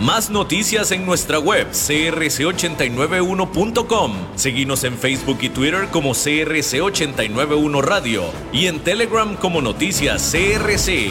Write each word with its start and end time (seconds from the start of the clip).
Más 0.00 0.30
noticias 0.30 0.90
en 0.92 1.04
nuestra 1.04 1.38
web 1.38 1.68
crc891.com. 1.72 4.12
Seguimos 4.34 4.84
en 4.84 4.96
Facebook 4.96 5.36
y 5.42 5.50
Twitter 5.50 5.88
como 5.90 6.14
CRC891 6.14 7.82
Radio 7.82 8.22
y 8.50 8.68
en 8.68 8.80
Telegram 8.80 9.36
como 9.36 9.60
Noticias 9.60 10.32
CRC. 10.32 11.10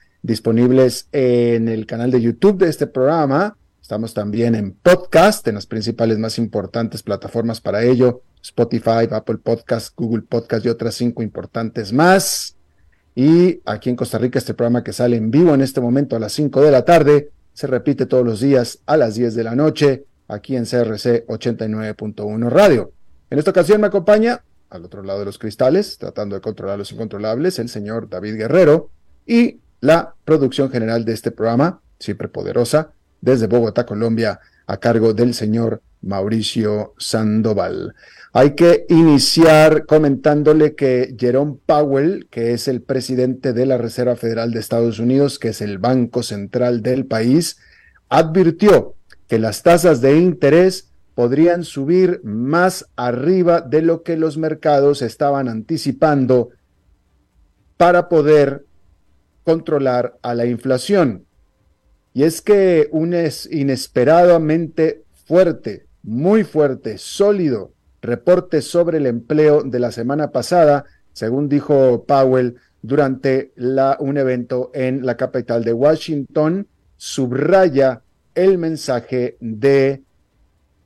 disponibles 0.21 1.07
en 1.11 1.67
el 1.67 1.85
canal 1.85 2.11
de 2.11 2.21
YouTube 2.21 2.57
de 2.57 2.69
este 2.69 2.87
programa. 2.87 3.57
Estamos 3.81 4.13
también 4.13 4.55
en 4.55 4.73
podcast, 4.73 5.47
en 5.47 5.55
las 5.55 5.65
principales 5.65 6.17
más 6.17 6.37
importantes 6.37 7.03
plataformas 7.03 7.59
para 7.59 7.83
ello, 7.83 8.21
Spotify, 8.41 9.07
Apple 9.09 9.37
Podcast, 9.37 9.95
Google 9.95 10.23
Podcast 10.23 10.65
y 10.65 10.69
otras 10.69 10.95
cinco 10.95 11.23
importantes 11.23 11.91
más. 11.91 12.55
Y 13.15 13.61
aquí 13.65 13.89
en 13.89 13.95
Costa 13.95 14.17
Rica, 14.17 14.39
este 14.39 14.53
programa 14.53 14.83
que 14.83 14.93
sale 14.93 15.17
en 15.17 15.31
vivo 15.31 15.53
en 15.53 15.61
este 15.61 15.81
momento 15.81 16.15
a 16.15 16.19
las 16.19 16.31
5 16.33 16.61
de 16.61 16.71
la 16.71 16.85
tarde, 16.85 17.29
se 17.53 17.67
repite 17.67 18.05
todos 18.05 18.25
los 18.25 18.39
días 18.39 18.79
a 18.85 18.95
las 18.95 19.15
10 19.15 19.35
de 19.35 19.43
la 19.43 19.55
noche, 19.55 20.05
aquí 20.27 20.55
en 20.55 20.63
CRC 20.63 21.27
89.1 21.27 22.49
Radio. 22.49 22.93
En 23.29 23.37
esta 23.37 23.51
ocasión 23.51 23.81
me 23.81 23.87
acompaña, 23.87 24.43
al 24.69 24.85
otro 24.85 25.03
lado 25.03 25.19
de 25.19 25.25
los 25.25 25.37
cristales, 25.37 25.97
tratando 25.97 26.35
de 26.35 26.41
controlar 26.41 26.77
los 26.77 26.91
incontrolables, 26.93 27.59
el 27.59 27.67
señor 27.67 28.09
David 28.09 28.35
Guerrero 28.35 28.89
y 29.25 29.59
la 29.81 30.15
producción 30.23 30.71
general 30.71 31.03
de 31.03 31.13
este 31.13 31.31
programa, 31.31 31.81
siempre 31.99 32.29
poderosa, 32.29 32.91
desde 33.19 33.47
Bogotá, 33.47 33.85
Colombia, 33.85 34.39
a 34.67 34.77
cargo 34.77 35.13
del 35.13 35.33
señor 35.33 35.81
Mauricio 36.01 36.93
Sandoval. 36.97 37.93
Hay 38.33 38.55
que 38.55 38.85
iniciar 38.89 39.85
comentándole 39.85 40.75
que 40.75 41.15
Jerome 41.19 41.57
Powell, 41.65 42.27
que 42.29 42.53
es 42.53 42.67
el 42.67 42.81
presidente 42.81 43.53
de 43.53 43.65
la 43.65 43.77
Reserva 43.77 44.15
Federal 44.15 44.51
de 44.51 44.59
Estados 44.59 44.99
Unidos, 44.99 45.37
que 45.37 45.49
es 45.49 45.61
el 45.61 45.77
banco 45.77 46.23
central 46.23 46.81
del 46.81 47.05
país, 47.05 47.57
advirtió 48.09 48.95
que 49.27 49.39
las 49.39 49.63
tasas 49.63 50.01
de 50.01 50.17
interés 50.17 50.91
podrían 51.15 51.63
subir 51.63 52.21
más 52.23 52.87
arriba 52.95 53.61
de 53.61 53.81
lo 53.81 54.03
que 54.03 54.15
los 54.15 54.37
mercados 54.37 55.01
estaban 55.01 55.49
anticipando 55.49 56.49
para 57.77 58.09
poder 58.09 58.65
controlar 59.43 60.17
a 60.21 60.35
la 60.35 60.45
inflación. 60.45 61.25
Y 62.13 62.23
es 62.23 62.41
que 62.41 62.89
un 62.91 63.15
inesperadamente 63.49 65.03
fuerte, 65.25 65.85
muy 66.03 66.43
fuerte, 66.43 66.97
sólido 66.97 67.73
reporte 68.01 68.61
sobre 68.61 68.97
el 68.97 69.05
empleo 69.05 69.61
de 69.63 69.79
la 69.79 69.91
semana 69.91 70.31
pasada, 70.31 70.85
según 71.13 71.47
dijo 71.47 72.03
Powell 72.05 72.55
durante 72.81 73.53
un 73.99 74.17
evento 74.17 74.71
en 74.73 75.05
la 75.05 75.15
capital 75.17 75.63
de 75.63 75.73
Washington, 75.73 76.67
subraya 76.97 78.01
el 78.33 78.57
mensaje 78.57 79.37
de 79.39 80.03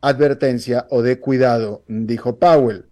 advertencia 0.01 0.87
o 0.89 1.01
de 1.01 1.19
cuidado, 1.19 1.83
dijo 1.87 2.37
Powell. 2.37 2.85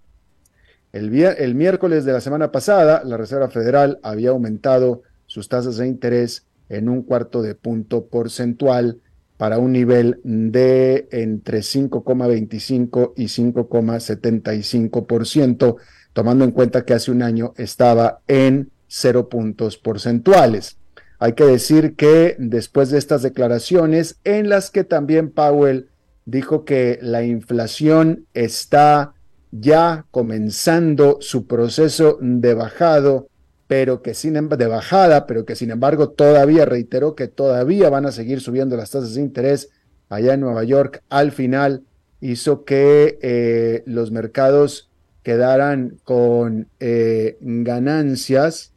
El, 0.94 1.14
el 1.14 1.56
miércoles 1.56 2.06
de 2.06 2.14
la 2.14 2.22
semana 2.22 2.52
pasada, 2.52 3.04
la 3.04 3.18
Reserva 3.18 3.50
Federal 3.50 4.00
había 4.04 4.30
aumentado 4.30 5.02
sus 5.34 5.50
tasas 5.50 5.78
de 5.78 5.88
interés 5.88 6.46
en 6.70 6.88
un 6.88 7.02
cuarto 7.02 7.42
de 7.42 7.56
punto 7.56 8.06
porcentual 8.06 9.00
para 9.36 9.58
un 9.58 9.72
nivel 9.72 10.20
de 10.24 11.08
entre 11.12 11.62
5,25 11.62 13.14
y 13.18 13.24
5,75%, 13.24 15.78
tomando 16.14 16.46
en 16.46 16.52
cuenta 16.52 16.86
que 16.86 16.94
hace 16.94 17.10
un 17.10 17.24
año 17.24 17.56
estaba 17.58 18.20
en 18.28 18.70
cero 18.88 19.28
puntos 19.28 19.80
porcentuales. 19.80 20.78
Hay 21.18 21.34
que 21.34 21.46
decir 21.46 21.96
que 21.96 22.36
después 22.38 22.92
de 22.92 23.00
estas 23.00 23.24
declaraciones, 23.24 24.20
en 24.24 24.50
las 24.50 24.70
que 24.70 24.84
también 24.84 25.32
Powell 25.32 25.90
dijo 26.26 26.64
que 26.64 27.00
la 27.02 27.24
inflación 27.24 28.28
está 28.36 29.16
ya 29.50 30.06
comenzando 30.12 31.18
su 31.22 31.48
proceso 31.48 32.20
de 32.22 32.54
bajado, 32.54 33.30
pero 33.76 34.04
que 34.04 34.14
sin 34.14 34.36
de 34.36 34.68
bajada, 34.68 35.26
pero 35.26 35.46
que 35.46 35.56
sin 35.56 35.72
embargo 35.72 36.10
todavía 36.10 36.64
reiteró 36.64 37.16
que 37.16 37.28
todavía 37.28 37.90
van 37.90 38.06
a 38.06 38.12
seguir 38.12 38.40
subiendo 38.40 38.78
las 38.78 38.92
tasas 38.92 39.16
de 39.16 39.22
interés 39.22 39.72
allá 40.10 40.36
en 40.36 40.42
Nueva 40.42 40.64
York, 40.64 41.02
al 41.10 41.32
final 41.32 41.82
hizo 42.22 42.66
que 42.66 43.18
eh, 43.24 43.82
los 43.88 44.12
mercados 44.12 44.92
quedaran 45.24 45.98
con 46.04 46.68
eh, 46.80 47.40
ganancias 47.42 48.74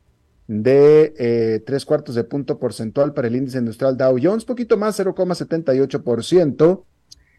de 0.48 1.12
eh, 1.18 1.62
tres 1.66 1.84
cuartos 1.84 2.14
de 2.14 2.24
punto 2.24 2.58
porcentual 2.58 3.12
para 3.12 3.28
el 3.28 3.36
índice 3.36 3.58
industrial 3.58 3.98
Dow 3.98 4.16
Jones, 4.18 4.46
poquito 4.46 4.78
más, 4.78 4.98
0,78%. 4.98 6.84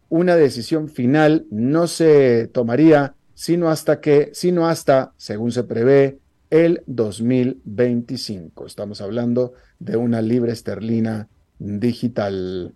una 0.09 0.35
decisión 0.35 0.89
final 0.89 1.45
no 1.49 1.87
se 1.87 2.47
tomaría 2.47 3.15
sino 3.33 3.69
hasta 3.69 3.99
que, 3.99 4.29
sino 4.33 4.67
hasta, 4.67 5.13
según 5.17 5.51
se 5.51 5.63
prevé, 5.63 6.19
el 6.49 6.83
2025. 6.85 8.67
Estamos 8.67 9.01
hablando 9.01 9.53
de 9.79 9.97
una 9.97 10.21
libre 10.21 10.51
esterlina 10.51 11.27
digital. 11.57 12.75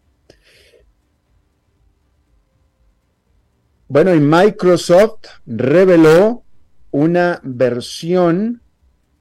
Bueno, 3.87 4.13
y 4.15 4.19
Microsoft 4.19 5.27
reveló 5.45 6.43
una 6.91 7.39
versión 7.43 8.61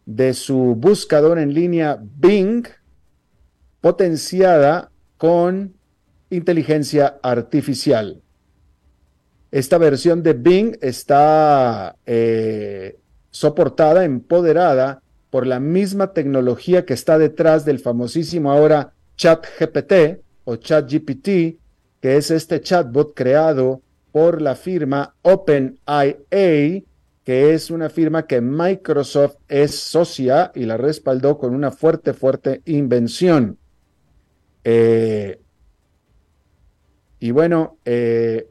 de 0.07 0.33
su 0.35 0.77
buscador 0.77 1.39
en 1.39 1.53
línea 1.53 1.99
Bing 2.01 2.67
potenciada 3.81 4.91
con 5.19 5.75
inteligencia 6.31 7.19
artificial. 7.23 8.23
Esta 9.51 9.79
versión 9.79 10.23
de 10.23 10.33
Bing 10.33 10.77
está 10.81 11.97
eh, 12.05 12.99
soportada, 13.31 14.05
empoderada 14.05 15.03
por 15.31 15.47
la 15.47 15.61
misma 15.61 16.13
tecnología 16.13 16.85
que 16.85 16.95
está 16.95 17.19
detrás 17.19 17.65
del 17.65 17.79
famosísimo 17.79 18.51
ahora 18.51 18.93
ChatGPT 19.17 20.21
o 20.45 20.57
ChatGPT, 20.57 21.59
que 22.01 22.17
es 22.17 22.31
este 22.31 22.61
chatbot 22.61 23.15
creado 23.15 23.83
por 24.13 24.41
la 24.41 24.55
firma 24.55 25.15
OpenIA, 25.23 26.83
que 27.27 27.55
es 27.55 27.73
una 27.73 27.91
firma 27.91 28.29
que 28.29 28.41
Microsoft 28.41 29.39
es 29.49 29.75
socia 29.77 30.53
y 30.55 30.65
la 30.65 30.77
respaldó 30.77 31.39
con 31.39 31.57
una 31.57 31.73
fuerte, 31.73 32.15
fuerte 32.15 32.63
invención. 32.67 33.59
Eh, 34.63 35.41
y 37.19 37.33
bueno, 37.33 37.79
eh, 37.85 38.47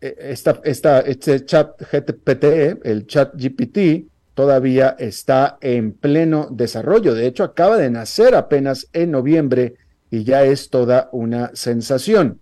e, 0.00 0.16
esta, 0.20 0.60
este 1.00 1.44
chat 1.44 1.82
GPT, 1.82 2.44
el 2.84 3.08
chat 3.08 3.34
GPT, 3.34 4.06
todavía 4.34 4.94
está 5.00 5.58
en 5.60 5.94
pleno 5.94 6.46
desarrollo. 6.52 7.12
De 7.14 7.26
hecho, 7.26 7.42
acaba 7.42 7.76
de 7.76 7.90
nacer 7.90 8.36
apenas 8.36 8.88
en 8.92 9.10
noviembre 9.10 9.74
y 10.12 10.22
ya 10.22 10.44
es 10.44 10.70
toda 10.70 11.08
una 11.10 11.50
sensación. 11.54 12.40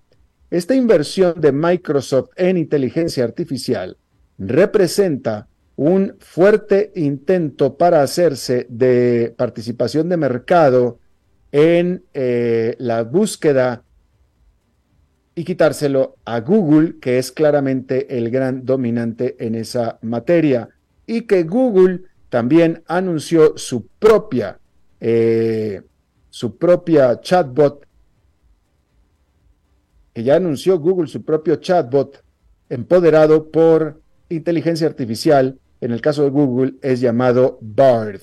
Esta 0.54 0.76
inversión 0.76 1.40
de 1.40 1.50
Microsoft 1.50 2.30
en 2.36 2.56
inteligencia 2.56 3.24
artificial 3.24 3.96
representa 4.38 5.48
un 5.74 6.14
fuerte 6.20 6.92
intento 6.94 7.76
para 7.76 8.02
hacerse 8.02 8.64
de 8.70 9.34
participación 9.36 10.08
de 10.08 10.16
mercado 10.16 11.00
en 11.50 12.04
eh, 12.14 12.76
la 12.78 13.02
búsqueda 13.02 13.82
y 15.34 15.42
quitárselo 15.42 16.18
a 16.24 16.38
Google, 16.38 17.00
que 17.00 17.18
es 17.18 17.32
claramente 17.32 18.16
el 18.16 18.30
gran 18.30 18.64
dominante 18.64 19.34
en 19.44 19.56
esa 19.56 19.98
materia, 20.02 20.68
y 21.04 21.22
que 21.22 21.42
Google 21.42 22.02
también 22.28 22.84
anunció 22.86 23.58
su 23.58 23.88
propia, 23.98 24.60
eh, 25.00 25.82
su 26.30 26.56
propia 26.56 27.20
chatbot 27.20 27.84
que 30.14 30.22
ya 30.22 30.36
anunció 30.36 30.78
Google 30.78 31.08
su 31.08 31.24
propio 31.24 31.56
chatbot 31.56 32.24
empoderado 32.68 33.50
por 33.50 34.00
inteligencia 34.28 34.86
artificial. 34.86 35.58
En 35.80 35.90
el 35.90 36.00
caso 36.00 36.22
de 36.22 36.30
Google 36.30 36.74
es 36.80 37.00
llamado 37.00 37.58
Bard. 37.60 38.20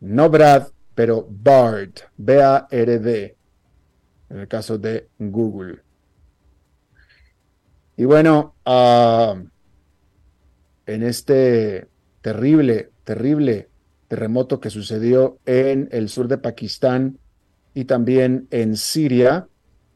No 0.00 0.30
Brad, 0.30 0.68
pero 0.94 1.28
Bard. 1.30 1.90
B-A-R-D. 2.16 3.36
En 4.30 4.38
el 4.38 4.48
caso 4.48 4.78
de 4.78 5.08
Google. 5.18 5.82
Y 7.96 8.04
bueno, 8.04 8.54
ah, 8.64 9.40
en 10.86 11.02
este 11.02 11.88
terrible, 12.22 12.90
terrible 13.04 13.68
terremoto 14.08 14.58
que 14.58 14.70
sucedió 14.70 15.38
en 15.44 15.88
el 15.92 16.08
sur 16.08 16.28
de 16.28 16.38
Pakistán 16.38 17.18
y 17.74 17.84
también 17.84 18.48
en 18.50 18.76
Siria, 18.76 19.48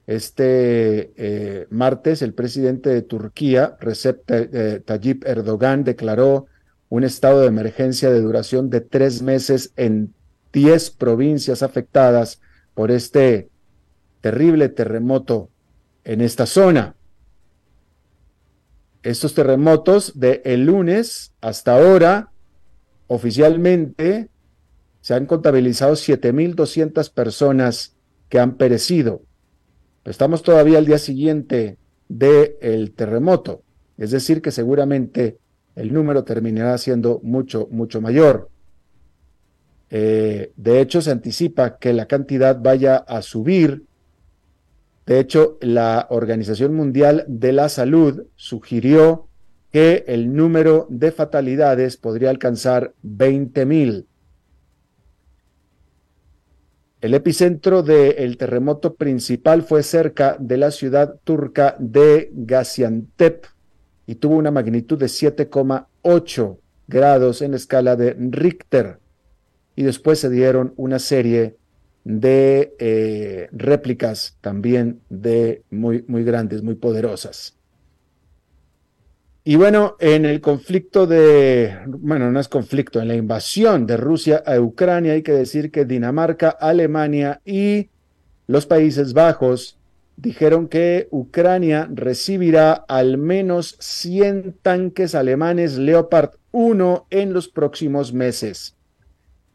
este 0.07 1.13
eh, 1.17 1.67
martes, 1.71 2.23
el 2.23 2.35
presidente 2.35 2.91
de 2.91 3.03
Turquía, 3.03 3.77
Recep 3.81 4.23
eh, 4.29 4.83
Tayyip 4.85 5.25
Erdogan, 5.27 5.85
declaró 5.85 6.47
un 6.89 7.05
estado 7.05 7.41
de 7.41 7.47
emergencia 7.47 8.11
de 8.11 8.21
duración 8.21 8.69
de 8.69 8.81
tres 8.81 9.23
meses 9.23 9.73
en 9.77 10.13
diez 10.53 10.91
provincias 10.91 11.63
afectadas 11.63 12.41
por 12.75 12.91
este 12.91 13.49
terrible 14.21 14.69
terremoto 14.69 15.51
en 16.05 16.21
esta 16.21 16.47
zona. 16.47 16.97
Estos 19.03 19.35
terremotos 19.35 20.19
de 20.19 20.43
el 20.45 20.67
lunes 20.67 21.33
hasta 21.41 21.77
ahora, 21.77 22.31
oficialmente, 23.07 24.29
se 25.01 25.15
han 25.15 25.27
contabilizado 25.27 25.95
7.200 25.95 27.13
personas 27.13 27.97
que 28.29 28.39
han 28.39 28.57
perecido. 28.57 29.23
Estamos 30.05 30.43
todavía 30.43 30.79
al 30.79 30.87
día 30.87 30.99
siguiente 30.99 31.79
del 32.09 32.93
terremoto, 32.93 33.63
es 33.99 34.11
decir, 34.11 34.43
que 34.43 34.51
seguramente 34.51 35.39
el 35.77 35.93
número 35.93 36.25
terminará 36.25 36.77
siendo 36.79 37.21
mucho, 37.23 37.69
mucho 37.71 38.01
mayor. 38.01 38.51
Eh, 39.91 40.53
de 40.57 40.81
hecho, 40.81 41.03
se 41.03 41.11
anticipa 41.11 41.79
que 41.79 41.93
la 41.93 42.07
cantidad 42.07 42.59
vaya 42.61 42.97
a 42.97 43.23
subir. 43.23 43.85
De 45.07 45.21
hecho, 45.21 45.59
la 45.61 46.07
Organización 46.11 46.75
Mundial 46.75 47.25
de 47.29 47.53
la 47.53 47.69
Salud 47.69 48.25
sugirió 48.35 49.29
que 49.71 50.05
el 50.09 50.35
número 50.35 50.87
de 50.91 51.13
fatalidades 51.13 51.97
podría 51.97 52.31
alcanzar 52.31 52.93
20 53.03 53.67
mil. 53.67 54.07
El 57.03 57.15
epicentro 57.15 57.83
del 57.83 58.37
terremoto 58.37 58.95
principal 58.95 59.63
fue 59.63 59.83
cerca 59.83 60.37
de 60.39 60.57
la 60.57 60.71
ciudad 60.71 61.17
turca 61.25 61.75
de 61.81 62.31
Gaziantep 62.33 63.45
y 64.07 64.15
tuvo 64.15 64.37
una 64.37 64.53
magnitud 64.53 64.97
de 65.01 65.07
7,8 65.07 66.59
grados 66.87 67.43
en 67.43 67.51
la 67.51 67.57
escala 67.57 67.97
de 67.97 68.15
Richter. 68.17 69.01
Y 69.75 69.83
después 69.83 70.21
se 70.21 70.31
dieron 70.31 70.75
una 70.77 71.01
serie 71.01 71.57
de 72.05 72.77
eh, 72.79 73.49
réplicas 73.51 74.39
también 74.41 75.01
de 75.09 75.65
muy, 75.71 76.05
muy 76.07 76.23
grandes, 76.23 76.63
muy 76.63 76.77
poderosas. 76.77 77.59
Y 79.45 79.57
bueno, 79.57 79.97
en 79.99 80.25
el 80.25 80.41
conflicto 80.41 81.09
de, 81.09 81.77
bueno, 81.87 82.31
no 82.31 82.39
es 82.39 82.47
conflicto, 82.47 83.01
en 83.01 83.09
la 83.09 83.17
invasión 83.17 83.87
de 83.89 83.97
Rusia 83.97 84.41
a 84.47 84.61
Ucrania, 84.61 85.15
hay 85.15 85.23
que 85.23 85.33
decir 85.33 85.73
que 85.73 85.85
Dinamarca, 85.85 86.51
Alemania 86.51 87.41
y 87.45 87.89
los 88.47 88.67
Países 88.67 89.15
Bajos 89.15 89.79
dijeron 90.17 90.69
que 90.69 91.09
Ucrania 91.11 91.89
recibirá 91.93 92.73
al 92.73 93.19
menos 93.19 93.77
100 93.81 94.59
tanques 94.63 95.17
alemanes 95.17 95.77
Leopard 95.77 96.31
1 96.53 97.07
en 97.11 97.33
los 97.33 97.49
próximos 97.49 98.13
meses. 98.13 98.77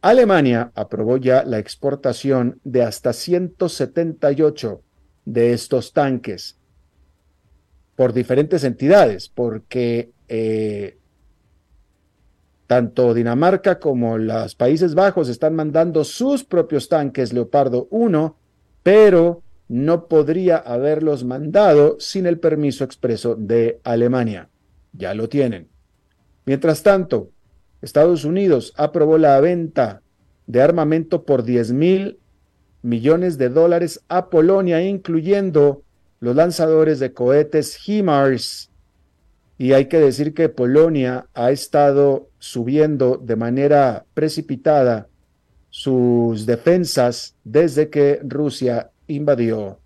Alemania 0.02 0.72
aprobó 0.76 1.16
ya 1.16 1.44
la 1.46 1.60
exportación 1.60 2.60
de 2.66 2.84
hasta 2.84 3.14
178 3.14 4.82
de 5.24 5.54
estos 5.54 5.94
tanques 5.94 6.58
por 7.98 8.14
diferentes 8.14 8.64
entidades, 8.64 9.28
porque 9.28 10.12
eh, 10.28 11.00
tanto 12.68 13.16
Dinamarca 13.16 13.80
como 13.80 14.20
los 14.20 14.54
Países 14.54 14.94
Bajos 14.94 15.30
están 15.30 15.56
mandando 15.56 16.04
sus 16.04 16.44
propios 16.44 16.90
tanques 16.90 17.34
Leopardo 17.34 17.88
1, 17.90 18.38
pero 18.84 19.42
no 19.68 20.08
podría 20.08 20.58
haberlos 20.58 21.24
mandado 21.24 21.98
sin 22.00 22.28
el 22.28 22.40
permiso 22.40 22.84
expreso 22.84 23.36
de 23.36 23.82
Alemania. 23.84 24.48
Ya 24.94 25.16
lo 25.16 25.28
tienen. 25.28 25.68
Mientras 26.46 26.84
tanto, 26.84 27.32
Estados 27.82 28.26
Unidos 28.26 28.74
aprobó 28.78 29.18
la 29.18 29.42
venta 29.42 30.04
de 30.46 30.62
armamento 30.62 31.24
por 31.24 31.44
10 31.44 31.74
mil 31.74 32.20
millones 32.84 33.40
de 33.40 33.50
dólares 33.50 34.04
a 34.08 34.30
Polonia, 34.30 34.84
incluyendo 34.84 35.82
los 36.20 36.36
lanzadores 36.36 37.00
de 37.00 37.14
cohetes 37.14 37.78
HIMARS. 37.78 38.72
Y 39.58 39.74
hay 39.74 39.88
que 39.88 40.00
decir 40.00 40.34
que 40.34 40.50
Polonia 40.50 41.28
ha 41.34 41.52
estado 41.52 42.30
subiendo 42.38 43.18
de 43.18 43.36
manera 43.36 44.06
precipitada 44.14 45.08
sus 45.70 46.46
defensas 46.46 47.36
desde 47.44 47.90
que 47.90 48.20
Rusia 48.24 48.92
invadió 49.08 49.80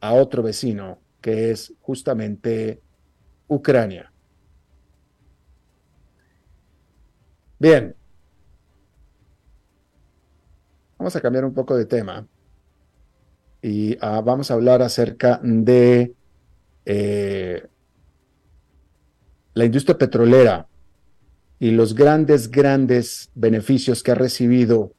a 0.00 0.14
otro 0.14 0.42
vecino, 0.42 0.98
que 1.20 1.50
es 1.50 1.74
justamente 1.80 2.80
Ucrania. 3.48 4.12
Bien, 7.58 7.94
vamos 10.96 11.16
a 11.16 11.20
cambiar 11.20 11.44
un 11.44 11.52
poco 11.52 11.76
de 11.76 11.86
tema 11.86 12.26
y 13.62 13.96
ah, 14.00 14.20
vamos 14.20 14.50
a 14.50 14.54
hablar 14.54 14.82
acerca 14.82 15.40
de 15.42 16.14
eh, 16.84 17.66
la 19.54 19.64
industria 19.64 19.98
petrolera 19.98 20.66
y 21.58 21.72
los 21.72 21.94
grandes, 21.94 22.50
grandes 22.50 23.30
beneficios 23.34 24.02
que 24.02 24.12
ha 24.12 24.14
recibido 24.14 24.92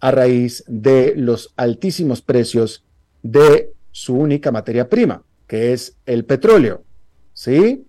a 0.00 0.10
raíz 0.10 0.64
de 0.66 1.14
los 1.16 1.52
altísimos 1.56 2.22
precios 2.22 2.84
de 3.22 3.72
su 3.90 4.16
única 4.16 4.50
materia 4.50 4.88
prima, 4.88 5.22
que 5.46 5.72
es 5.72 5.96
el 6.06 6.24
petróleo. 6.24 6.82
¿Sí? 7.34 7.86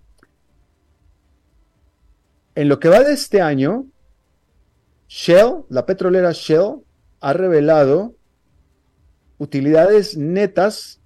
En 2.54 2.68
lo 2.68 2.78
que 2.78 2.88
va 2.88 3.00
de 3.02 3.14
este 3.14 3.40
año, 3.40 3.86
Shell, 5.08 5.64
la 5.70 5.86
petrolera 5.86 6.32
Shell, 6.32 6.82
ha 7.20 7.32
revelado 7.32 8.14
utilidades 9.42 10.16
netas. 10.16 11.00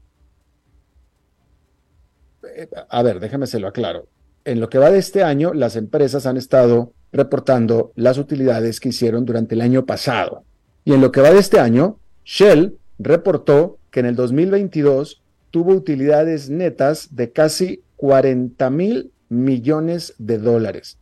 Eh, 2.54 2.68
a 2.88 3.02
ver, 3.02 3.18
déjame 3.18 3.46
se 3.46 3.58
lo 3.58 3.66
aclaro. 3.66 4.08
En 4.44 4.60
lo 4.60 4.68
que 4.68 4.78
va 4.78 4.90
de 4.90 4.98
este 4.98 5.22
año, 5.22 5.54
las 5.54 5.74
empresas 5.74 6.26
han 6.26 6.36
estado 6.36 6.92
reportando 7.12 7.92
las 7.96 8.18
utilidades 8.18 8.78
que 8.78 8.90
hicieron 8.90 9.24
durante 9.24 9.54
el 9.54 9.62
año 9.62 9.86
pasado. 9.86 10.44
Y 10.84 10.92
en 10.92 11.00
lo 11.00 11.10
que 11.12 11.22
va 11.22 11.30
de 11.30 11.38
este 11.38 11.58
año, 11.58 11.98
Shell 12.24 12.76
reportó 12.98 13.78
que 13.90 14.00
en 14.00 14.06
el 14.06 14.16
2022 14.16 15.22
tuvo 15.50 15.72
utilidades 15.72 16.50
netas 16.50 17.16
de 17.16 17.32
casi 17.32 17.82
40 17.96 18.68
mil 18.68 19.12
millones 19.30 20.14
de 20.18 20.36
dólares. 20.38 20.98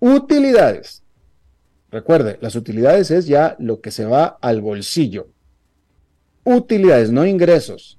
Utilidades. 0.00 1.02
Recuerde, 1.90 2.36
las 2.42 2.56
utilidades 2.56 3.10
es 3.10 3.26
ya 3.26 3.56
lo 3.58 3.80
que 3.80 3.90
se 3.90 4.04
va 4.04 4.36
al 4.42 4.60
bolsillo. 4.60 5.28
Utilidades, 6.44 7.10
no 7.10 7.26
ingresos. 7.26 7.98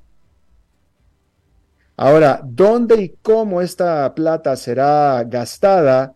Ahora, 1.94 2.40
¿dónde 2.42 3.02
y 3.02 3.08
cómo 3.20 3.60
esta 3.60 4.14
plata 4.14 4.56
será 4.56 5.24
gastada? 5.24 6.14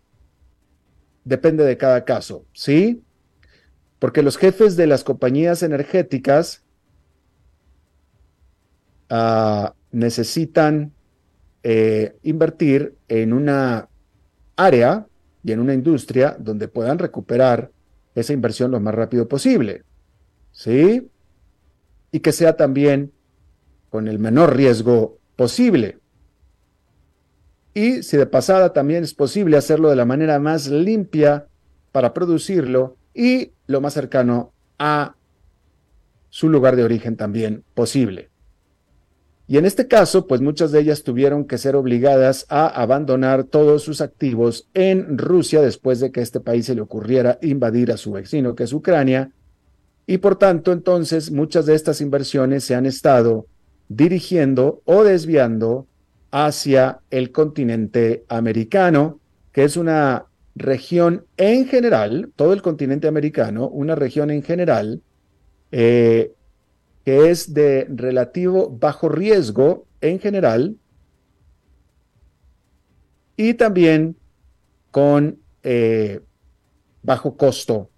Depende 1.23 1.63
de 1.65 1.77
cada 1.77 2.03
caso, 2.03 2.45
¿sí? 2.51 3.03
Porque 3.99 4.23
los 4.23 4.37
jefes 4.37 4.75
de 4.75 4.87
las 4.87 5.03
compañías 5.03 5.61
energéticas 5.61 6.63
ah, 9.11 9.75
necesitan 9.91 10.91
eh, 11.61 12.15
invertir 12.23 12.95
en 13.07 13.33
una 13.33 13.87
área 14.55 15.05
y 15.43 15.51
en 15.51 15.59
una 15.59 15.75
industria 15.75 16.35
donde 16.39 16.67
puedan 16.67 16.97
recuperar 16.97 17.71
esa 18.15 18.33
inversión 18.33 18.71
lo 18.71 18.79
más 18.79 18.95
rápido 18.95 19.27
posible. 19.27 19.83
¿Sí? 20.51 21.07
Y 22.11 22.19
que 22.19 22.31
sea 22.31 22.57
también 22.57 23.11
con 23.89 24.07
el 24.07 24.17
menor 24.17 24.55
riesgo 24.55 25.19
posible. 25.35 25.99
Y 27.73 28.03
si 28.03 28.17
de 28.17 28.25
pasada 28.25 28.73
también 28.73 29.03
es 29.03 29.13
posible 29.13 29.57
hacerlo 29.57 29.89
de 29.89 29.95
la 29.95 30.05
manera 30.05 30.39
más 30.39 30.67
limpia 30.67 31.47
para 31.91 32.13
producirlo 32.13 32.97
y 33.13 33.51
lo 33.67 33.81
más 33.81 33.93
cercano 33.93 34.51
a 34.79 35.15
su 36.29 36.49
lugar 36.49 36.75
de 36.75 36.83
origen 36.83 37.15
también 37.15 37.63
posible. 37.73 38.30
Y 39.51 39.57
en 39.57 39.65
este 39.65 39.89
caso, 39.89 40.27
pues 40.27 40.39
muchas 40.39 40.71
de 40.71 40.79
ellas 40.79 41.03
tuvieron 41.03 41.43
que 41.43 41.57
ser 41.57 41.75
obligadas 41.75 42.45
a 42.47 42.67
abandonar 42.67 43.43
todos 43.43 43.83
sus 43.83 43.99
activos 43.99 44.69
en 44.73 45.17
Rusia 45.17 45.59
después 45.59 45.99
de 45.99 46.09
que 46.09 46.21
este 46.21 46.39
país 46.39 46.67
se 46.67 46.73
le 46.73 46.79
ocurriera 46.79 47.37
invadir 47.41 47.91
a 47.91 47.97
su 47.97 48.13
vecino, 48.13 48.55
que 48.55 48.63
es 48.63 48.71
Ucrania. 48.71 49.33
Y 50.07 50.19
por 50.19 50.37
tanto, 50.37 50.71
entonces, 50.71 51.31
muchas 51.31 51.65
de 51.65 51.75
estas 51.75 51.99
inversiones 51.99 52.63
se 52.63 52.75
han 52.75 52.85
estado 52.85 53.45
dirigiendo 53.89 54.83
o 54.85 55.03
desviando 55.03 55.85
hacia 56.31 57.01
el 57.09 57.33
continente 57.33 58.23
americano, 58.29 59.19
que 59.51 59.65
es 59.65 59.75
una 59.75 60.27
región 60.55 61.25
en 61.35 61.67
general, 61.67 62.31
todo 62.37 62.53
el 62.53 62.61
continente 62.61 63.09
americano, 63.09 63.67
una 63.67 63.95
región 63.95 64.31
en 64.31 64.43
general, 64.43 65.01
eh, 65.73 66.31
que 67.05 67.29
es 67.29 67.53
de 67.53 67.87
relativo 67.89 68.69
bajo 68.69 69.09
riesgo 69.09 69.85
en 70.01 70.19
general 70.19 70.77
y 73.35 73.55
también 73.55 74.17
con 74.91 75.39
eh, 75.63 76.21
bajo 77.01 77.37
costo 77.37 77.89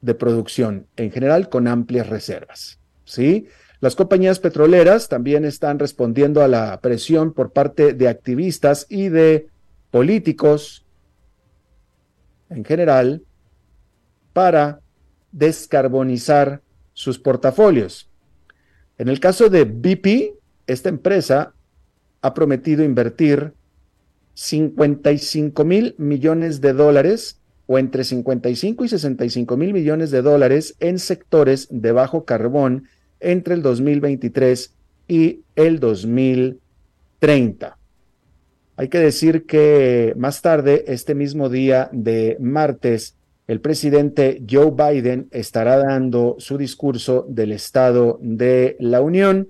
de 0.00 0.14
producción 0.14 0.86
en 0.96 1.10
general 1.10 1.48
con 1.48 1.66
amplias 1.66 2.08
reservas. 2.08 2.78
¿sí? 3.04 3.48
Las 3.80 3.96
compañías 3.96 4.38
petroleras 4.38 5.08
también 5.08 5.44
están 5.44 5.78
respondiendo 5.78 6.42
a 6.42 6.48
la 6.48 6.80
presión 6.80 7.32
por 7.32 7.52
parte 7.52 7.94
de 7.94 8.08
activistas 8.08 8.86
y 8.88 9.08
de 9.08 9.48
políticos 9.90 10.84
en 12.50 12.64
general 12.64 13.22
para 14.32 14.80
descarbonizar 15.32 16.62
sus 16.92 17.18
portafolios. 17.18 18.09
En 19.00 19.08
el 19.08 19.18
caso 19.18 19.48
de 19.48 19.64
BP, 19.64 20.34
esta 20.66 20.90
empresa 20.90 21.54
ha 22.20 22.34
prometido 22.34 22.84
invertir 22.84 23.54
55 24.34 25.64
mil 25.64 25.94
millones 25.96 26.60
de 26.60 26.74
dólares 26.74 27.40
o 27.66 27.78
entre 27.78 28.04
55 28.04 28.84
y 28.84 28.88
65 28.88 29.56
mil 29.56 29.72
millones 29.72 30.10
de 30.10 30.20
dólares 30.20 30.76
en 30.80 30.98
sectores 30.98 31.66
de 31.70 31.92
bajo 31.92 32.26
carbón 32.26 32.88
entre 33.20 33.54
el 33.54 33.62
2023 33.62 34.74
y 35.08 35.44
el 35.56 35.80
2030. 35.80 37.78
Hay 38.76 38.88
que 38.88 38.98
decir 38.98 39.46
que 39.46 40.12
más 40.18 40.42
tarde, 40.42 40.84
este 40.88 41.14
mismo 41.14 41.48
día 41.48 41.88
de 41.90 42.36
martes, 42.38 43.16
el 43.50 43.60
presidente 43.60 44.44
Joe 44.48 44.70
Biden 44.70 45.26
estará 45.32 45.76
dando 45.76 46.36
su 46.38 46.56
discurso 46.56 47.26
del 47.28 47.50
Estado 47.50 48.16
de 48.22 48.76
la 48.78 49.00
Unión 49.00 49.48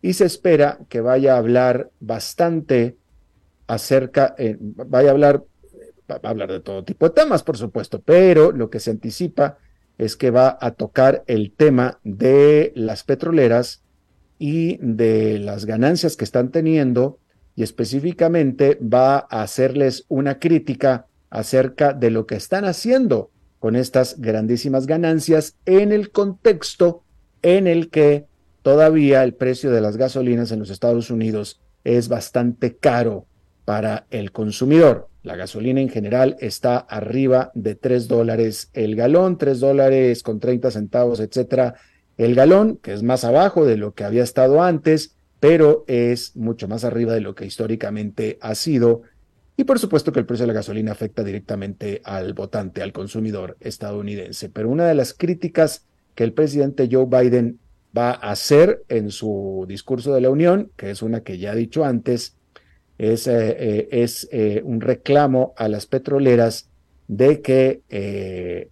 y 0.00 0.14
se 0.14 0.24
espera 0.24 0.78
que 0.88 1.02
vaya 1.02 1.34
a 1.34 1.36
hablar 1.36 1.90
bastante 2.00 2.96
acerca, 3.66 4.34
eh, 4.38 4.56
vaya 4.58 5.10
a 5.10 5.12
hablar, 5.12 5.44
va 6.10 6.18
a 6.22 6.30
hablar 6.30 6.50
de 6.50 6.60
todo 6.60 6.82
tipo 6.82 7.10
de 7.10 7.14
temas, 7.14 7.42
por 7.42 7.58
supuesto, 7.58 8.00
pero 8.00 8.52
lo 8.52 8.70
que 8.70 8.80
se 8.80 8.92
anticipa 8.92 9.58
es 9.98 10.16
que 10.16 10.30
va 10.30 10.56
a 10.58 10.70
tocar 10.70 11.22
el 11.26 11.52
tema 11.52 12.00
de 12.04 12.72
las 12.74 13.04
petroleras 13.04 13.82
y 14.38 14.78
de 14.80 15.38
las 15.40 15.66
ganancias 15.66 16.16
que 16.16 16.24
están 16.24 16.50
teniendo 16.50 17.18
y 17.54 17.64
específicamente 17.64 18.78
va 18.80 19.26
a 19.28 19.42
hacerles 19.42 20.06
una 20.08 20.38
crítica 20.38 21.04
acerca 21.30 21.92
de 21.92 22.10
lo 22.10 22.26
que 22.26 22.36
están 22.36 22.64
haciendo 22.64 23.30
con 23.58 23.76
estas 23.76 24.20
grandísimas 24.20 24.86
ganancias 24.86 25.56
en 25.64 25.92
el 25.92 26.10
contexto 26.10 27.02
en 27.42 27.66
el 27.66 27.90
que 27.90 28.26
todavía 28.62 29.22
el 29.22 29.34
precio 29.34 29.70
de 29.70 29.80
las 29.80 29.96
gasolinas 29.96 30.52
en 30.52 30.58
los 30.58 30.70
Estados 30.70 31.10
Unidos 31.10 31.60
es 31.84 32.08
bastante 32.08 32.76
caro 32.76 33.26
para 33.64 34.06
el 34.10 34.32
consumidor. 34.32 35.08
La 35.22 35.36
gasolina 35.36 35.80
en 35.80 35.88
general 35.88 36.36
está 36.40 36.78
arriba 36.78 37.50
de 37.54 37.74
3 37.74 38.06
dólares 38.08 38.70
el 38.72 38.94
galón, 38.94 39.38
3 39.38 39.58
dólares 39.58 40.22
con 40.22 40.38
30 40.38 40.70
centavos, 40.70 41.20
etcétera, 41.20 41.74
el 42.16 42.34
galón, 42.34 42.76
que 42.76 42.92
es 42.92 43.02
más 43.02 43.24
abajo 43.24 43.66
de 43.66 43.76
lo 43.76 43.94
que 43.94 44.04
había 44.04 44.22
estado 44.22 44.62
antes, 44.62 45.16
pero 45.40 45.84
es 45.86 46.34
mucho 46.36 46.68
más 46.68 46.84
arriba 46.84 47.12
de 47.12 47.20
lo 47.20 47.34
que 47.34 47.44
históricamente 47.44 48.38
ha 48.40 48.54
sido. 48.54 49.02
Y 49.56 49.64
por 49.64 49.78
supuesto 49.78 50.12
que 50.12 50.20
el 50.20 50.26
precio 50.26 50.44
de 50.44 50.48
la 50.48 50.58
gasolina 50.58 50.92
afecta 50.92 51.24
directamente 51.24 52.02
al 52.04 52.34
votante, 52.34 52.82
al 52.82 52.92
consumidor 52.92 53.56
estadounidense. 53.60 54.50
Pero 54.50 54.68
una 54.68 54.86
de 54.86 54.94
las 54.94 55.14
críticas 55.14 55.86
que 56.14 56.24
el 56.24 56.32
presidente 56.32 56.88
Joe 56.90 57.06
Biden 57.06 57.58
va 57.96 58.10
a 58.10 58.32
hacer 58.32 58.84
en 58.88 59.10
su 59.10 59.64
discurso 59.66 60.12
de 60.14 60.20
la 60.20 60.30
Unión, 60.30 60.70
que 60.76 60.90
es 60.90 61.02
una 61.02 61.22
que 61.22 61.38
ya 61.38 61.52
ha 61.52 61.54
dicho 61.54 61.84
antes, 61.84 62.36
es, 62.98 63.26
eh, 63.26 63.88
eh, 63.90 64.06
eh, 64.30 64.62
un 64.64 64.80
reclamo 64.80 65.54
a 65.56 65.68
las 65.68 65.86
petroleras 65.86 66.68
de 67.08 67.40
que 67.40 68.70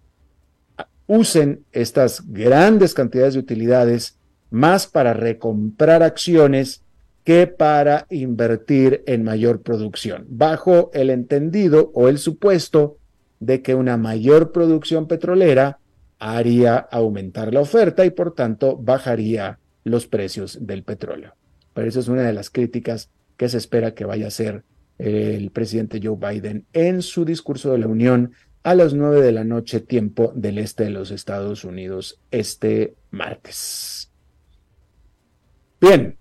usen 1.07 1.63
estas 1.71 2.23
grandes 2.31 2.93
cantidades 2.93 3.35
de 3.35 3.39
utilidades 3.39 4.17
más 4.49 4.87
para 4.87 5.13
recomprar 5.13 6.01
acciones 6.03 6.81
que 7.25 7.47
para 7.47 8.05
invertir 8.11 9.03
en 9.07 9.23
mayor 9.23 9.63
producción, 9.63 10.25
bajo 10.29 10.91
el 10.93 11.09
entendido 11.09 11.91
o 11.95 12.07
el 12.07 12.19
supuesto 12.19 12.97
de 13.39 13.63
que 13.63 13.73
una 13.75 13.97
mayor 13.97 14.51
producción 14.51 15.07
petrolera 15.07 15.79
haría 16.19 16.77
aumentar 16.77 17.51
la 17.51 17.61
oferta 17.61 18.05
y 18.05 18.11
por 18.11 18.35
tanto 18.35 18.77
bajaría 18.77 19.59
los 19.83 20.05
precios 20.05 20.65
del 20.65 20.83
petróleo. 20.83 21.35
Pero 21.73 21.89
esa 21.89 21.99
es 21.99 22.07
una 22.07 22.21
de 22.21 22.33
las 22.33 22.51
críticas 22.51 23.09
que 23.37 23.49
se 23.49 23.57
espera 23.57 23.95
que 23.95 24.05
vaya 24.05 24.27
a 24.27 24.31
ser 24.31 24.63
el 24.99 25.49
presidente 25.49 25.99
Joe 26.01 26.17
Biden 26.17 26.65
en 26.73 27.01
su 27.01 27.25
discurso 27.25 27.71
de 27.71 27.79
la 27.79 27.87
Unión 27.87 28.33
a 28.61 28.75
las 28.75 28.93
nueve 28.93 29.21
de 29.21 29.31
la 29.31 29.43
noche, 29.43 29.79
tiempo 29.79 30.31
del 30.35 30.59
este 30.59 30.85
de 30.85 30.89
los 30.91 31.09
Estados 31.09 31.65
Unidos, 31.65 32.19
este 32.29 32.95
martes. 33.09 34.11
Bien, 35.81 36.17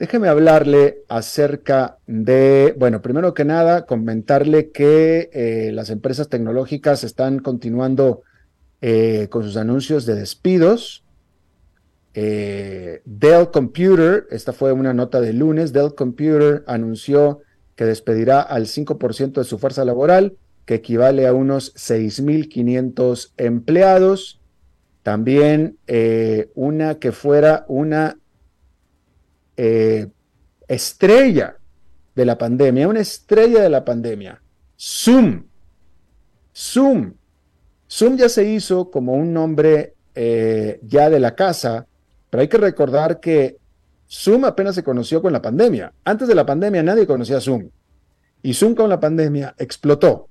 déjeme 0.00 0.28
hablarle 0.28 1.04
acerca 1.08 1.98
de, 2.06 2.74
bueno, 2.78 3.02
primero 3.02 3.34
que 3.34 3.44
nada, 3.44 3.84
comentarle 3.84 4.70
que 4.70 5.28
eh, 5.34 5.72
las 5.74 5.90
empresas 5.90 6.30
tecnológicas 6.30 7.04
están 7.04 7.40
continuando 7.40 8.22
eh, 8.80 9.28
con 9.30 9.42
sus 9.42 9.58
anuncios 9.58 10.06
de 10.06 10.14
despidos. 10.14 11.04
Eh, 12.14 13.02
Dell 13.04 13.50
Computer, 13.50 14.26
esta 14.30 14.54
fue 14.54 14.72
una 14.72 14.94
nota 14.94 15.20
de 15.20 15.34
lunes, 15.34 15.74
Dell 15.74 15.94
Computer 15.94 16.64
anunció 16.66 17.40
que 17.76 17.84
despedirá 17.84 18.40
al 18.40 18.66
5% 18.66 19.32
de 19.32 19.44
su 19.44 19.58
fuerza 19.58 19.84
laboral, 19.84 20.38
que 20.64 20.76
equivale 20.76 21.26
a 21.26 21.34
unos 21.34 21.74
6.500 21.74 23.32
empleados. 23.36 24.40
También 25.02 25.78
una 26.54 26.98
que 26.98 27.12
fuera 27.12 27.64
una 27.68 28.19
eh, 29.62 30.08
estrella 30.66 31.56
de 32.14 32.24
la 32.24 32.38
pandemia, 32.38 32.88
una 32.88 33.00
estrella 33.00 33.62
de 33.62 33.68
la 33.68 33.84
pandemia, 33.84 34.40
Zoom. 34.78 35.44
Zoom. 36.54 37.12
Zoom 37.88 38.16
ya 38.16 38.28
se 38.28 38.44
hizo 38.44 38.90
como 38.90 39.14
un 39.14 39.32
nombre 39.32 39.94
ya 40.82 41.08
de 41.08 41.18
la 41.18 41.34
casa 41.34 41.86
pero 42.30 42.42
hay 42.42 42.48
que 42.48 42.58
recordar 42.58 43.20
que 43.20 43.58
Zoom 44.08 44.44
apenas 44.44 44.76
se 44.76 44.84
conoció 44.84 45.20
con 45.20 45.32
la 45.32 45.42
pandemia. 45.42 45.92
Antes 46.04 46.28
de 46.28 46.34
la 46.34 46.46
pandemia 46.46 46.82
nadie 46.82 47.06
conocía 47.06 47.40
Zoom. 47.40 47.68
Y 48.42 48.54
Zoom 48.54 48.74
con 48.74 48.88
la 48.88 49.00
pandemia 49.00 49.54
explotó. 49.58 50.28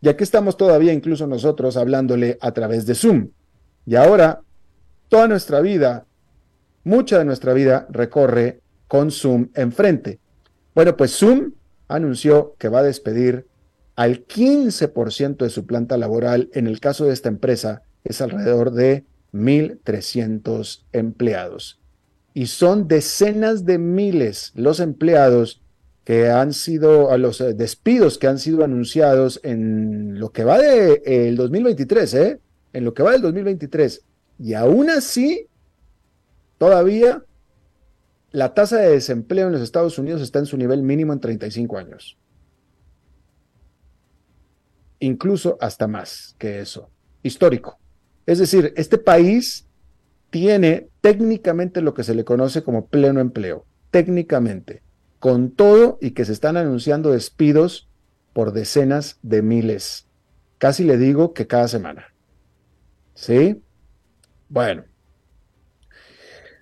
Y 0.00 0.08
aquí 0.08 0.24
estamos 0.24 0.56
todavía 0.56 0.92
incluso 0.92 1.26
nosotros 1.26 1.76
hablándole 1.76 2.36
a 2.40 2.52
través 2.52 2.84
de 2.84 2.94
Zoom. 2.94 3.30
Y 3.86 3.94
ahora 3.94 4.42
toda 5.08 5.28
nuestra 5.28 5.60
vida, 5.60 6.04
mucha 6.84 7.18
de 7.18 7.24
nuestra 7.24 7.52
vida 7.54 7.86
recorre 7.90 8.60
con 8.88 9.10
Zoom 9.10 9.48
enfrente. 9.54 10.18
Bueno, 10.74 10.96
pues 10.96 11.12
Zoom 11.12 11.52
anunció 11.88 12.54
que 12.58 12.68
va 12.68 12.80
a 12.80 12.84
despedir 12.84 13.46
al 13.94 14.26
15% 14.26 15.38
de 15.38 15.50
su 15.50 15.66
planta 15.66 15.96
laboral. 15.96 16.50
En 16.52 16.66
el 16.66 16.80
caso 16.80 17.06
de 17.06 17.12
esta 17.12 17.28
empresa 17.28 17.82
es 18.04 18.20
alrededor 18.20 18.72
de 18.72 19.04
1.300 19.32 20.82
empleados. 20.92 21.80
Y 22.34 22.46
son 22.46 22.86
decenas 22.86 23.64
de 23.64 23.78
miles 23.78 24.52
los 24.54 24.80
empleados 24.80 25.62
que 26.04 26.28
han 26.28 26.52
sido, 26.52 27.16
los 27.18 27.40
eh, 27.40 27.54
despidos 27.54 28.18
que 28.18 28.28
han 28.28 28.38
sido 28.38 28.62
anunciados 28.62 29.40
en 29.42 30.20
lo 30.20 30.30
que 30.30 30.44
va 30.44 30.58
del 30.58 31.02
de, 31.02 31.34
2023, 31.34 32.14
¿eh? 32.14 32.40
En 32.72 32.84
lo 32.84 32.94
que 32.94 33.02
va 33.02 33.12
del 33.12 33.22
2023. 33.22 34.02
Y 34.38 34.54
aún 34.54 34.90
así, 34.90 35.48
todavía 36.58 37.24
la 38.36 38.52
tasa 38.52 38.76
de 38.76 38.90
desempleo 38.90 39.46
en 39.46 39.54
los 39.54 39.62
Estados 39.62 39.98
Unidos 39.98 40.20
está 40.20 40.38
en 40.38 40.44
su 40.44 40.58
nivel 40.58 40.82
mínimo 40.82 41.14
en 41.14 41.20
35 41.20 41.78
años. 41.78 42.18
Incluso 45.00 45.56
hasta 45.58 45.86
más 45.86 46.36
que 46.36 46.60
eso. 46.60 46.90
Histórico. 47.22 47.78
Es 48.26 48.38
decir, 48.38 48.74
este 48.76 48.98
país 48.98 49.66
tiene 50.28 50.90
técnicamente 51.00 51.80
lo 51.80 51.94
que 51.94 52.04
se 52.04 52.14
le 52.14 52.26
conoce 52.26 52.62
como 52.62 52.88
pleno 52.88 53.20
empleo, 53.20 53.64
técnicamente, 53.90 54.82
con 55.18 55.50
todo 55.50 55.96
y 56.02 56.10
que 56.10 56.26
se 56.26 56.34
están 56.34 56.58
anunciando 56.58 57.12
despidos 57.12 57.88
por 58.34 58.52
decenas 58.52 59.18
de 59.22 59.40
miles. 59.40 60.08
Casi 60.58 60.84
le 60.84 60.98
digo 60.98 61.32
que 61.32 61.46
cada 61.46 61.68
semana. 61.68 62.12
¿Sí? 63.14 63.62
Bueno. 64.50 64.84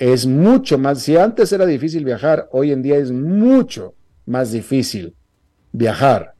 es 0.00 0.26
mucho 0.26 0.78
más, 0.78 1.00
si 1.02 1.16
antes 1.16 1.52
era 1.52 1.64
difícil 1.64 2.04
viajar, 2.04 2.48
hoy 2.50 2.72
en 2.72 2.82
día 2.82 2.96
es 2.96 3.12
mucho 3.12 3.94
más 4.26 4.50
difícil 4.50 5.14
viajar 5.70 6.34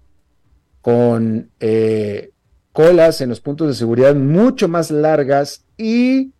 con 0.80 1.48
eh, 1.60 2.32
colas 2.72 3.20
en 3.20 3.28
los 3.28 3.40
puntos 3.40 3.68
de 3.68 3.74
seguridad 3.74 4.16
mucho 4.16 4.66
más 4.66 4.90
largas 4.90 5.64
y 5.76 6.32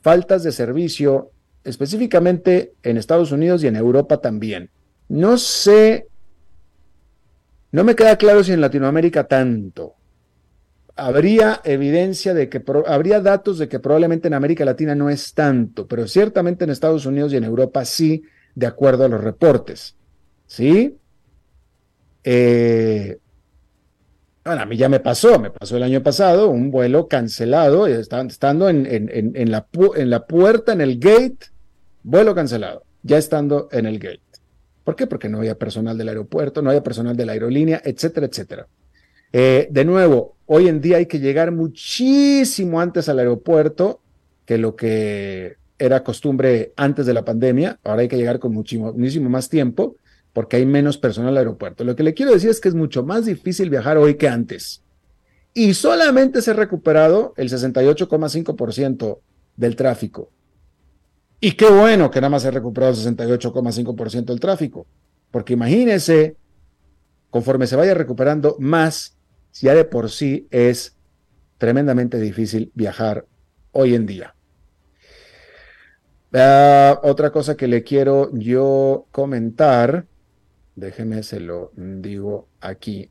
faltas 0.00 0.42
de 0.42 0.50
servicio 0.50 1.31
específicamente 1.64 2.74
en 2.82 2.96
Estados 2.96 3.32
Unidos 3.32 3.62
y 3.62 3.68
en 3.68 3.76
Europa 3.76 4.20
también. 4.20 4.70
No 5.08 5.38
sé, 5.38 6.06
no 7.70 7.84
me 7.84 7.94
queda 7.94 8.16
claro 8.16 8.42
si 8.42 8.52
en 8.52 8.60
Latinoamérica 8.60 9.24
tanto. 9.24 9.94
Habría 10.94 11.60
evidencia 11.64 12.34
de 12.34 12.48
que, 12.48 12.62
habría 12.86 13.20
datos 13.20 13.58
de 13.58 13.68
que 13.68 13.80
probablemente 13.80 14.28
en 14.28 14.34
América 14.34 14.64
Latina 14.64 14.94
no 14.94 15.08
es 15.08 15.32
tanto, 15.32 15.86
pero 15.86 16.06
ciertamente 16.06 16.64
en 16.64 16.70
Estados 16.70 17.06
Unidos 17.06 17.32
y 17.32 17.36
en 17.36 17.44
Europa 17.44 17.84
sí, 17.84 18.24
de 18.54 18.66
acuerdo 18.66 19.04
a 19.04 19.08
los 19.08 19.22
reportes. 19.22 19.96
¿Sí? 20.46 20.98
Eh, 22.24 23.18
bueno, 24.44 24.62
a 24.62 24.66
mí 24.66 24.76
ya 24.76 24.88
me 24.88 25.00
pasó, 25.00 25.38
me 25.38 25.50
pasó 25.50 25.76
el 25.76 25.82
año 25.82 26.02
pasado, 26.02 26.50
un 26.50 26.70
vuelo 26.70 27.08
cancelado, 27.08 27.86
estando 27.86 28.68
en, 28.68 28.86
en, 28.86 29.32
en 29.34 30.10
la 30.10 30.26
puerta, 30.26 30.72
en 30.72 30.80
el 30.82 30.98
gate 30.98 31.51
Vuelo 32.02 32.34
cancelado, 32.34 32.84
ya 33.02 33.18
estando 33.18 33.68
en 33.72 33.86
el 33.86 33.98
gate. 33.98 34.20
¿Por 34.84 34.96
qué? 34.96 35.06
Porque 35.06 35.28
no 35.28 35.38
había 35.38 35.56
personal 35.56 35.96
del 35.96 36.08
aeropuerto, 36.08 36.62
no 36.62 36.70
había 36.70 36.82
personal 36.82 37.16
de 37.16 37.26
la 37.26 37.32
aerolínea, 37.32 37.80
etcétera, 37.84 38.26
etcétera. 38.26 38.66
Eh, 39.32 39.68
de 39.70 39.84
nuevo, 39.84 40.36
hoy 40.46 40.68
en 40.68 40.80
día 40.80 40.98
hay 40.98 41.06
que 41.06 41.20
llegar 41.20 41.52
muchísimo 41.52 42.80
antes 42.80 43.08
al 43.08 43.18
aeropuerto 43.18 44.00
que 44.44 44.58
lo 44.58 44.76
que 44.76 45.56
era 45.78 46.02
costumbre 46.02 46.72
antes 46.76 47.06
de 47.06 47.14
la 47.14 47.24
pandemia. 47.24 47.78
Ahora 47.84 48.02
hay 48.02 48.08
que 48.08 48.16
llegar 48.16 48.38
con 48.38 48.52
muchísimo, 48.52 48.92
muchísimo 48.92 49.30
más 49.30 49.48
tiempo 49.48 49.96
porque 50.32 50.56
hay 50.56 50.66
menos 50.66 50.98
personal 50.98 51.30
al 51.30 51.38
aeropuerto. 51.38 51.84
Lo 51.84 51.94
que 51.94 52.02
le 52.02 52.14
quiero 52.14 52.32
decir 52.32 52.50
es 52.50 52.60
que 52.60 52.68
es 52.68 52.74
mucho 52.74 53.04
más 53.04 53.26
difícil 53.26 53.70
viajar 53.70 53.98
hoy 53.98 54.14
que 54.14 54.28
antes. 54.28 54.82
Y 55.54 55.74
solamente 55.74 56.40
se 56.40 56.52
ha 56.52 56.54
recuperado 56.54 57.34
el 57.36 57.50
68,5% 57.50 59.18
del 59.56 59.76
tráfico. 59.76 60.30
Y 61.44 61.52
qué 61.52 61.68
bueno 61.68 62.08
que 62.08 62.20
nada 62.20 62.30
más 62.30 62.42
se 62.42 62.48
ha 62.48 62.50
recuperado 62.52 62.92
el 62.92 63.16
68,5% 63.16 64.26
del 64.26 64.38
tráfico, 64.38 64.86
porque 65.32 65.54
imagínense, 65.54 66.36
conforme 67.30 67.66
se 67.66 67.74
vaya 67.74 67.94
recuperando 67.94 68.54
más, 68.60 69.16
ya 69.54 69.74
de 69.74 69.84
por 69.84 70.08
sí 70.08 70.46
es 70.52 70.96
tremendamente 71.58 72.20
difícil 72.20 72.70
viajar 72.74 73.26
hoy 73.72 73.96
en 73.96 74.06
día. 74.06 74.36
Ah, 76.32 77.00
otra 77.02 77.32
cosa 77.32 77.56
que 77.56 77.66
le 77.66 77.82
quiero 77.82 78.30
yo 78.34 79.08
comentar, 79.10 80.06
déjeme 80.76 81.24
se 81.24 81.40
lo 81.40 81.72
digo 81.74 82.46
aquí. 82.60 83.10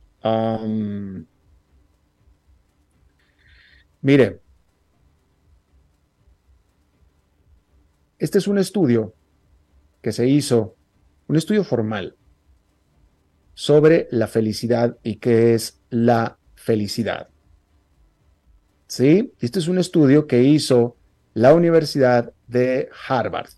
mire, 4.02 4.41
Este 8.22 8.38
es 8.38 8.48
un 8.48 8.60
estudio 8.60 9.16
que 10.00 10.12
se 10.12 10.28
hizo, 10.28 10.76
un 11.28 11.38
estudio 11.38 11.64
formal 11.64 12.16
sobre 13.56 14.08
la 14.12 14.28
felicidad 14.28 14.96
y 15.02 15.16
qué 15.16 15.56
es 15.56 15.80
la 15.90 16.38
felicidad. 16.54 17.30
¿Sí? 18.86 19.34
Este 19.40 19.58
es 19.58 19.68
un 19.68 19.80
estudio 19.80 20.28
que 20.28 20.44
hizo 20.44 20.98
la 21.34 21.56
Universidad 21.56 22.32
de 22.48 22.90
Harvard. 23.08 23.50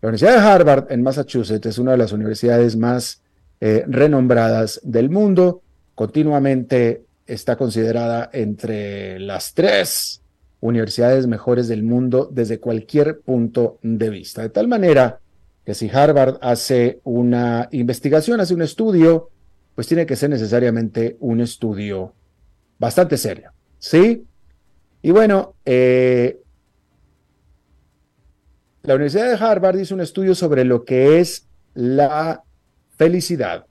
La 0.00 0.10
Universidad 0.10 0.40
de 0.40 0.48
Harvard 0.48 0.92
en 0.92 1.02
Massachusetts 1.02 1.66
es 1.66 1.78
una 1.78 1.90
de 1.90 1.98
las 1.98 2.12
universidades 2.12 2.76
más 2.76 3.20
eh, 3.60 3.82
renombradas 3.88 4.80
del 4.84 5.10
mundo. 5.10 5.60
Continuamente 5.96 7.04
está 7.26 7.56
considerada 7.56 8.30
entre 8.32 9.18
las 9.18 9.54
tres 9.54 10.23
universidades 10.68 11.26
mejores 11.26 11.68
del 11.68 11.82
mundo 11.82 12.30
desde 12.32 12.58
cualquier 12.58 13.20
punto 13.20 13.78
de 13.82 14.08
vista. 14.08 14.40
De 14.40 14.48
tal 14.48 14.66
manera 14.66 15.20
que 15.62 15.74
si 15.74 15.90
Harvard 15.90 16.38
hace 16.40 17.00
una 17.04 17.68
investigación, 17.70 18.40
hace 18.40 18.54
un 18.54 18.62
estudio, 18.62 19.28
pues 19.74 19.86
tiene 19.86 20.06
que 20.06 20.16
ser 20.16 20.30
necesariamente 20.30 21.18
un 21.20 21.42
estudio 21.42 22.14
bastante 22.78 23.18
serio. 23.18 23.50
¿Sí? 23.78 24.24
Y 25.02 25.10
bueno, 25.10 25.54
eh, 25.66 26.40
la 28.84 28.94
Universidad 28.94 29.28
de 29.28 29.44
Harvard 29.44 29.78
hizo 29.78 29.94
un 29.94 30.00
estudio 30.00 30.34
sobre 30.34 30.64
lo 30.64 30.86
que 30.86 31.20
es 31.20 31.46
la 31.74 32.42
felicidad 32.96 33.66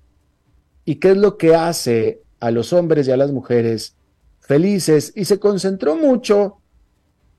y 0.86 0.96
qué 0.96 1.12
es 1.12 1.18
lo 1.18 1.38
que 1.38 1.56
hace 1.56 2.22
a 2.40 2.52
los 2.52 2.72
hombres 2.72 3.08
y 3.08 3.12
a 3.12 3.18
las 3.18 3.32
mujeres 3.32 3.96
felices 4.42 5.12
y 5.16 5.26
se 5.26 5.40
concentró 5.40 5.96
mucho 5.96 6.60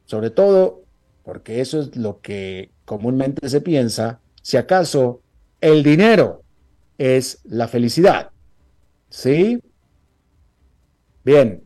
sobre 0.04 0.30
todo 0.30 0.84
porque 1.24 1.60
eso 1.60 1.80
es 1.80 1.96
lo 1.96 2.20
que 2.20 2.70
comúnmente 2.84 3.48
se 3.48 3.60
piensa, 3.60 4.20
si 4.42 4.56
acaso 4.56 5.22
el 5.60 5.82
dinero 5.82 6.42
es 6.98 7.40
la 7.44 7.66
felicidad. 7.66 8.30
¿Sí? 9.08 9.60
Bien. 11.24 11.62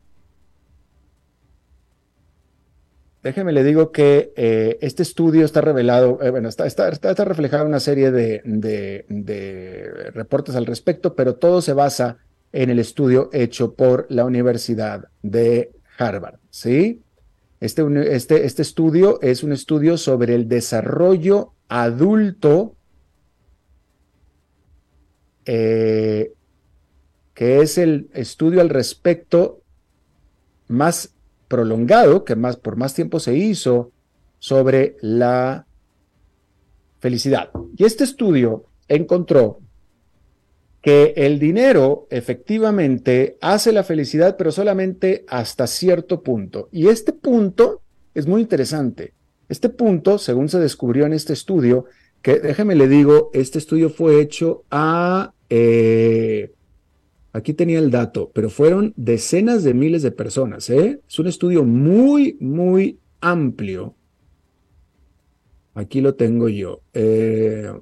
Déjeme 3.23 3.53
le 3.53 3.65
digo 3.65 3.91
que 3.91 4.33
eh, 4.37 4.79
este 4.81 5.03
estudio 5.03 5.45
está 5.45 5.61
revelado, 5.61 6.23
eh, 6.23 6.31
bueno, 6.31 6.49
está, 6.49 6.67
está, 6.67 6.89
está, 6.89 7.25
reflejado 7.25 7.65
en 7.65 7.69
una 7.69 7.81
serie 7.81 8.13
de, 8.13 8.43
de 8.45 10.11
reportes 10.15 10.55
al 10.55 10.67
respecto, 10.67 11.17
pero 11.17 11.35
todo 11.35 11.61
se 11.61 11.73
basa 11.73 12.19
en 12.53 12.71
el 12.71 12.79
estudio 12.79 13.29
hecho 13.33 13.75
por 13.75 14.07
la 14.09 14.25
Universidad 14.25 15.09
de 15.23 15.73
Harvard. 15.99 16.39
¿Sí? 16.51 17.03
Este, 17.61 18.15
este, 18.15 18.45
este, 18.45 18.63
estudio 18.63 19.21
es 19.21 19.43
un 19.43 19.53
estudio 19.53 19.97
sobre 19.97 20.35
el 20.35 20.49
desarrollo 20.49 21.55
adulto, 21.69 22.77
eh, 25.45 26.33
que 27.35 27.61
es 27.61 27.79
el 27.79 28.11
estudio 28.15 28.61
al 28.61 28.69
respecto 28.69 29.63
más 30.69 31.15
prolongado, 31.49 32.25
que 32.25 32.37
más, 32.37 32.57
por 32.57 32.77
más 32.77 32.95
tiempo 32.95 33.19
se 33.19 33.37
hizo, 33.37 33.91
sobre 34.39 34.97
la 35.01 35.67
felicidad. 37.01 37.51
Y 37.77 37.85
este 37.85 38.05
estudio 38.05 38.67
encontró 38.87 39.61
que 40.89 41.13
el 41.17 41.39
dinero 41.39 42.07
efectivamente 42.09 43.37
hace 43.43 43.73
la 43.73 43.85
felicidad, 43.85 44.39
pero 44.39 44.51
solamente 44.51 45.27
hasta 45.29 45.67
cierto 45.67 46.23
punto. 46.23 46.71
Y 46.73 46.89
este 46.89 47.13
punto 47.13 47.83
es 48.15 48.27
muy 48.27 48.41
interesante. 48.41 49.13
Este 49.51 49.69
punto, 49.69 50.17
según 50.17 50.49
se 50.49 50.59
descubrió 50.59 51.05
en 51.05 51.13
este 51.13 51.35
estudio, 51.35 51.85
que 52.23 52.41
déjeme 52.41 52.75
le 52.75 52.89
digo, 52.89 53.29
este 53.35 53.59
estudio 53.59 53.91
fue 53.91 54.23
hecho 54.23 54.65
a... 54.71 55.35
Eh, 55.51 56.53
aquí 57.35 57.53
tenía 57.53 57.81
el 57.81 57.91
dato, 57.91 58.31
pero 58.33 58.49
fueron 58.49 58.95
decenas 58.97 59.65
de 59.65 59.75
miles 59.75 60.01
de 60.01 60.11
personas. 60.11 60.71
¿eh? 60.71 61.03
Es 61.07 61.19
un 61.19 61.27
estudio 61.27 61.65
muy, 61.65 62.39
muy 62.41 62.99
amplio. 63.21 63.95
Aquí 65.75 66.01
lo 66.01 66.15
tengo 66.15 66.49
yo. 66.49 66.81
Eh, 66.95 67.75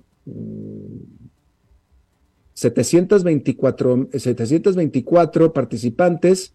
724, 2.56 4.08
724 4.14 5.52
participantes. 5.52 6.54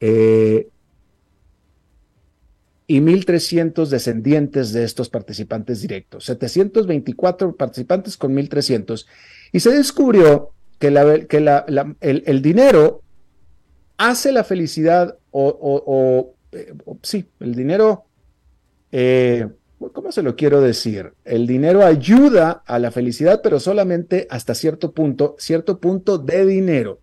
Eh, 0.00 0.68
y 2.90 3.00
1.300 3.00 3.88
descendientes 3.88 4.72
de 4.72 4.82
estos 4.84 5.10
participantes 5.10 5.82
directos, 5.82 6.24
724 6.24 7.54
participantes 7.54 8.16
con 8.16 8.34
1.300. 8.34 9.06
Y 9.52 9.60
se 9.60 9.70
descubrió 9.70 10.52
que, 10.78 10.90
la, 10.90 11.26
que 11.26 11.40
la, 11.40 11.66
el, 12.00 12.40
dinero 12.40 13.02
hace 13.98 14.32
la 14.32 14.42
felicidad 14.42 15.18
o, 15.30 16.34
eh, 16.52 16.72
sí, 17.02 17.26
el 17.40 17.54
dinero, 17.54 18.06
eh, 18.90 19.46
¿cómo 19.78 20.12
se 20.12 20.22
lo 20.22 20.36
quiero 20.36 20.60
decir? 20.60 21.12
El 21.24 21.46
dinero 21.46 21.84
ayuda 21.84 22.62
a 22.66 22.78
la 22.78 22.90
felicidad, 22.90 23.40
pero 23.42 23.60
solamente 23.60 24.26
hasta 24.30 24.54
cierto 24.54 24.92
punto, 24.92 25.36
cierto 25.38 25.78
punto 25.78 26.18
de 26.18 26.44
dinero. 26.44 27.00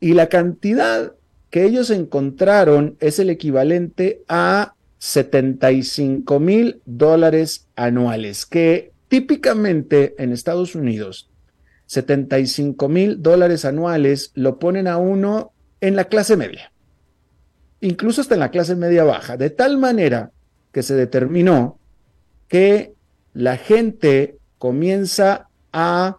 Y 0.00 0.14
la 0.14 0.28
cantidad 0.28 1.12
que 1.50 1.64
ellos 1.64 1.90
encontraron 1.90 2.96
es 3.00 3.18
el 3.18 3.30
equivalente 3.30 4.22
a 4.28 4.74
75 4.98 6.40
mil 6.40 6.80
dólares 6.84 7.68
anuales, 7.76 8.46
que 8.46 8.92
típicamente 9.08 10.14
en 10.18 10.32
Estados 10.32 10.74
Unidos, 10.74 11.30
75 11.86 12.88
mil 12.88 13.22
dólares 13.22 13.64
anuales 13.64 14.32
lo 14.34 14.58
ponen 14.58 14.88
a 14.88 14.98
uno 14.98 15.52
en 15.80 15.96
la 15.96 16.04
clase 16.04 16.36
media, 16.36 16.72
incluso 17.80 18.20
hasta 18.20 18.34
en 18.34 18.40
la 18.40 18.50
clase 18.50 18.74
media 18.74 19.04
baja, 19.04 19.36
de 19.36 19.50
tal 19.50 19.78
manera 19.78 20.32
que 20.78 20.84
se 20.84 20.94
determinó 20.94 21.76
que 22.46 22.94
la 23.34 23.56
gente 23.56 24.38
comienza 24.58 25.48
a 25.72 26.18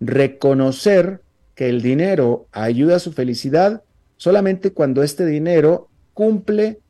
reconocer 0.00 1.22
que 1.54 1.68
el 1.68 1.82
dinero 1.82 2.48
ayuda 2.50 2.96
a 2.96 2.98
su 2.98 3.12
felicidad 3.12 3.84
solamente 4.16 4.72
cuando 4.72 5.04
este 5.04 5.24
dinero 5.24 5.88
cumple 6.14 6.80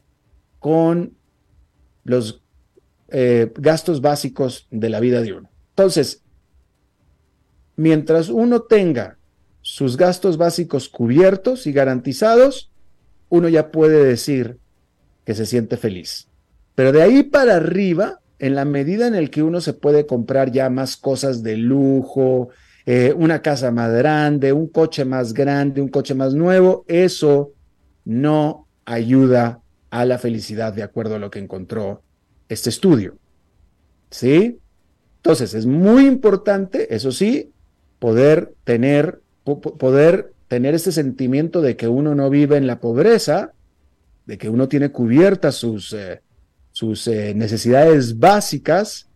con 0.59 1.13
los 2.05 2.41
eh, 3.09 3.53
gastos 3.57 4.01
básicos 4.01 4.67
de 4.71 4.89
la 4.89 4.99
vida 4.99 5.21
de 5.21 5.35
uno. 5.35 5.51
Entonces, 5.69 6.23
mientras 7.77 8.31
uno 8.31 8.63
tenga 8.63 9.19
sus 9.61 9.99
gastos 9.99 10.39
básicos 10.39 10.89
cubiertos 10.89 11.67
y 11.67 11.73
garantizados, 11.73 12.71
uno 13.29 13.51
ya 13.51 13.71
puede 13.71 14.03
decir 14.03 14.57
que 15.27 15.35
se 15.35 15.45
siente 15.45 15.77
feliz. 15.77 16.29
Pero 16.77 16.93
de 16.93 17.03
ahí 17.03 17.25
para 17.25 17.57
arriba, 17.57 18.21
en 18.39 18.55
la 18.55 18.65
medida 18.65 19.09
en 19.09 19.17
el 19.17 19.31
que 19.31 19.43
uno 19.43 19.61
se 19.61 19.73
puede 19.73 20.07
comprar 20.07 20.53
ya 20.53 20.71
más 20.71 20.97
cosas 20.97 21.43
de 21.43 21.57
lujo, 21.57 22.51
eh, 22.85 23.13
una 23.17 23.43
casa 23.43 23.73
más 23.73 23.91
grande, 23.93 24.53
un 24.53 24.69
coche 24.69 25.05
más 25.05 25.33
grande, 25.33 25.81
un 25.81 25.89
coche 25.89 26.15
más 26.15 26.35
nuevo, 26.35 26.85
eso 26.87 27.53
no 28.05 28.69
ayuda 28.85 29.61
a 29.91 30.05
la 30.05 30.19
felicidad 30.19 30.73
de 30.75 30.83
acuerdo 30.83 31.17
a 31.17 31.19
lo 31.19 31.31
que 31.31 31.39
encontró 31.39 32.03
este 32.49 32.69
estudio. 32.71 33.17
¿Sí? 34.11 34.59
Entonces, 35.17 35.55
es 35.55 35.67
muy 35.67 36.07
importante, 36.07 36.95
eso 36.95 37.11
sí, 37.11 37.51
poder 37.99 38.53
tener, 38.65 39.23
poder 39.45 40.35
tener 40.47 40.75
este 40.75 40.93
sentimiento 40.93 41.63
de 41.63 41.77
que 41.77 41.89
uno 41.89 42.15
no 42.15 42.29
vive 42.29 42.59
en 42.59 42.67
la 42.67 42.81
pobreza, 42.81 43.53
de 44.27 44.37
que 44.37 44.51
uno 44.51 44.69
tiene 44.69 44.91
cubiertas 44.93 45.57
sus, 45.57 45.95
eh, 45.95 46.21
sus 46.77 47.09
eh, 47.09 47.33
necesidades 47.35 48.19
básicas, 48.19 49.09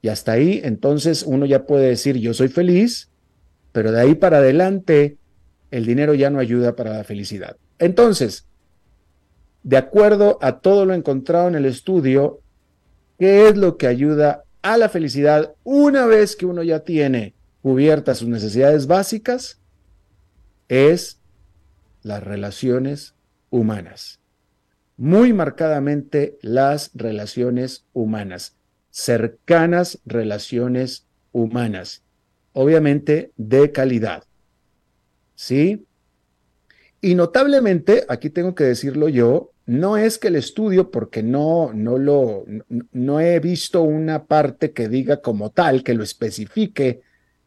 y 0.00 0.08
hasta 0.08 0.32
ahí 0.32 0.62
entonces 0.64 1.22
uno 1.22 1.44
ya 1.44 1.66
puede 1.66 1.88
decir 1.88 2.16
yo 2.16 2.32
soy 2.32 2.48
feliz, 2.48 3.10
pero 3.72 3.92
de 3.92 4.00
ahí 4.00 4.14
para 4.14 4.38
adelante 4.38 5.18
el 5.70 5.84
dinero 5.84 6.14
ya 6.14 6.30
no 6.30 6.38
ayuda 6.38 6.74
para 6.74 6.94
la 6.94 7.04
felicidad. 7.04 7.58
Entonces, 7.78 8.46
de 9.64 9.76
acuerdo 9.76 10.38
a 10.40 10.60
todo 10.60 10.86
lo 10.86 10.94
encontrado 10.94 11.46
en 11.48 11.56
el 11.56 11.66
estudio, 11.66 12.40
¿qué 13.18 13.48
es 13.48 13.58
lo 13.58 13.76
que 13.76 13.86
ayuda 13.86 14.44
a 14.62 14.78
la 14.78 14.88
felicidad 14.88 15.52
una 15.62 16.06
vez 16.06 16.36
que 16.36 16.46
uno 16.46 16.62
ya 16.62 16.80
tiene 16.80 17.34
cubiertas 17.60 18.16
sus 18.16 18.28
necesidades 18.28 18.86
básicas? 18.86 19.60
Es 20.68 21.20
las 22.02 22.24
relaciones 22.24 23.14
humanas. 23.50 24.20
Muy 24.96 25.32
marcadamente 25.32 26.38
las 26.42 26.90
relaciones 26.94 27.86
humanas 27.92 28.56
cercanas 28.96 29.98
relaciones 30.06 31.04
humanas, 31.30 32.02
obviamente 32.54 33.30
de 33.36 33.70
calidad. 33.70 34.24
¿Sí? 35.34 35.84
Y 37.02 37.14
notablemente, 37.14 38.06
aquí 38.08 38.30
tengo 38.30 38.54
que 38.54 38.64
decirlo 38.64 39.10
yo, 39.10 39.52
no 39.66 39.98
es 39.98 40.16
que 40.16 40.28
el 40.28 40.36
estudio, 40.36 40.90
porque 40.90 41.22
no, 41.22 41.74
no 41.74 41.98
lo, 41.98 42.46
no, 42.90 43.20
he 43.20 43.38
visto 43.38 43.82
una 43.82 44.24
parte 44.24 44.72
que 44.72 44.88
diga 44.88 45.20
como 45.20 45.50
tal, 45.50 45.82
que 45.82 45.92
lo 45.92 46.02
especifique, 46.02 47.02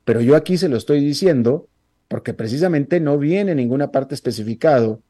pero 0.06 0.22
yo 0.22 0.36
aquí 0.36 0.56
se 0.56 0.70
lo 0.70 0.78
estoy 0.78 1.04
diciendo, 1.04 1.68
porque 2.08 2.36
precisamente 2.36 3.00
no 3.00 3.18
viene 3.18 3.56
ninguna 3.56 3.92
parte 3.92 4.14
especificado. 4.14 5.02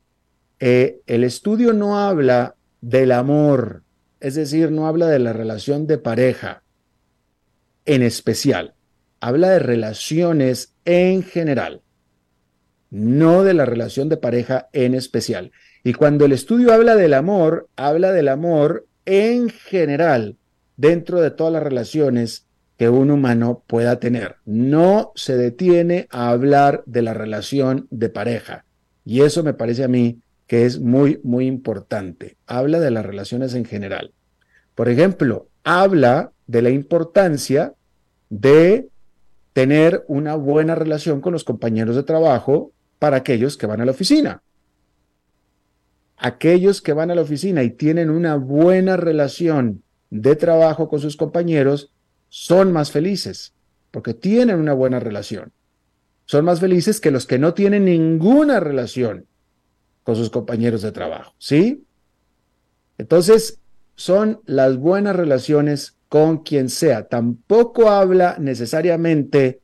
Eh, 0.59 1.01
el 1.07 1.23
estudio 1.23 1.73
no 1.73 1.99
habla 1.99 2.55
del 2.81 3.11
amor, 3.11 3.83
es 4.19 4.35
decir, 4.35 4.71
no 4.71 4.87
habla 4.87 5.07
de 5.07 5.19
la 5.19 5.33
relación 5.33 5.87
de 5.87 5.97
pareja 5.97 6.63
en 7.85 8.03
especial, 8.03 8.73
habla 9.19 9.49
de 9.49 9.59
relaciones 9.59 10.73
en 10.85 11.23
general, 11.23 11.81
no 12.89 13.43
de 13.43 13.53
la 13.53 13.65
relación 13.65 14.09
de 14.09 14.17
pareja 14.17 14.69
en 14.73 14.95
especial. 14.95 15.51
Y 15.83 15.93
cuando 15.93 16.25
el 16.25 16.33
estudio 16.33 16.73
habla 16.73 16.95
del 16.95 17.13
amor, 17.13 17.69
habla 17.75 18.11
del 18.11 18.27
amor 18.27 18.85
en 19.05 19.49
general 19.49 20.37
dentro 20.75 21.21
de 21.21 21.31
todas 21.31 21.53
las 21.53 21.63
relaciones 21.63 22.45
que 22.77 22.89
un 22.89 23.11
humano 23.11 23.63
pueda 23.67 23.99
tener. 23.99 24.37
No 24.45 25.11
se 25.15 25.35
detiene 25.35 26.07
a 26.11 26.29
hablar 26.29 26.83
de 26.85 27.01
la 27.01 27.13
relación 27.13 27.87
de 27.91 28.09
pareja. 28.09 28.65
Y 29.03 29.21
eso 29.21 29.43
me 29.43 29.53
parece 29.53 29.83
a 29.83 29.89
mí 29.89 30.21
que 30.49 30.65
es 30.65 30.79
muy, 30.79 31.21
muy 31.23 31.45
importante. 31.45 32.35
Habla 32.47 32.79
de 32.79 32.89
las 32.89 33.05
relaciones 33.05 33.53
en 33.53 33.65
general. 33.65 34.13
Por 34.73 34.89
ejemplo, 34.89 35.47
habla 35.63 36.31
de 36.47 36.63
la 36.63 36.71
importancia 36.71 37.75
de 38.31 38.89
tener 39.53 40.03
una 40.07 40.33
buena 40.33 40.73
relación 40.73 41.21
con 41.21 41.33
los 41.33 41.43
compañeros 41.43 41.95
de 41.95 42.01
trabajo 42.01 42.71
para 42.97 43.17
aquellos 43.17 43.57
que 43.57 43.67
van 43.67 43.79
a 43.79 43.85
la 43.85 43.91
oficina. 43.91 44.41
Aquellos 46.17 46.81
que 46.81 46.93
van 46.93 47.11
a 47.11 47.15
la 47.15 47.21
oficina 47.21 47.61
y 47.61 47.69
tienen 47.69 48.09
una 48.09 48.35
buena 48.35 48.97
relación 48.97 49.83
de 50.09 50.35
trabajo 50.35 50.89
con 50.89 50.99
sus 50.99 51.15
compañeros 51.15 51.93
son 52.29 52.71
más 52.71 52.89
felices 52.91 53.53
porque 53.91 54.15
tienen 54.15 54.57
una 54.57 54.73
buena 54.73 54.99
relación. 54.99 55.51
Son 56.25 56.43
más 56.43 56.59
felices 56.59 56.99
que 56.99 57.11
los 57.11 57.27
que 57.27 57.37
no 57.37 57.53
tienen 57.53 57.85
ninguna 57.85 58.59
relación 58.59 59.27
con 60.09 60.15
sus 60.15 60.31
compañeros 60.31 60.81
de 60.81 60.91
trabajo, 60.91 61.35
¿sí? 61.37 61.85
Entonces, 62.97 63.59
son 63.93 64.41
las 64.47 64.75
buenas 64.77 65.15
relaciones 65.15 65.97
con 66.07 66.39
quien 66.39 66.69
sea. 66.69 67.07
Tampoco 67.07 67.91
habla 67.91 68.37
necesariamente 68.39 69.61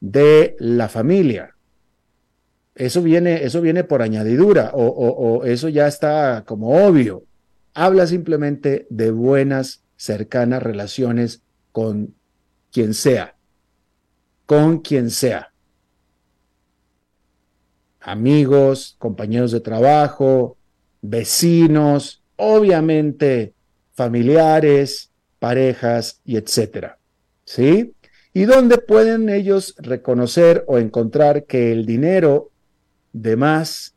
de 0.00 0.54
la 0.58 0.90
familia. 0.90 1.56
Eso 2.74 3.00
viene, 3.00 3.42
eso 3.44 3.62
viene 3.62 3.84
por 3.84 4.02
añadidura 4.02 4.72
o, 4.74 4.84
o 4.84 5.46
eso 5.46 5.70
ya 5.70 5.86
está 5.86 6.44
como 6.46 6.86
obvio. 6.86 7.24
Habla 7.72 8.06
simplemente 8.06 8.86
de 8.90 9.10
buenas, 9.12 9.82
cercanas 9.96 10.62
relaciones 10.62 11.40
con 11.72 12.14
quien 12.70 12.92
sea. 12.92 13.34
Con 14.44 14.80
quien 14.80 15.08
sea 15.08 15.54
amigos, 18.06 18.94
compañeros 19.00 19.50
de 19.50 19.60
trabajo, 19.60 20.56
vecinos, 21.02 22.22
obviamente 22.36 23.52
familiares, 23.94 25.10
parejas 25.40 26.20
y 26.24 26.36
etcétera. 26.36 26.98
¿Sí? 27.44 27.94
Y 28.32 28.44
dónde 28.44 28.78
pueden 28.78 29.28
ellos 29.28 29.74
reconocer 29.78 30.64
o 30.68 30.78
encontrar 30.78 31.46
que 31.46 31.72
el 31.72 31.84
dinero 31.84 32.50
de 33.12 33.34
más 33.34 33.94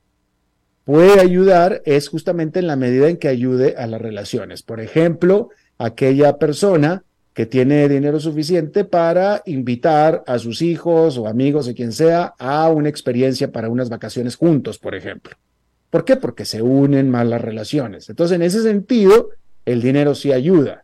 puede 0.85 1.19
ayudar 1.19 1.83
es 1.85 2.07
justamente 2.09 2.59
en 2.59 2.67
la 2.67 2.75
medida 2.75 3.09
en 3.09 3.17
que 3.17 3.27
ayude 3.27 3.75
a 3.77 3.85
las 3.85 4.01
relaciones. 4.01 4.63
Por 4.63 4.79
ejemplo, 4.79 5.49
aquella 5.77 6.37
persona 6.39 7.03
que 7.39 7.45
tiene 7.45 7.87
dinero 7.87 8.19
suficiente 8.19 8.83
para 8.83 9.41
invitar 9.45 10.25
a 10.27 10.37
sus 10.39 10.61
hijos 10.61 11.17
o 11.17 11.25
amigos 11.25 11.69
o 11.69 11.73
quien 11.73 11.93
sea 11.93 12.33
a 12.37 12.67
una 12.67 12.89
experiencia 12.89 13.49
para 13.49 13.69
unas 13.69 13.87
vacaciones 13.87 14.35
juntos, 14.35 14.77
por 14.77 14.93
ejemplo. 14.93 15.37
¿Por 15.89 16.03
qué? 16.03 16.17
Porque 16.17 16.43
se 16.43 16.61
unen 16.61 17.09
más 17.09 17.25
las 17.25 17.39
relaciones. 17.39 18.09
Entonces, 18.09 18.35
en 18.35 18.41
ese 18.41 18.61
sentido, 18.61 19.29
el 19.63 19.81
dinero 19.81 20.15
sí 20.15 20.33
ayuda, 20.33 20.83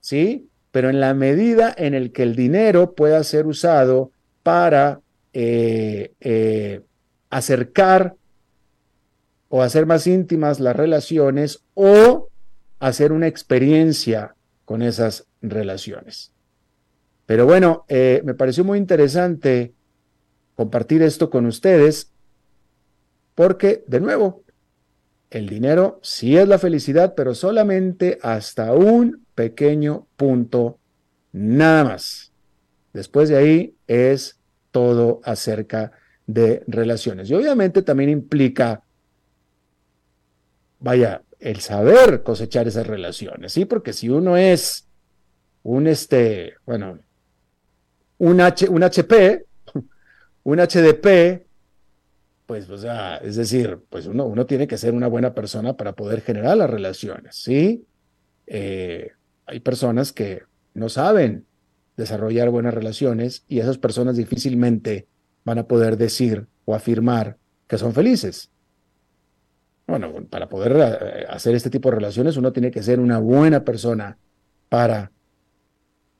¿sí? 0.00 0.48
Pero 0.72 0.90
en 0.90 0.98
la 0.98 1.14
medida 1.14 1.72
en 1.78 1.94
el 1.94 2.10
que 2.10 2.24
el 2.24 2.34
dinero 2.34 2.94
pueda 2.94 3.22
ser 3.22 3.46
usado 3.46 4.10
para 4.42 5.00
eh, 5.32 6.10
eh, 6.18 6.80
acercar 7.30 8.16
o 9.48 9.62
hacer 9.62 9.86
más 9.86 10.08
íntimas 10.08 10.58
las 10.58 10.74
relaciones 10.74 11.62
o 11.74 12.30
hacer 12.80 13.12
una 13.12 13.28
experiencia 13.28 14.34
con 14.64 14.82
esas 14.82 15.26
relaciones. 15.42 16.32
Pero 17.26 17.46
bueno, 17.46 17.84
eh, 17.88 18.22
me 18.24 18.34
pareció 18.34 18.64
muy 18.64 18.78
interesante 18.78 19.74
compartir 20.54 21.02
esto 21.02 21.30
con 21.30 21.46
ustedes 21.46 22.10
porque, 23.34 23.82
de 23.86 24.00
nuevo, 24.00 24.44
el 25.30 25.48
dinero 25.48 25.98
sí 26.02 26.36
es 26.36 26.46
la 26.46 26.58
felicidad, 26.58 27.14
pero 27.16 27.34
solamente 27.34 28.18
hasta 28.22 28.72
un 28.72 29.26
pequeño 29.34 30.06
punto, 30.16 30.78
nada 31.32 31.84
más. 31.84 32.32
Después 32.92 33.28
de 33.28 33.36
ahí 33.36 33.74
es 33.88 34.38
todo 34.70 35.20
acerca 35.24 35.90
de 36.28 36.62
relaciones. 36.68 37.28
Y 37.28 37.34
obviamente 37.34 37.82
también 37.82 38.10
implica, 38.10 38.84
vaya, 40.78 41.22
el 41.44 41.60
saber 41.60 42.22
cosechar 42.22 42.66
esas 42.66 42.86
relaciones, 42.86 43.52
¿sí? 43.52 43.66
Porque 43.66 43.92
si 43.92 44.08
uno 44.08 44.38
es 44.38 44.88
un, 45.62 45.86
este, 45.86 46.54
bueno, 46.64 46.98
un, 48.16 48.40
H, 48.40 48.66
un 48.70 48.82
HP, 48.82 49.44
un 50.44 50.58
HDP, 50.58 51.46
pues, 52.46 52.70
o 52.70 52.78
sea, 52.78 53.18
es 53.18 53.36
decir, 53.36 53.78
pues 53.90 54.06
uno, 54.06 54.24
uno 54.24 54.46
tiene 54.46 54.66
que 54.66 54.78
ser 54.78 54.94
una 54.94 55.06
buena 55.06 55.34
persona 55.34 55.76
para 55.76 55.92
poder 55.92 56.22
generar 56.22 56.56
las 56.56 56.70
relaciones, 56.70 57.36
¿sí? 57.36 57.84
Eh, 58.46 59.12
hay 59.44 59.60
personas 59.60 60.12
que 60.12 60.44
no 60.72 60.88
saben 60.88 61.44
desarrollar 61.98 62.48
buenas 62.48 62.72
relaciones 62.72 63.44
y 63.48 63.60
esas 63.60 63.76
personas 63.76 64.16
difícilmente 64.16 65.08
van 65.44 65.58
a 65.58 65.68
poder 65.68 65.98
decir 65.98 66.46
o 66.64 66.74
afirmar 66.74 67.36
que 67.68 67.76
son 67.76 67.92
felices. 67.92 68.50
Bueno, 69.86 70.12
para 70.30 70.48
poder 70.48 70.76
eh, 70.76 71.26
hacer 71.28 71.54
este 71.54 71.70
tipo 71.70 71.90
de 71.90 71.96
relaciones 71.96 72.36
uno 72.36 72.52
tiene 72.52 72.70
que 72.70 72.82
ser 72.82 73.00
una 73.00 73.18
buena 73.18 73.64
persona 73.64 74.16
para 74.68 75.10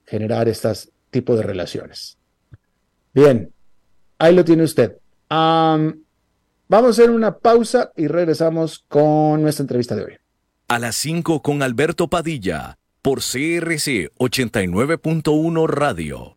generar 0.07 0.49
estos 0.49 0.91
tipos 1.11 1.37
de 1.39 1.45
relaciones. 1.45 2.19
Bien, 3.15 3.53
ahí 4.19 4.35
lo 4.35 4.45
tiene 4.45 4.65
usted. 4.65 4.97
vamos 5.29 5.95
a 6.71 6.89
hacer 6.89 7.11
una 7.11 7.39
pausa 7.39 7.93
y 7.97 8.07
regresamos 8.07 8.85
con 8.89 9.43
nuestra 9.43 9.63
entrevista 9.63 9.95
de 9.95 10.05
hoy. 10.05 10.13
A 10.69 10.79
las 10.79 10.97
5 10.97 11.41
con 11.43 11.63
Alberto 11.63 12.09
Padilla 12.09 12.79
por 13.01 13.21
CRC 13.21 14.11
89.1 14.19 15.69
Radio. 15.69 16.37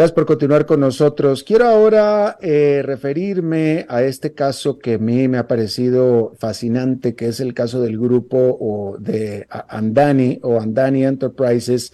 Gracias 0.00 0.14
por 0.14 0.24
continuar 0.24 0.64
con 0.64 0.80
nosotros. 0.80 1.44
Quiero 1.44 1.66
ahora 1.66 2.38
eh, 2.40 2.80
referirme 2.82 3.84
a 3.86 4.02
este 4.02 4.32
caso 4.32 4.78
que 4.78 4.94
a 4.94 4.98
mí 4.98 5.28
me 5.28 5.36
ha 5.36 5.46
parecido 5.46 6.32
fascinante, 6.38 7.14
que 7.14 7.26
es 7.26 7.38
el 7.38 7.52
caso 7.52 7.82
del 7.82 7.98
grupo 7.98 8.96
de 8.98 9.46
Andani 9.50 10.38
o 10.42 10.58
Andani 10.58 11.04
Enterprises, 11.04 11.92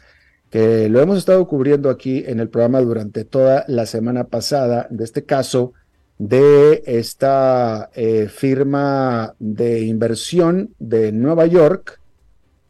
que 0.51 0.89
lo 0.89 1.01
hemos 1.01 1.19
estado 1.19 1.49
cubriendo 1.49 1.91
aquí 1.91 2.23
en 2.25 2.39
el 2.39 2.49
programa 2.49 2.81
durante 2.81 3.25
toda 3.25 3.65
la 3.67 3.87
semana 3.87 4.29
pasada, 4.29 4.87
de 4.89 5.03
este 5.03 5.25
caso 5.25 5.73
de 6.17 6.85
esta 6.87 7.91
eh, 7.93 8.29
firma 8.29 9.35
de 9.41 9.81
inversión 9.81 10.77
de 10.79 11.11
Nueva 11.11 11.47
York, 11.47 11.99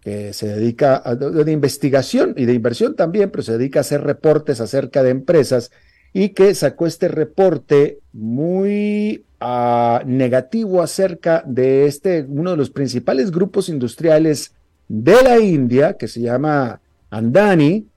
que 0.06 0.32
se 0.32 0.46
dedica 0.46 1.02
a 1.04 1.16
de 1.16 1.50
investigación 1.50 2.32
y 2.36 2.44
de 2.44 2.54
inversión 2.54 2.94
también, 2.94 3.28
pero 3.28 3.42
se 3.42 3.58
dedica 3.58 3.80
a 3.80 3.82
hacer 3.82 4.04
reportes 4.04 4.60
acerca 4.60 5.02
de 5.02 5.10
empresas 5.10 5.72
y 6.12 6.28
que 6.28 6.54
sacó 6.54 6.86
este 6.86 7.08
reporte 7.08 7.98
muy 8.12 9.24
ah, 9.40 10.04
negativo 10.06 10.80
acerca 10.80 11.42
de 11.44 11.86
este, 11.86 12.24
uno 12.28 12.52
de 12.52 12.56
los 12.56 12.70
principales 12.70 13.32
grupos 13.32 13.68
industriales 13.68 14.54
de 14.86 15.20
la 15.24 15.40
India, 15.40 15.94
que 15.94 16.06
se 16.06 16.20
llama 16.20 16.80
Andani, 17.10 17.88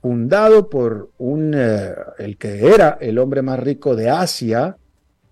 fundado 0.00 0.70
por 0.70 1.10
un, 1.18 1.54
eh, 1.56 1.96
el 2.18 2.36
que 2.36 2.68
era 2.72 2.96
el 3.00 3.18
hombre 3.18 3.42
más 3.42 3.58
rico 3.58 3.96
de 3.96 4.08
Asia, 4.08 4.76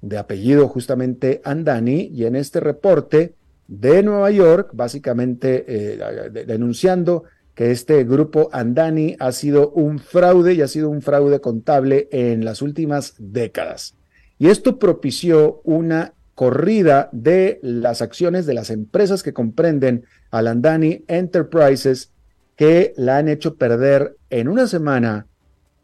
de 0.02 0.18
apellido 0.18 0.66
justamente 0.66 1.40
Andani, 1.44 2.11
y 2.12 2.24
en 2.24 2.35
este 2.35 2.59
reporte 2.59 3.35
de 3.68 4.02
Nueva 4.02 4.31
York, 4.31 4.70
básicamente 4.72 5.64
eh, 5.68 6.31
denunciando 6.46 7.24
que 7.54 7.70
este 7.70 8.04
grupo 8.04 8.48
Andani 8.52 9.16
ha 9.18 9.31
sido 9.33 9.70
un 9.70 9.98
fraude 9.98 10.54
y 10.54 10.62
ha 10.62 10.68
sido 10.68 10.88
un 10.90 11.02
fraude 11.02 11.40
contable 11.40 12.09
en 12.11 12.44
las 12.44 12.62
últimas 12.62 13.14
décadas. 13.18 13.94
Y 14.38 14.48
esto 14.48 14.78
propició 14.78 15.61
una 15.64 16.14
corrida 16.35 17.09
de 17.12 17.59
las 17.62 18.00
acciones 18.00 18.46
de 18.46 18.54
las 18.54 18.70
empresas 18.70 19.22
que 19.22 19.33
comprenden 19.33 20.04
al 20.31 20.46
Andani 20.46 21.04
Enterprises 21.09 22.12
que 22.54 22.94
la 22.96 23.18
han 23.18 23.28
hecho 23.28 23.57
perder 23.57 24.16
en 24.31 24.48
una 24.48 24.66
semana, 24.68 25.26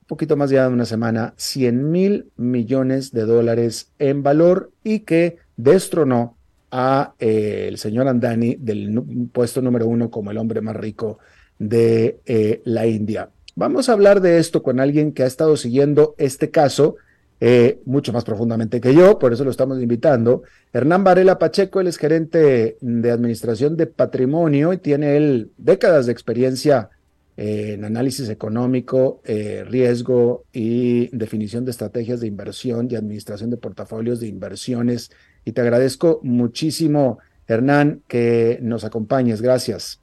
un 0.03 0.07
poquito 0.07 0.37
más 0.37 0.51
allá 0.51 0.69
de 0.69 0.75
una 0.75 0.87
semana, 0.87 1.35
100 1.37 1.91
mil 1.91 2.31
millones 2.37 3.11
de 3.11 3.25
dólares 3.25 3.93
en 3.99 4.23
valor 4.23 4.71
y 4.85 5.01
que 5.01 5.39
destronó 5.57 6.37
a 6.77 7.15
eh, 7.21 7.67
el 7.69 7.79
señor 7.79 8.09
Andani 8.09 8.57
del 8.57 9.01
puesto 9.33 9.63
número 9.63 9.87
uno 9.87 10.11
como 10.11 10.33
el 10.33 10.39
hombre 10.39 10.61
más 10.61 10.75
rico 10.75 11.21
de 11.57 12.19
eh, 12.27 12.63
la 12.65 12.85
India. 12.85 13.31
Vamos 13.55 13.89
a 13.89 13.93
hablar 13.93 14.21
de 14.21 14.39
esto 14.39 14.61
con 14.65 14.81
alguien 14.81 15.13
que 15.13 15.23
ha 15.23 15.27
estado 15.27 15.57
siguiendo 15.57 16.17
este 16.19 16.51
caso 16.51 16.97
eh, 17.39 17.79
mucho 17.85 18.13
más 18.13 18.25
profundamente 18.25 18.81
que 18.81 18.93
yo, 18.93 19.21
por 19.21 19.33
eso 19.33 19.45
lo 19.45 19.53
estamos 19.53 19.81
invitando. 19.81 20.43
Hernán 20.73 21.05
Varela 21.05 21.39
Pacheco, 21.39 21.81
él 21.81 21.87
es 21.87 21.97
gerente 21.97 22.77
de 22.81 23.11
administración 23.13 23.77
de 23.77 23.87
patrimonio 23.87 24.73
y 24.73 24.79
tiene 24.79 25.17
él 25.17 25.53
décadas 25.57 26.07
de 26.07 26.13
experiencia 26.13 26.91
en 27.37 27.85
análisis 27.85 28.29
económico, 28.29 29.21
riesgo 29.67 30.45
y 30.53 31.09
definición 31.17 31.65
de 31.65 31.73
estrategias 31.73 32.21
de 32.21 32.29
inversión 32.29 32.89
y 32.89 32.95
administración 32.95 33.51
de 33.51 33.57
portafolios 33.57 34.21
de 34.21 34.29
inversiones 34.29 35.11
y 35.45 35.53
te 35.53 35.61
agradezco 35.61 36.21
muchísimo, 36.23 37.19
Hernán, 37.47 38.03
que 38.09 38.59
nos 38.63 38.85
acompañes. 38.85 39.43
Gracias. 39.43 40.01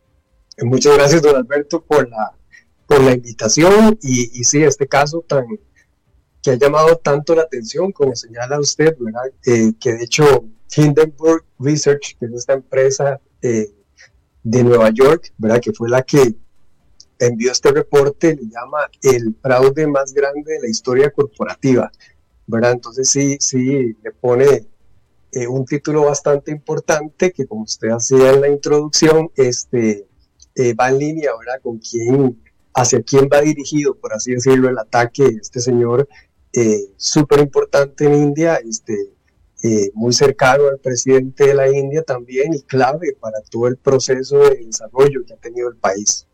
Muchas 0.60 0.96
gracias, 0.96 1.22
don 1.22 1.36
Alberto, 1.36 1.84
por 1.84 2.08
la, 2.10 2.34
por 2.86 3.02
la 3.02 3.14
invitación 3.14 3.98
y, 4.02 4.40
y 4.40 4.44
sí, 4.44 4.64
este 4.64 4.88
caso 4.88 5.24
tan 5.28 5.46
que 6.42 6.52
ha 6.52 6.56
llamado 6.56 6.98
tanto 6.98 7.36
la 7.36 7.44
atención, 7.44 7.92
como 7.92 8.16
señala 8.16 8.60
usted, 8.60 8.96
¿verdad? 9.00 9.32
Eh, 9.46 9.74
que 9.80 9.94
de 9.94 10.04
hecho 10.04 10.46
Hindenburg 10.76 11.46
Research, 11.60 12.18
que 12.20 12.26
es 12.26 12.34
esta 12.34 12.54
empresa 12.54 13.20
eh, 13.42 13.72
de 14.44 14.64
Nueva 14.64 14.90
York, 14.90 15.32
¿verdad? 15.38 15.62
Que 15.62 15.72
fue 15.72 15.90
la 15.90 16.02
que 16.02 16.36
envió 17.20 17.52
este 17.52 17.72
reporte, 17.72 18.36
le 18.36 18.50
llama 18.50 18.90
el 19.04 19.36
fraude 19.42 19.86
más 19.86 20.14
grande 20.14 20.54
de 20.54 20.62
la 20.62 20.68
historia 20.68 21.12
corporativa, 21.12 21.92
¿verdad? 22.48 22.72
Entonces 22.72 23.08
sí, 23.10 23.38
sí, 23.40 23.96
le 24.04 24.12
pone 24.12 24.66
eh, 25.32 25.48
un 25.48 25.66
título 25.66 26.06
bastante 26.06 26.52
importante 26.52 27.32
que 27.32 27.46
como 27.46 27.64
usted 27.64 27.90
hacía 27.90 28.32
en 28.32 28.42
la 28.42 28.50
introducción, 28.50 29.32
este, 29.36 30.08
eh, 30.56 30.74
va 30.74 30.90
en 30.90 31.00
línea 31.00 31.32
ahora 31.32 31.60
con 31.60 31.80
quién, 31.80 32.42
hacia 32.74 33.02
quién 33.02 33.30
va 33.32 33.42
dirigido, 33.42 33.96
por 33.96 34.14
así 34.14 34.34
decirlo, 34.34 34.70
el 34.70 34.78
ataque 34.78 35.24
de 35.24 35.38
este 35.42 35.60
señor 35.60 36.08
eh, 36.54 36.86
súper 36.98 37.40
importante 37.40 38.06
en 38.06 38.16
India, 38.16 38.56
este, 38.56 39.14
muy 39.94 40.12
cercano 40.12 40.68
al 40.70 40.80
presidente 40.80 41.48
de 41.48 41.54
la 41.54 41.70
India 41.70 42.02
también 42.02 42.52
y 42.56 42.64
clave 42.64 43.16
para 43.20 43.40
todo 43.50 43.68
el 43.68 43.78
proceso 43.78 44.40
de 44.40 44.66
desarrollo 44.66 45.24
que 45.24 45.34
ha 45.34 45.38
tenido 45.38 45.70
el 45.70 45.76
país. 45.76 46.28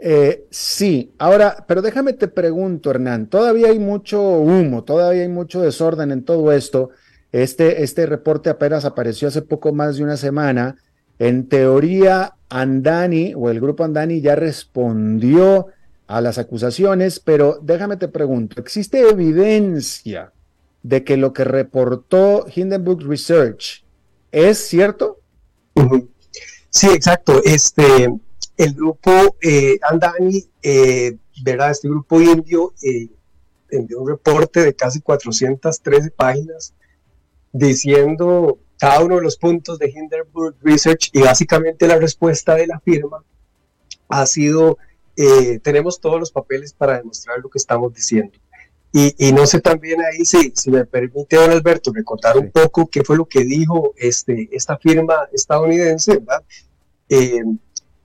Eh, 0.00 0.46
sí, 0.50 1.12
ahora, 1.18 1.64
pero 1.66 1.82
déjame 1.82 2.12
te 2.12 2.28
pregunto, 2.28 2.90
Hernán, 2.90 3.28
todavía 3.28 3.68
hay 3.68 3.80
mucho 3.80 4.22
humo, 4.22 4.84
todavía 4.84 5.22
hay 5.22 5.28
mucho 5.28 5.60
desorden 5.60 6.12
en 6.12 6.24
todo 6.24 6.52
esto. 6.52 6.90
Este, 7.32 7.82
este 7.82 8.06
reporte 8.06 8.50
apenas 8.50 8.84
apareció 8.84 9.28
hace 9.28 9.42
poco 9.42 9.72
más 9.72 9.96
de 9.96 10.04
una 10.04 10.16
semana. 10.16 10.76
En 11.18 11.48
teoría, 11.48 12.34
Andani 12.48 13.34
o 13.36 13.50
el 13.50 13.60
grupo 13.60 13.84
Andani 13.84 14.20
ya 14.20 14.34
respondió 14.36 15.66
a 16.06 16.20
las 16.20 16.38
acusaciones, 16.38 17.20
pero 17.20 17.58
déjame 17.62 17.96
te 17.96 18.08
pregunto, 18.08 18.60
¿existe 18.60 19.00
evidencia 19.00 20.32
de 20.82 21.04
que 21.04 21.16
lo 21.18 21.32
que 21.32 21.44
reportó 21.44 22.46
Hindenburg 22.54 23.06
Research 23.06 23.84
es 24.32 24.58
cierto? 24.58 25.20
Sí, 26.70 26.88
exacto. 26.88 27.42
Este, 27.44 28.08
el 28.56 28.74
grupo 28.74 29.10
eh, 29.40 29.78
Andani, 29.82 30.44
eh. 30.62 31.16
Este 31.70 31.88
grupo 31.88 32.20
indio 32.20 32.74
eh, 32.82 33.08
envió 33.70 34.00
un 34.00 34.08
reporte 34.08 34.60
de 34.60 34.74
casi 34.74 35.00
413 35.00 36.10
páginas 36.10 36.74
diciendo 37.52 38.58
cada 38.78 39.02
uno 39.02 39.16
de 39.16 39.22
los 39.22 39.36
puntos 39.36 39.78
de 39.78 39.90
Hindenburg 39.90 40.56
Research 40.62 41.10
y 41.12 41.20
básicamente 41.20 41.86
la 41.86 41.98
respuesta 41.98 42.54
de 42.54 42.66
la 42.66 42.78
firma 42.80 43.24
ha 44.08 44.26
sido, 44.26 44.78
eh, 45.16 45.58
tenemos 45.60 46.00
todos 46.00 46.18
los 46.18 46.30
papeles 46.30 46.72
para 46.72 46.98
demostrar 46.98 47.38
lo 47.40 47.50
que 47.50 47.58
estamos 47.58 47.92
diciendo. 47.92 48.38
Y, 48.90 49.32
no 49.32 49.46
sé 49.46 49.60
también 49.60 50.00
ahí 50.00 50.24
si, 50.24 50.52
si 50.56 50.70
me 50.70 50.84
permite, 50.86 51.36
don 51.36 51.50
Alberto, 51.50 51.92
recordar 51.92 52.38
un 52.38 52.50
poco 52.50 52.88
qué 52.88 53.04
fue 53.04 53.16
lo 53.16 53.26
que 53.26 53.44
dijo 53.44 53.92
este, 53.96 54.48
esta 54.50 54.78
firma 54.78 55.28
estadounidense, 55.30 56.16
¿verdad? 56.18 56.42
Eh, 57.10 57.42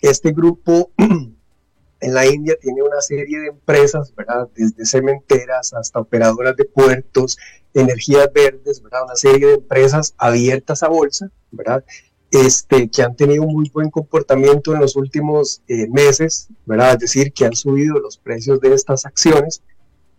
este 0.01 0.33
grupo 0.33 0.91
en 0.97 2.13
la 2.13 2.25
India 2.25 2.57
tiene 2.61 2.83
una 2.83 2.99
serie 3.01 3.39
de 3.39 3.47
empresas, 3.47 4.13
¿verdad? 4.13 4.49
Desde 4.55 4.85
cementeras 4.85 5.73
hasta 5.73 5.99
operadoras 5.99 6.57
de 6.57 6.65
puertos, 6.65 7.37
energías 7.73 8.29
verdes, 8.33 8.81
¿verdad? 8.81 9.03
Una 9.05 9.15
serie 9.15 9.47
de 9.47 9.53
empresas 9.55 10.13
abiertas 10.17 10.83
a 10.83 10.89
bolsa, 10.89 11.29
¿verdad? 11.51 11.83
Este, 12.31 12.89
que 12.89 13.03
han 13.03 13.15
tenido 13.15 13.43
muy 13.43 13.69
buen 13.69 13.89
comportamiento 13.89 14.73
en 14.73 14.81
los 14.81 14.95
últimos 14.95 15.61
eh, 15.67 15.87
meses, 15.89 16.47
¿verdad? 16.65 16.93
Es 16.93 16.99
decir, 16.99 17.31
que 17.31 17.45
han 17.45 17.55
subido 17.55 17.99
los 17.99 18.17
precios 18.17 18.59
de 18.59 18.73
estas 18.73 19.05
acciones. 19.05 19.61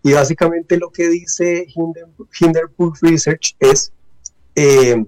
Y 0.02 0.12
básicamente 0.12 0.76
lo 0.76 0.90
que 0.90 1.09
dice 1.09 1.66
Hindenburg 1.74 2.94
Research 3.00 3.57
es, 3.59 3.92
eh, 4.55 5.05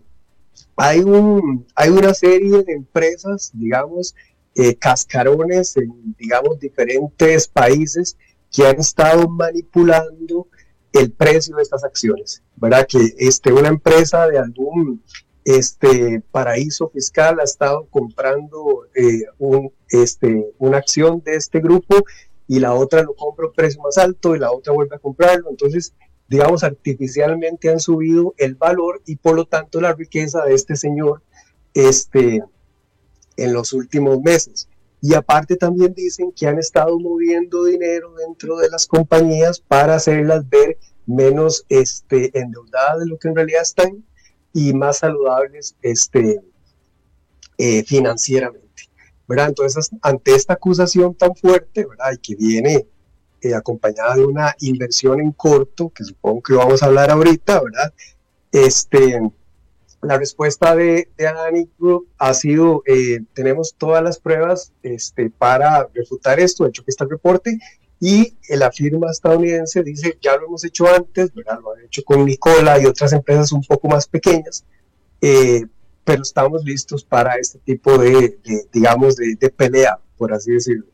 hay, 0.77 1.01
un, 1.01 1.67
hay 1.75 1.91
una 1.91 2.15
serie 2.15 2.63
de 2.63 2.73
empresas, 2.73 3.51
digamos, 3.55 4.15
eh, 4.55 4.75
cascarones 4.75 5.77
en, 5.77 6.15
digamos, 6.19 6.59
diferentes 6.59 7.47
países 7.47 8.17
que 8.51 8.67
han 8.67 8.81
estado 8.81 9.29
manipulando 9.29 10.49
el 10.99 11.13
precio 11.13 11.57
de 11.57 11.63
estas 11.63 11.85
acciones, 11.85 12.43
¿verdad? 12.57 12.87
Que 12.89 13.15
este, 13.19 13.53
una 13.53 13.69
empresa 13.69 14.27
de 14.29 14.39
algún 14.39 15.03
este, 15.45 16.23
paraíso 16.31 16.89
fiscal 16.89 17.39
ha 17.41 17.45
estado 17.45 17.87
comprando 17.91 18.87
eh, 18.95 19.23
un, 19.39 19.73
este, 19.89 20.53
una 20.59 20.79
acción 20.79 21.23
de 21.25 21.37
este 21.37 21.61
grupo 21.61 21.97
y 22.49 22.61
la 22.61 22.75
otra 22.75 23.03
lo 23.03 23.15
compra 23.15 23.45
a 23.45 23.49
un 23.49 23.55
precio 23.55 23.81
más 23.83 23.99
alto 23.99 24.35
y 24.35 24.39
la 24.39 24.53
otra 24.53 24.73
vuelve 24.73 24.97
a 24.97 25.01
comprarlo. 25.01 25.51
Entonces, 25.51 25.95
digamos, 26.29 26.65
artificialmente 26.65 27.71
han 27.71 27.81
subido 27.81 28.35
el 28.39 28.55
valor 28.55 29.03
y 29.07 29.17
por 29.17 29.37
lo 29.37 29.45
tanto 29.45 29.81
la 29.81 29.93
riqueza 29.93 30.45
de 30.45 30.55
este 30.55 30.77
señor 30.77 31.23
este, 31.75 32.43
en 33.37 33.53
los 33.53 33.73
últimos 33.73 34.21
meses. 34.21 34.69
Y 35.01 35.15
aparte 35.15 35.57
también 35.57 35.95
dicen 35.95 36.33
que 36.33 36.47
han 36.47 36.59
estado 36.59 36.99
moviendo 36.99 37.65
dinero 37.65 38.15
dentro 38.15 38.57
de 38.57 38.71
las 38.71 38.87
compañías 38.87 39.61
para 39.61 39.97
hacerlas 39.97 40.49
ver 40.49 40.79
menos 41.07 41.65
este, 41.69 42.37
endeudadas 42.39 43.01
de 43.01 43.07
lo 43.07 43.19
que 43.19 43.29
en 43.29 43.37
realidad 43.37 43.63
están 43.63 44.05
y 44.53 44.73
más 44.73 44.99
saludables 44.99 45.77
este, 45.83 46.41
eh, 47.59 47.85
financieramente. 47.85 48.67
¿verdad? 49.29 49.49
Entonces, 49.49 49.91
ante 50.03 50.35
esta 50.35 50.55
acusación 50.55 51.15
tan 51.15 51.35
fuerte, 51.35 51.85
¿verdad? 51.85 52.13
Y 52.13 52.19
que 52.19 52.35
viene 52.37 52.87
eh, 53.41 53.55
acompañada 53.55 54.17
de 54.17 54.25
una 54.25 54.55
inversión 54.61 55.21
en 55.21 55.33
corto, 55.33 55.91
que 55.91 56.05
supongo 56.05 56.43
que 56.43 56.55
vamos 56.55 56.83
a 56.83 56.87
hablar 56.87 57.11
ahorita, 57.11 57.61
¿verdad? 57.63 57.93
Este, 58.53 59.21
la 60.07 60.19
respuesta 60.19 60.75
de, 60.75 61.09
de 61.17 61.69
Group 61.79 62.09
ha 62.19 62.33
sido, 62.35 62.83
eh, 62.87 63.21
tenemos 63.35 63.75
todas 63.77 64.03
las 64.03 64.19
pruebas 64.19 64.73
este, 64.83 65.31
para 65.31 65.89
refutar 65.95 66.39
esto, 66.41 66.65
de 66.65 66.71
hecho 66.71 66.85
que 66.85 66.91
está 66.91 67.05
el 67.05 67.11
reporte, 67.11 67.59
y 67.99 68.37
la 68.51 68.71
firma 68.71 69.11
estadounidense 69.11 69.83
dice, 69.83 70.19
ya 70.21 70.37
lo 70.37 70.47
hemos 70.47 70.65
hecho 70.65 70.87
antes, 70.87 71.33
¿verdad? 71.35 71.59
lo 71.63 71.73
han 71.73 71.85
hecho 71.85 72.03
con 72.05 72.25
Nicola 72.25 72.81
y 72.81 72.87
otras 72.87 73.13
empresas 73.13 73.53
un 73.53 73.63
poco 73.63 73.89
más 73.89 74.07
pequeñas, 74.07 74.65
eh, 75.21 75.65
pero 76.05 76.23
estamos 76.23 76.63
listos 76.65 77.05
para 77.05 77.35
este 77.37 77.59
tipo 77.59 77.99
de, 77.99 78.39
digamos, 78.73 79.17
de, 79.17 79.51
pelea, 79.51 79.99
por 80.17 80.33
así 80.33 80.53
decirlo. 80.53 80.87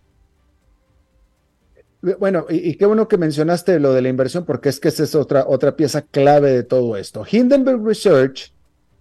Bueno, 2.18 2.46
y, 2.48 2.70
y, 2.70 2.74
qué 2.76 2.86
bueno 2.86 3.06
que 3.06 3.16
mencionaste 3.16 3.78
lo 3.78 3.92
de 3.92 4.02
la 4.02 4.08
inversión, 4.08 4.44
porque 4.44 4.68
es 4.68 4.80
que 4.80 4.88
esa 4.88 5.04
es 5.04 5.14
otra, 5.14 5.44
otra 5.46 5.76
pieza 5.76 6.02
clave 6.02 6.50
de 6.50 6.62
todo 6.64 6.96
esto. 6.96 7.24
Hindenburg 7.30 7.84
Research 7.84 8.52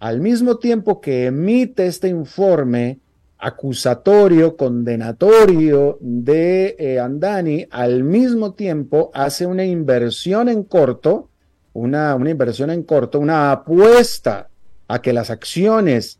al 0.02 0.20
mismo 0.20 0.58
tiempo 0.58 1.00
que 1.00 1.26
emite 1.26 1.86
este 1.86 2.08
informe 2.08 2.98
acusatorio, 3.38 4.56
condenatorio 4.56 5.96
de 6.00 6.74
eh, 6.76 6.98
Andani, 6.98 7.68
al 7.70 8.02
mismo 8.02 8.54
tiempo 8.54 9.12
hace 9.14 9.46
una 9.46 9.64
inversión 9.64 10.48
en 10.48 10.64
corto, 10.64 11.28
una, 11.72 12.16
una 12.16 12.30
inversión 12.30 12.70
en 12.70 12.82
corto, 12.82 13.20
una 13.20 13.52
apuesta 13.52 14.48
a 14.88 15.00
que 15.00 15.12
las 15.12 15.30
acciones 15.30 16.18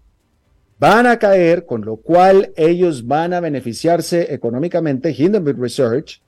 van 0.79 1.09
a 1.09 1.19
caer, 1.19 1.67
con 1.67 1.85
lo 1.85 1.97
cual 1.97 2.53
ellos 2.55 3.09
van 3.09 3.33
a 3.33 3.41
beneficiarse 3.41 4.33
económicamente. 4.33 5.11
Hindenburg 5.11 5.59
Research 5.59 6.23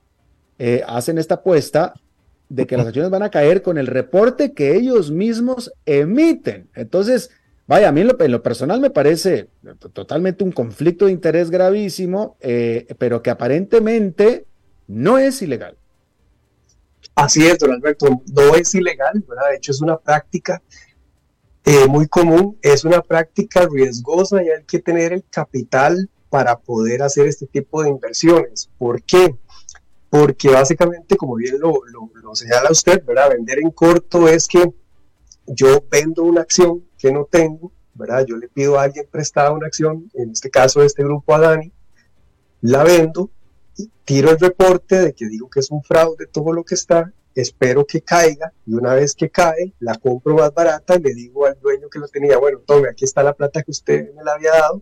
eh, 0.59 0.83
hacen 0.85 1.19
esta 1.19 1.35
apuesta 1.35 1.93
de 2.49 2.67
que 2.67 2.75
las 2.75 2.87
acciones 2.87 3.11
van 3.11 3.23
a 3.23 3.31
caer 3.31 3.61
con 3.61 3.77
el 3.77 3.87
reporte 3.87 4.51
que 4.51 4.75
ellos 4.75 5.09
mismos 5.09 5.71
emiten. 5.85 6.67
Entonces, 6.75 7.31
Vaya, 7.67 7.89
a 7.89 7.91
mí 7.91 8.01
en 8.01 8.31
lo, 8.31 8.43
personal 8.43 8.79
me 8.79 8.91
parece 8.91 9.49
totalmente 9.91 10.43
un 10.43 10.51
conflicto 10.51 11.05
de 11.05 11.11
interés 11.11 11.49
gravísimo, 11.49 12.37
eh, 12.39 12.85
pero 12.99 13.23
que 13.23 13.31
aparentemente 13.31 14.45
no 14.87 15.17
es 15.17 15.41
ilegal. 15.41 15.75
Así 17.15 17.47
es, 17.47 17.57
don 17.57 17.71
Alberto, 17.71 18.21
no 18.33 18.55
es 18.55 18.75
ilegal, 18.75 19.23
¿verdad? 19.27 19.49
De 19.49 19.57
hecho 19.57 19.71
es 19.71 19.81
una 19.81 19.97
práctica 19.97 20.61
eh, 21.63 21.87
muy 21.87 22.07
común, 22.07 22.57
es 22.61 22.85
una 22.85 23.01
práctica 23.01 23.67
riesgosa 23.67 24.43
y 24.43 24.49
hay 24.49 24.63
que 24.65 24.79
tener 24.79 25.13
el 25.13 25.23
capital 25.27 26.09
para 26.29 26.59
poder 26.59 27.01
hacer 27.01 27.25
este 27.25 27.47
tipo 27.47 27.81
de 27.81 27.89
inversiones. 27.89 28.69
¿Por 28.77 29.01
qué? 29.01 29.35
Porque 30.09 30.49
básicamente, 30.49 31.17
como 31.17 31.35
bien 31.35 31.59
lo, 31.59 31.79
lo 31.85 32.35
señala 32.35 32.69
usted, 32.69 33.03
¿verdad? 33.03 33.29
Vender 33.29 33.59
en 33.59 33.71
corto 33.71 34.27
es 34.27 34.47
que 34.47 34.71
yo 35.47 35.83
vendo 35.89 36.23
una 36.23 36.41
acción 36.41 36.83
que 36.97 37.11
no 37.11 37.25
tengo, 37.25 37.71
¿verdad? 37.93 38.25
Yo 38.25 38.37
le 38.37 38.47
pido 38.47 38.79
a 38.79 38.83
alguien 38.83 39.07
prestada 39.09 39.51
una 39.51 39.67
acción, 39.67 40.09
en 40.13 40.31
este 40.31 40.49
caso 40.49 40.81
de 40.81 40.87
este 40.87 41.03
grupo 41.03 41.33
a 41.33 41.39
Dani, 41.39 41.71
la 42.61 42.83
vendo, 42.83 43.29
tiro 44.03 44.31
el 44.31 44.39
reporte 44.39 44.99
de 44.99 45.13
que 45.13 45.27
digo 45.27 45.49
que 45.49 45.59
es 45.59 45.71
un 45.71 45.83
fraude 45.83 46.27
todo 46.27 46.53
lo 46.53 46.63
que 46.63 46.75
está, 46.75 47.11
espero 47.33 47.85
que 47.85 48.01
caiga 48.01 48.51
y 48.65 48.73
una 48.73 48.95
vez 48.95 49.13
que 49.13 49.29
cae, 49.29 49.73
la 49.79 49.95
compro 49.95 50.35
más 50.35 50.53
barata 50.53 50.95
y 50.95 51.01
le 51.01 51.13
digo 51.13 51.45
al 51.45 51.59
dueño 51.59 51.89
que 51.89 51.99
lo 51.99 52.07
tenía, 52.07 52.37
bueno, 52.37 52.59
tome, 52.65 52.89
aquí 52.89 53.05
está 53.05 53.23
la 53.23 53.33
plata 53.33 53.61
que 53.61 53.71
usted 53.71 54.13
me 54.13 54.23
la 54.23 54.33
había 54.33 54.51
dado, 54.51 54.81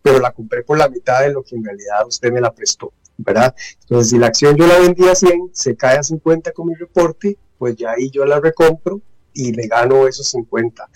pero 0.00 0.20
la 0.20 0.32
compré 0.32 0.62
por 0.62 0.78
la 0.78 0.88
mitad 0.88 1.20
de 1.20 1.32
lo 1.32 1.42
que 1.42 1.56
en 1.56 1.64
realidad 1.64 2.06
usted 2.06 2.32
me 2.32 2.40
la 2.40 2.52
prestó, 2.52 2.92
¿verdad? 3.16 3.54
Entonces, 3.82 4.10
si 4.10 4.18
la 4.18 4.28
acción 4.28 4.56
yo 4.56 4.66
la 4.66 4.78
vendí 4.78 5.06
a 5.08 5.14
100, 5.14 5.50
se 5.52 5.76
cae 5.76 5.98
a 5.98 6.02
50 6.02 6.52
con 6.52 6.68
mi 6.68 6.74
reporte, 6.74 7.36
pues 7.58 7.76
ya 7.76 7.90
ahí 7.90 8.10
yo 8.10 8.24
la 8.24 8.38
recompro 8.40 9.00
y 9.34 9.52
me 9.52 9.66
gano 9.66 10.06
esos 10.06 10.28
50. 10.28 10.88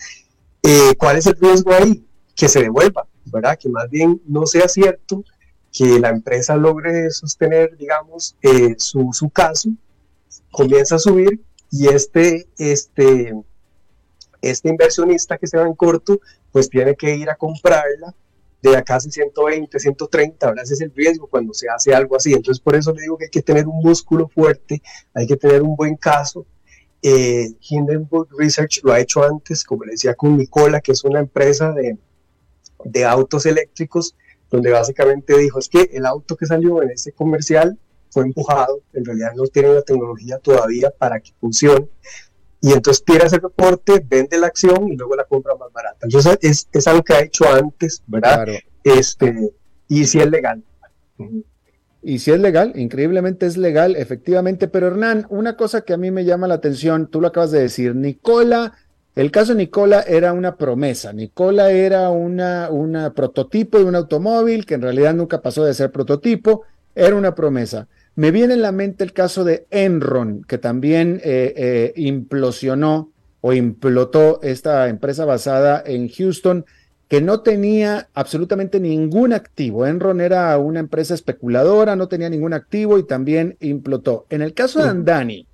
Eh, 0.62 0.94
¿Cuál 0.96 1.16
es 1.16 1.26
el 1.26 1.36
riesgo 1.38 1.72
ahí? 1.72 2.06
Que 2.34 2.48
se 2.48 2.60
devuelva, 2.60 3.06
¿verdad? 3.26 3.58
Que 3.58 3.68
más 3.68 3.88
bien 3.90 4.20
no 4.26 4.46
sea 4.46 4.68
cierto 4.68 5.24
que 5.72 5.98
la 5.98 6.10
empresa 6.10 6.56
logre 6.56 7.10
sostener, 7.10 7.76
digamos, 7.76 8.36
eh, 8.42 8.74
su, 8.76 9.10
su, 9.12 9.30
caso, 9.30 9.70
comienza 10.50 10.96
a 10.96 10.98
subir 10.98 11.40
y 11.70 11.88
este, 11.88 12.46
este, 12.58 13.34
este 14.42 14.68
inversionista 14.68 15.38
que 15.38 15.46
se 15.46 15.56
va 15.56 15.66
en 15.66 15.74
corto, 15.74 16.20
pues 16.52 16.68
tiene 16.68 16.94
que 16.94 17.16
ir 17.16 17.30
a 17.30 17.36
comprarla 17.36 18.14
de 18.60 18.76
a 18.76 18.82
casi 18.82 19.10
120, 19.10 19.78
130, 19.78 20.46
ahora 20.46 20.62
ese 20.62 20.74
es 20.74 20.80
el 20.82 20.92
riesgo 20.94 21.26
cuando 21.26 21.52
se 21.52 21.68
hace 21.68 21.94
algo 21.94 22.16
así. 22.16 22.32
Entonces, 22.32 22.62
por 22.62 22.76
eso 22.76 22.92
le 22.92 23.02
digo 23.02 23.18
que 23.18 23.24
hay 23.24 23.30
que 23.30 23.42
tener 23.42 23.66
un 23.66 23.80
músculo 23.82 24.28
fuerte, 24.28 24.82
hay 25.14 25.26
que 25.26 25.36
tener 25.36 25.62
un 25.62 25.74
buen 25.74 25.96
caso 25.96 26.46
eh, 27.02 27.52
Hindenburg 27.68 28.28
Research 28.38 28.80
lo 28.84 28.92
ha 28.92 29.00
hecho 29.00 29.24
antes, 29.24 29.64
como 29.64 29.84
le 29.84 29.92
decía, 29.92 30.14
con 30.14 30.36
Nicola, 30.36 30.80
que 30.80 30.92
es 30.92 31.04
una 31.04 31.18
empresa 31.18 31.72
de, 31.72 31.98
autos 33.04 33.46
eléctricos. 33.46 34.14
donde 34.50 34.70
básicamente 34.70 35.36
dijo, 35.38 35.58
es 35.58 35.68
que 35.68 35.90
el 35.92 36.06
auto 36.06 36.36
que 36.36 36.46
salió 36.46 36.82
en 36.82 36.90
ese 36.90 37.12
comercial 37.12 37.78
fue 38.10 38.24
empujado, 38.24 38.82
en 38.92 39.04
realidad 39.04 39.32
no 39.34 39.44
tiene 39.46 39.72
la 39.72 39.82
tecnología 39.82 40.38
todavía 40.38 40.90
para 40.90 41.18
que 41.20 41.32
funcione, 41.40 41.88
y 42.60 42.72
entonces 42.72 43.02
tira 43.04 43.26
ese 43.26 43.38
reporte, 43.38 44.04
vende 44.06 44.38
la 44.38 44.48
acción 44.48 44.92
y 44.92 44.96
luego 44.96 45.16
la 45.16 45.24
compra 45.24 45.54
más 45.56 45.72
barata. 45.72 45.98
Entonces 46.02 46.38
es, 46.42 46.68
es 46.70 46.86
algo 46.86 47.02
que 47.02 47.14
ha 47.14 47.22
hecho 47.22 47.44
antes, 47.48 48.02
¿verdad? 48.06 48.46
Este, 48.84 49.52
y 49.88 50.04
si 50.04 50.20
es 50.20 50.30
legal. 50.30 50.62
Y 52.02 52.18
si 52.18 52.32
es 52.32 52.40
legal, 52.40 52.72
increíblemente 52.74 53.46
es 53.46 53.56
legal, 53.56 53.94
efectivamente. 53.96 54.68
Pero 54.68 54.88
Hernán, 54.88 55.26
una 55.30 55.56
cosa 55.56 55.82
que 55.82 55.92
a 55.92 55.96
mí 55.96 56.10
me 56.10 56.24
llama 56.24 56.48
la 56.48 56.54
atención, 56.54 57.06
tú 57.06 57.20
lo 57.20 57.28
acabas 57.28 57.52
de 57.52 57.60
decir, 57.60 57.94
Nicola, 57.94 58.74
el 59.14 59.30
caso 59.30 59.54
Nicola 59.54 60.00
era 60.00 60.32
una 60.32 60.56
promesa. 60.56 61.12
Nicola 61.12 61.70
era 61.70 62.10
una 62.10 63.12
prototipo 63.14 63.78
de 63.78 63.84
un 63.84 63.94
automóvil 63.94 64.66
que 64.66 64.74
en 64.74 64.82
realidad 64.82 65.14
nunca 65.14 65.42
pasó 65.42 65.64
de 65.64 65.74
ser 65.74 65.92
prototipo, 65.92 66.62
era 66.94 67.14
una 67.14 67.34
promesa. 67.34 67.88
Me 68.14 68.30
viene 68.30 68.54
en 68.54 68.62
la 68.62 68.72
mente 68.72 69.04
el 69.04 69.12
caso 69.12 69.44
de 69.44 69.66
Enron, 69.70 70.44
que 70.44 70.58
también 70.58 71.20
eh, 71.24 71.54
eh, 71.56 71.92
implosionó 71.96 73.10
o 73.40 73.52
implotó 73.52 74.40
esta 74.42 74.88
empresa 74.88 75.24
basada 75.24 75.82
en 75.84 76.08
Houston, 76.08 76.66
que 77.12 77.20
no 77.20 77.40
tenía 77.40 78.08
absolutamente 78.14 78.80
ningún 78.80 79.34
activo. 79.34 79.86
Enron 79.86 80.22
era 80.22 80.56
una 80.56 80.80
empresa 80.80 81.12
especuladora, 81.12 81.94
no 81.94 82.08
tenía 82.08 82.30
ningún 82.30 82.54
activo 82.54 82.98
y 82.98 83.02
también 83.02 83.58
implotó. 83.60 84.24
En 84.30 84.40
el 84.40 84.54
caso 84.54 84.82
de 84.82 84.88
Andani, 84.88 85.46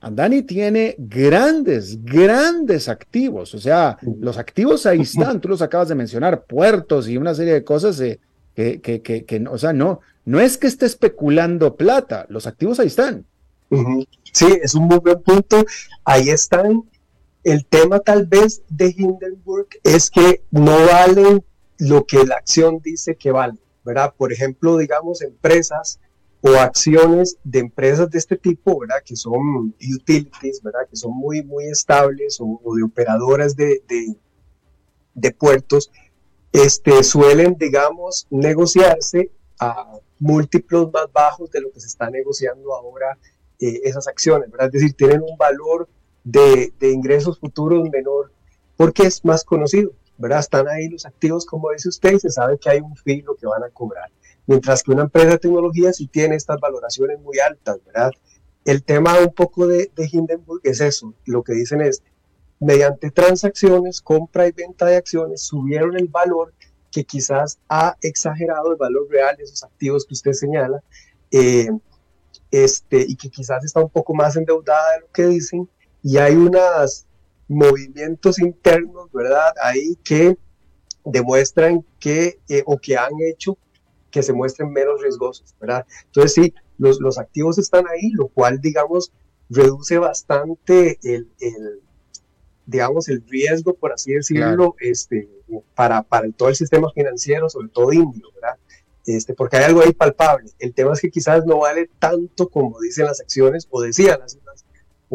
Andani 0.00 0.40
tiene 0.44 0.94
grandes, 0.96 2.02
grandes 2.02 2.88
activos. 2.88 3.54
O 3.54 3.58
sea, 3.58 3.98
los 4.18 4.38
activos 4.38 4.86
ahí 4.86 5.02
están, 5.02 5.42
tú 5.42 5.50
los 5.50 5.60
acabas 5.60 5.90
de 5.90 5.94
mencionar, 5.94 6.44
puertos 6.46 7.06
y 7.06 7.18
una 7.18 7.34
serie 7.34 7.52
de 7.52 7.64
cosas 7.64 8.00
eh, 8.00 8.18
que, 8.54 8.80
que, 8.80 9.02
que, 9.02 9.26
que, 9.26 9.44
o 9.46 9.58
sea, 9.58 9.74
no, 9.74 10.00
no 10.24 10.40
es 10.40 10.56
que 10.56 10.68
esté 10.68 10.86
especulando 10.86 11.76
plata, 11.76 12.24
los 12.30 12.46
activos 12.46 12.80
ahí 12.80 12.86
están. 12.86 13.26
Sí, 14.32 14.46
es 14.62 14.74
un 14.74 14.84
muy 14.84 15.00
buen 15.00 15.20
punto. 15.20 15.66
Ahí 16.02 16.30
están. 16.30 16.82
El 17.44 17.66
tema 17.66 18.00
tal 18.00 18.26
vez 18.26 18.62
de 18.70 18.94
Hindenburg 18.96 19.68
es 19.82 20.10
que 20.10 20.42
no 20.50 20.74
valen 20.86 21.44
lo 21.78 22.06
que 22.06 22.24
la 22.24 22.36
acción 22.36 22.80
dice 22.82 23.16
que 23.16 23.32
vale, 23.32 23.58
¿verdad? 23.84 24.14
Por 24.16 24.32
ejemplo, 24.32 24.78
digamos, 24.78 25.20
empresas 25.20 26.00
o 26.40 26.54
acciones 26.56 27.36
de 27.44 27.58
empresas 27.58 28.10
de 28.10 28.18
este 28.18 28.38
tipo, 28.38 28.78
¿verdad? 28.80 29.02
Que 29.04 29.14
son 29.14 29.74
utilities, 29.94 30.62
¿verdad? 30.62 30.88
Que 30.88 30.96
son 30.96 31.12
muy, 31.12 31.42
muy 31.42 31.66
estables 31.66 32.38
o, 32.40 32.60
de 32.76 32.82
operadoras 32.82 33.54
de, 33.54 33.82
de, 35.14 35.30
puertos, 35.32 35.90
este, 36.52 37.04
suelen, 37.04 37.56
digamos, 37.58 38.26
negociarse 38.30 39.30
a 39.60 39.98
múltiplos 40.18 40.90
más 40.92 41.12
bajos 41.12 41.50
de 41.50 41.60
lo 41.60 41.70
que 41.72 41.80
se 41.80 41.88
está 41.88 42.08
negociando 42.08 42.74
ahora 42.74 43.18
eh, 43.58 43.80
esas 43.84 44.08
acciones, 44.08 44.50
¿verdad? 44.50 44.68
Es 44.68 44.80
decir, 44.80 44.94
tienen 44.94 45.22
un 45.22 45.36
valor 45.36 45.88
de, 46.24 46.72
ingresos 46.80 47.38
futuros 47.38 47.88
menor 47.90 48.32
porque 48.76 49.04
es 49.04 49.24
más 49.24 49.44
conocido, 49.44 49.92
¿verdad? 50.18 50.40
Están 50.40 50.68
ahí 50.68 50.88
los 50.88 51.06
activos, 51.06 51.46
como 51.46 51.70
dice 51.70 51.88
usted, 51.88 52.14
y 52.14 52.20
se 52.20 52.30
sabe 52.30 52.58
que 52.58 52.70
hay 52.70 52.80
un 52.80 52.96
filo 52.96 53.36
que 53.36 53.46
van 53.46 53.62
a 53.62 53.70
cobrar. 53.70 54.10
Mientras 54.46 54.82
que 54.82 54.90
una 54.90 55.02
empresa 55.02 55.30
de 55.30 55.38
tecnología 55.38 55.92
sí 55.92 56.08
tiene 56.08 56.34
estas 56.34 56.58
valoraciones 56.58 57.20
muy 57.20 57.38
altas, 57.38 57.78
¿verdad? 57.86 58.10
El 58.64 58.82
tema 58.82 59.18
un 59.18 59.32
poco 59.32 59.66
de, 59.66 59.92
de 59.94 60.08
Hindenburg 60.10 60.60
es 60.64 60.80
eso, 60.80 61.14
lo 61.26 61.44
que 61.44 61.52
dicen 61.52 61.82
es, 61.82 62.02
mediante 62.58 63.10
transacciones, 63.10 64.00
compra 64.00 64.48
y 64.48 64.52
venta 64.52 64.86
de 64.86 64.96
acciones, 64.96 65.42
subieron 65.42 65.96
el 65.96 66.08
valor 66.08 66.52
que 66.90 67.04
quizás 67.04 67.58
ha 67.68 67.96
exagerado 68.00 68.72
el 68.72 68.76
valor 68.76 69.06
real 69.10 69.36
de 69.36 69.44
esos 69.44 69.62
activos 69.64 70.06
que 70.06 70.14
usted 70.14 70.32
señala 70.32 70.82
eh, 71.30 71.68
este, 72.50 73.04
y 73.06 73.16
que 73.16 73.30
quizás 73.30 73.64
está 73.64 73.80
un 73.80 73.90
poco 73.90 74.14
más 74.14 74.36
endeudada 74.36 74.92
de 74.92 75.00
lo 75.00 75.10
que 75.12 75.26
dicen 75.26 75.68
y 76.04 76.18
hay 76.18 76.36
unos 76.36 77.06
movimientos 77.48 78.38
internos, 78.38 79.10
¿verdad? 79.10 79.54
Ahí 79.60 79.96
que 80.04 80.36
demuestran 81.04 81.84
que 81.98 82.38
eh, 82.48 82.62
o 82.66 82.78
que 82.78 82.96
han 82.96 83.12
hecho 83.26 83.58
que 84.10 84.22
se 84.22 84.32
muestren 84.32 84.70
menos 84.70 85.00
riesgosos, 85.02 85.56
¿verdad? 85.58 85.84
Entonces 86.04 86.34
sí, 86.34 86.54
los, 86.78 87.00
los 87.00 87.18
activos 87.18 87.58
están 87.58 87.86
ahí, 87.88 88.10
lo 88.10 88.28
cual, 88.28 88.60
digamos, 88.60 89.12
reduce 89.50 89.98
bastante 89.98 90.98
el, 91.02 91.28
el 91.40 91.80
digamos, 92.66 93.08
el 93.08 93.26
riesgo, 93.26 93.74
por 93.74 93.92
así 93.92 94.12
decirlo, 94.12 94.76
este, 94.80 95.28
para, 95.74 96.02
para 96.02 96.30
todo 96.32 96.50
el 96.50 96.54
sistema 96.54 96.90
financiero, 96.94 97.48
sobre 97.48 97.68
todo 97.68 97.92
indio, 97.92 98.28
¿verdad? 98.34 98.56
Este, 99.06 99.34
porque 99.34 99.56
hay 99.56 99.64
algo 99.64 99.80
ahí 99.80 99.92
palpable. 99.92 100.50
El 100.58 100.72
tema 100.74 100.92
es 100.92 101.00
que 101.00 101.10
quizás 101.10 101.44
no 101.44 101.58
vale 101.58 101.90
tanto 101.98 102.48
como 102.48 102.78
dicen 102.80 103.06
las 103.06 103.20
acciones 103.20 103.66
o 103.70 103.82
decían 103.82 104.22
hace 104.22 104.38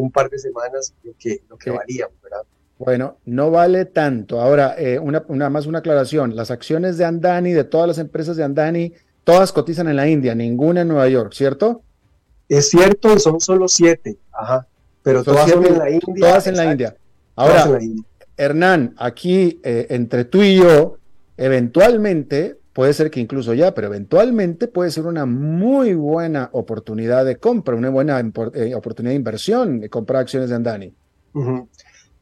un 0.00 0.10
par 0.10 0.30
de 0.30 0.38
semanas 0.38 0.94
lo 1.02 1.12
que, 1.18 1.42
lo 1.48 1.56
que 1.56 1.70
valían, 1.70 2.08
¿verdad? 2.22 2.42
Bueno, 2.78 3.18
no 3.26 3.50
vale 3.50 3.84
tanto. 3.84 4.40
Ahora, 4.40 4.74
eh, 4.78 4.98
una, 4.98 5.22
una, 5.28 5.50
más 5.50 5.66
una 5.66 5.80
aclaración. 5.80 6.34
Las 6.34 6.50
acciones 6.50 6.96
de 6.96 7.04
Andani, 7.04 7.52
de 7.52 7.64
todas 7.64 7.86
las 7.86 7.98
empresas 7.98 8.36
de 8.38 8.44
Andani, 8.44 8.94
todas 9.24 9.52
cotizan 9.52 9.88
en 9.88 9.96
la 9.96 10.08
India, 10.08 10.34
ninguna 10.34 10.80
en 10.80 10.88
Nueva 10.88 11.08
York, 11.08 11.32
¿cierto? 11.34 11.82
Es 12.48 12.70
cierto, 12.70 13.18
son 13.18 13.40
solo 13.40 13.68
siete, 13.68 14.18
ajá, 14.32 14.66
pero 15.02 15.22
todas 15.22 15.48
son 15.48 15.64
en 15.64 15.78
la 15.78 15.90
India. 15.90 16.28
Todas 16.28 16.46
en 16.46 16.56
la 16.56 16.72
India. 16.72 16.96
Ahora, 17.36 17.78
Hernán, 18.36 18.94
aquí 18.98 19.60
eh, 19.62 19.86
entre 19.90 20.24
tú 20.24 20.42
y 20.42 20.56
yo, 20.56 20.96
eventualmente, 21.36 22.59
puede 22.72 22.92
ser 22.92 23.10
que 23.10 23.20
incluso 23.20 23.54
ya, 23.54 23.74
pero 23.74 23.88
eventualmente 23.88 24.68
puede 24.68 24.90
ser 24.90 25.06
una 25.06 25.26
muy 25.26 25.94
buena 25.94 26.50
oportunidad 26.52 27.24
de 27.24 27.36
compra, 27.36 27.74
una 27.74 27.90
buena 27.90 28.20
eh, 28.54 28.74
oportunidad 28.74 29.12
de 29.12 29.16
inversión, 29.16 29.80
de 29.80 29.90
comprar 29.90 30.22
acciones 30.22 30.50
de 30.50 30.56
Andani. 30.56 30.94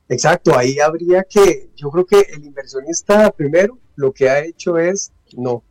Exacto, 0.09 0.57
ahí 0.57 0.79
habría 0.79 1.25
que, 1.25 1.71
yo 1.77 1.91
creo 1.91 2.07
que 2.07 2.21
el 2.33 2.45
inversionista 2.45 3.31
primero 3.31 3.79
lo 3.97 4.13
que 4.13 4.31
ha 4.31 4.43
hecho 4.43 4.79
es, 4.79 5.13
no, 5.37 5.63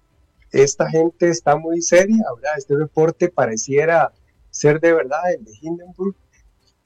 esta 0.52 0.90
gente 0.90 1.30
está 1.30 1.56
muy 1.56 1.82
seria, 1.82 2.24
¿verdad? 2.36 2.54
Este 2.58 2.76
reporte 2.76 3.30
pareciera 3.30 4.12
ser 4.50 4.80
de 4.80 4.94
verdad 4.94 5.34
el 5.34 5.44
de 5.44 5.52
Hindenburg, 5.62 6.16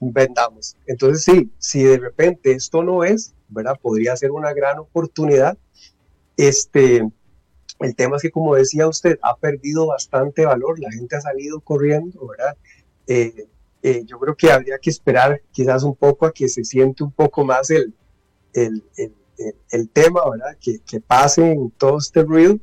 vendamos. 0.00 0.76
Entonces 0.86 1.24
sí, 1.24 1.50
si 1.58 1.82
de 1.82 1.98
repente 1.98 2.52
esto 2.52 2.82
no 2.82 3.04
es, 3.04 3.34
¿verdad? 3.48 3.78
Podría 3.80 4.16
ser 4.16 4.30
una 4.30 4.52
gran 4.52 4.78
oportunidad. 4.78 5.56
Este, 6.36 7.06
el 7.84 7.94
tema 7.96 8.16
es 8.16 8.22
que, 8.22 8.30
como 8.30 8.54
decía 8.54 8.88
usted, 8.88 9.18
ha 9.22 9.36
perdido 9.36 9.86
bastante 9.86 10.44
valor, 10.44 10.78
la 10.78 10.90
gente 10.90 11.16
ha 11.16 11.20
salido 11.20 11.60
corriendo, 11.60 12.26
¿verdad? 12.26 12.56
Eh, 13.06 13.48
eh, 13.82 14.04
yo 14.04 14.18
creo 14.18 14.36
que 14.36 14.50
habría 14.50 14.78
que 14.78 14.90
esperar 14.90 15.40
quizás 15.50 15.82
un 15.82 15.94
poco 15.96 16.26
a 16.26 16.32
que 16.32 16.48
se 16.48 16.64
siente 16.64 17.02
un 17.02 17.12
poco 17.12 17.44
más 17.44 17.70
el, 17.70 17.94
el, 18.52 18.84
el, 18.96 19.14
el 19.70 19.88
tema, 19.88 20.28
¿verdad? 20.28 20.56
Que, 20.60 20.78
que, 20.80 21.00
pase 21.00 21.52
en 21.52 21.70
todo 21.72 21.98
este 21.98 22.22
ruido. 22.22 22.58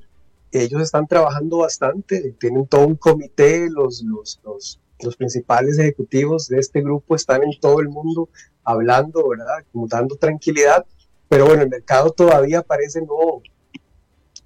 Ellos 0.52 0.82
están 0.82 1.08
trabajando 1.08 1.60
bastante, 1.60 2.36
tienen 2.40 2.66
todo 2.68 2.88
un 2.88 2.96
comité, 2.96 3.70
los, 3.70 4.02
los, 4.04 4.40
los, 4.44 4.80
los 5.02 5.16
principales 5.16 5.78
ejecutivos 5.78 6.48
de 6.48 6.60
este 6.60 6.82
grupo 6.82 7.16
están 7.16 7.44
en 7.44 7.60
todo 7.60 7.82
el 7.82 7.90
mundo 7.90 8.30
hablando, 8.64 9.28
¿verdad? 9.28 9.66
Como 9.72 9.88
dando 9.88 10.16
tranquilidad, 10.16 10.86
pero 11.28 11.46
bueno, 11.46 11.64
el 11.64 11.70
mercado 11.70 12.12
todavía 12.12 12.64
parece 12.64 13.02
no, 13.02 13.42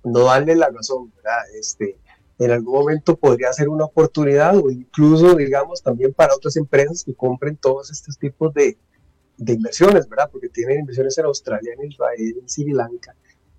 no 0.04 0.26
darle 0.26 0.56
la 0.56 0.70
razón, 0.70 1.12
¿verdad? 1.16 1.42
Este, 1.60 1.98
en 2.40 2.52
algún 2.52 2.74
momento 2.74 3.16
podría 3.16 3.54
ser 3.54 3.70
una 3.70 3.86
oportunidad 3.86 4.58
o 4.58 4.70
incluso, 4.70 5.36
digamos, 5.36 5.82
también 5.82 6.14
para 6.14 6.36
otras 6.36 6.56
empresas 6.58 7.04
que 7.04 7.14
compren 7.14 7.58
todos 7.58 7.92
estos 7.92 8.18
tipos 8.18 8.54
de, 8.54 8.78
de 9.38 9.54
inversiones, 9.54 10.08
¿verdad? 10.08 10.30
Porque 10.32 10.50
tienen 10.50 10.82
inversiones 10.82 11.18
en 11.18 11.26
Australia, 11.26 11.74
en 11.78 11.92
Israel, 11.92 12.36
en 12.42 12.50
Sri 12.50 12.72
Lanka, 12.72 13.16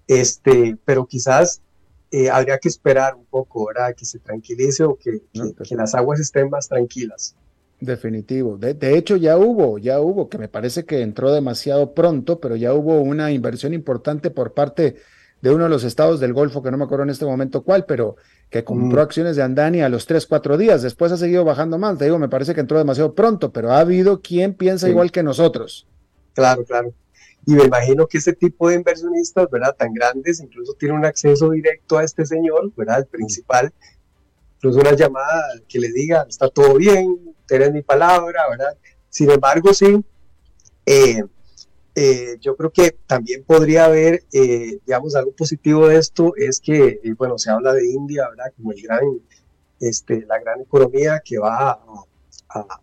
este, 0.07 0.77
pero 0.85 1.07
quizás 1.07 1.63
eh, 2.11 2.31
habría 2.31 2.59
que 2.59 2.69
esperar 2.69 3.15
un 3.15 3.25
poco, 3.25 3.67
¿verdad? 3.67 3.95
Que 3.97 4.05
se 4.05 4.19
tranquilice 4.19 4.85
o 4.85 4.97
que, 4.97 5.23
que, 5.33 5.75
las 5.75 5.95
aguas 5.95 6.21
estén 6.21 6.51
más 6.51 6.69
tranquilas. 6.69 7.35
Definitivo. 7.81 8.57
De, 8.57 8.75
de, 8.75 8.97
hecho, 8.97 9.17
ya 9.17 9.37
hubo, 9.37 9.79
ya 9.79 10.01
hubo, 10.01 10.29
que 10.29 10.39
me 10.39 10.49
parece 10.49 10.85
que 10.85 11.03
entró 11.03 11.33
demasiado 11.33 11.93
pronto, 11.93 12.39
pero 12.39 12.57
ya 12.57 12.73
hubo 12.73 13.01
una 13.01 13.33
inversión 13.33 13.75
importante 13.75 14.31
por 14.31 14.55
parte 14.55 14.97
de 15.45 15.51
uno 15.51 15.65
de 15.65 15.69
los 15.69 15.85
estados 15.85 16.21
del 16.21 16.33
Golfo, 16.33 16.63
que 16.63 16.71
no 16.71 16.79
me 16.79 16.85
acuerdo 16.85 17.03
en 17.03 17.11
este 17.11 17.27
momento 17.27 17.63
cuál, 17.63 17.85
pero 17.85 18.17
que 18.49 18.65
compró 18.65 19.03
mm. 19.03 19.05
acciones 19.05 19.37
de 19.37 19.43
Andani 19.43 19.83
a 19.83 19.91
los 19.91 20.07
tres, 20.07 20.27
cuatro 20.27 20.57
días. 20.57 20.81
Después 20.81 21.13
ha 21.13 21.19
seguido 21.19 21.45
bajando 21.45 21.77
más. 21.77 21.99
Te 21.99 22.07
digo, 22.07 22.19
me 22.19 22.31
parece 22.31 22.55
que 22.55 22.63
entró 22.63 22.79
demasiado 22.79 23.15
pronto, 23.15 23.53
pero 23.53 23.71
ha 23.71 23.81
habido 23.81 24.23
quien 24.23 24.55
piensa 24.55 24.89
igual 24.89 25.13
que 25.13 25.23
nosotros. 25.23 25.87
Claro, 26.33 26.65
claro. 26.65 26.95
Y 27.45 27.53
me 27.53 27.65
imagino 27.65 28.07
que 28.07 28.17
ese 28.17 28.33
tipo 28.33 28.71
de 28.71 28.77
inversionistas, 28.77 29.51
¿verdad? 29.51 29.77
Tan 29.77 29.93
grandes, 29.93 30.41
incluso 30.41 30.73
tienen 30.79 30.97
un 30.97 31.05
acceso 31.05 31.51
directo 31.51 31.99
a 31.99 32.05
este 32.05 32.25
señor, 32.25 32.73
¿verdad? 32.75 33.01
El 33.01 33.07
principal. 33.07 33.71
Incluso 34.57 34.81
una 34.81 34.93
llamada 34.93 35.43
que 35.69 35.79
le 35.79 35.93
diga, 35.93 36.25
está 36.27 36.49
todo 36.49 36.77
bien, 36.77 37.35
tienes 37.47 37.71
mi 37.71 37.83
palabra, 37.83 38.49
¿verdad? 38.49 38.79
Sin 39.11 39.31
embargo, 39.31 39.75
sí, 39.75 40.03
eh, 40.87 41.23
eh, 41.95 42.39
yo 42.41 42.57
creo 42.57 42.73
que 42.73 42.97
también 43.07 43.45
podría 43.45 43.85
haber, 43.85 44.25
eh, 44.33 44.79
digamos, 44.85 45.15
algo 45.15 45.33
positivo 45.33 45.87
de 45.87 45.99
esto 45.99 46.35
es 46.37 46.61
que, 46.61 47.01
eh, 47.03 47.15
bueno, 47.17 47.39
se 47.39 47.51
habla 47.51 47.73
de 47.73 47.87
India, 47.87 48.29
¿verdad? 48.29 48.53
Como 48.57 48.73
el 48.73 48.83
gran, 48.83 49.05
este, 49.79 50.27
la 50.27 50.41
gran 50.41 50.61
economía 50.61 51.23
que 51.25 51.39
va 51.39 51.71
a, 51.71 52.07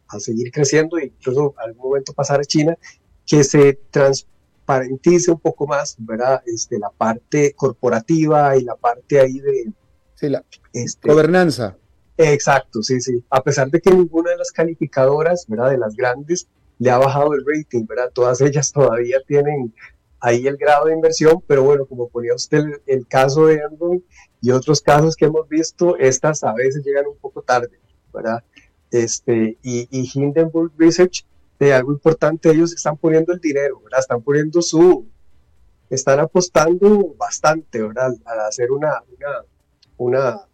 a, 0.07 0.19
seguir 0.19 0.51
creciendo 0.51 0.97
e 0.97 1.05
incluso 1.07 1.53
algún 1.57 1.89
momento 1.89 2.13
pasar 2.13 2.39
a 2.39 2.45
China, 2.45 2.77
que 3.25 3.43
se 3.43 3.79
transparentice 3.89 5.31
un 5.31 5.39
poco 5.39 5.67
más, 5.67 5.95
¿verdad? 5.99 6.41
Este, 6.45 6.79
la 6.79 6.89
parte 6.89 7.53
corporativa 7.53 8.55
y 8.55 8.63
la 8.63 8.75
parte 8.75 9.19
ahí 9.19 9.39
de... 9.39 9.71
Sí, 10.15 10.29
la 10.29 10.43
este, 10.71 11.09
gobernanza. 11.09 11.75
Exacto, 12.17 12.81
sí, 12.81 13.01
sí. 13.01 13.23
A 13.29 13.41
pesar 13.43 13.69
de 13.69 13.81
que 13.81 13.91
ninguna 13.91 14.31
de 14.31 14.37
las 14.37 14.51
calificadoras, 14.51 15.45
¿verdad? 15.47 15.71
De 15.71 15.77
las 15.77 15.95
grandes, 15.95 16.47
le 16.81 16.89
ha 16.89 16.97
bajado 16.97 17.35
el 17.35 17.45
rating, 17.45 17.85
¿verdad? 17.85 18.09
Todas 18.11 18.41
ellas 18.41 18.71
todavía 18.71 19.19
tienen 19.27 19.71
ahí 20.19 20.47
el 20.47 20.57
grado 20.57 20.87
de 20.87 20.93
inversión, 20.93 21.39
pero 21.45 21.61
bueno, 21.61 21.85
como 21.85 22.09
ponía 22.09 22.33
usted 22.33 22.63
el, 22.87 23.07
caso 23.07 23.45
de 23.45 23.57
Enron 23.57 24.03
y 24.41 24.49
otros 24.49 24.81
casos 24.81 25.15
que 25.15 25.25
hemos 25.25 25.47
visto, 25.47 25.95
estas 25.97 26.43
a 26.43 26.53
veces 26.53 26.83
llegan 26.83 27.05
un 27.05 27.17
poco 27.17 27.43
tarde, 27.43 27.79
¿verdad? 28.11 28.43
Este, 28.89 29.59
y, 29.61 29.87
y 29.91 30.09
Hindenburg 30.11 30.71
Research, 30.75 31.23
de 31.59 31.71
algo 31.71 31.91
importante, 31.91 32.49
ellos 32.49 32.73
están 32.73 32.97
poniendo 32.97 33.31
el 33.31 33.39
dinero, 33.39 33.79
¿verdad? 33.83 33.99
Están 33.99 34.23
poniendo 34.23 34.59
su, 34.63 35.07
están 35.87 36.19
apostando 36.19 37.13
bastante, 37.15 37.79
¿verdad? 37.79 38.11
A 38.25 38.47
hacer 38.47 38.71
una, 38.71 39.03
una, 39.07 39.45
una 39.97 40.47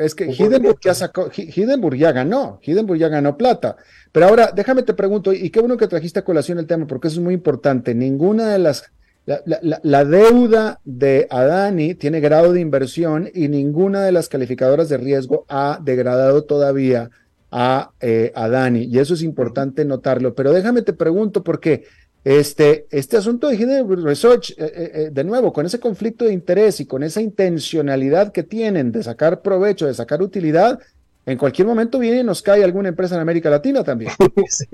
es 0.00 0.14
que 0.14 0.26
Hindenburg 0.26 0.78
ya 0.82 0.94
sacó, 0.94 1.30
Hindenburg 1.34 1.96
ya 1.96 2.12
ganó, 2.12 2.58
Hindenburg 2.62 2.98
ya 2.98 3.08
ganó 3.08 3.36
plata. 3.36 3.76
Pero 4.12 4.26
ahora, 4.26 4.50
déjame 4.54 4.82
te 4.82 4.94
pregunto, 4.94 5.32
y 5.32 5.50
qué 5.50 5.60
bueno 5.60 5.76
que 5.76 5.86
trajiste 5.86 6.18
a 6.18 6.24
colación 6.24 6.58
el 6.58 6.66
tema, 6.66 6.86
porque 6.86 7.08
eso 7.08 7.18
es 7.20 7.24
muy 7.24 7.34
importante. 7.34 7.94
Ninguna 7.94 8.48
de 8.48 8.58
las, 8.58 8.90
la, 9.26 10.04
deuda 10.04 10.80
de 10.84 11.26
Adani 11.30 11.94
tiene 11.94 12.20
grado 12.20 12.52
de 12.52 12.60
inversión 12.60 13.30
y 13.32 13.48
ninguna 13.48 14.02
de 14.02 14.12
las 14.12 14.28
calificadoras 14.28 14.88
de 14.88 14.96
riesgo 14.96 15.44
ha 15.48 15.78
degradado 15.82 16.44
todavía 16.44 17.10
a 17.50 17.92
eh, 18.00 18.32
Adani. 18.34 18.84
Y 18.84 18.98
eso 18.98 19.14
es 19.14 19.22
importante 19.22 19.84
notarlo. 19.84 20.34
Pero 20.34 20.52
déjame 20.52 20.82
te 20.82 20.92
pregunto, 20.92 21.44
porque 21.44 21.84
este, 22.24 22.86
este 22.90 23.16
asunto 23.16 23.48
de 23.48 23.56
Hindenburg 23.56 24.04
Research, 24.04 24.50
eh, 24.58 24.90
eh, 24.94 25.10
de 25.10 25.24
nuevo, 25.24 25.52
con 25.52 25.64
ese 25.64 25.80
conflicto 25.80 26.26
de 26.26 26.32
interés 26.32 26.80
y 26.80 26.86
con 26.86 27.02
esa 27.02 27.20
intencionalidad 27.20 28.32
que 28.32 28.42
tienen 28.42 28.92
de 28.92 29.02
sacar 29.02 29.40
provecho, 29.40 29.86
de 29.86 29.94
sacar 29.94 30.20
utilidad, 30.20 30.78
en 31.26 31.38
cualquier 31.38 31.66
momento 31.66 31.98
viene 31.98 32.20
y 32.20 32.24
nos 32.24 32.42
cae 32.42 32.64
alguna 32.64 32.88
empresa 32.88 33.14
en 33.14 33.22
América 33.22 33.50
Latina 33.50 33.84
también. 33.84 34.12
sí. 34.48 34.66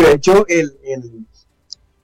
de 0.00 0.12
hecho, 0.12 0.44
el, 0.48 0.76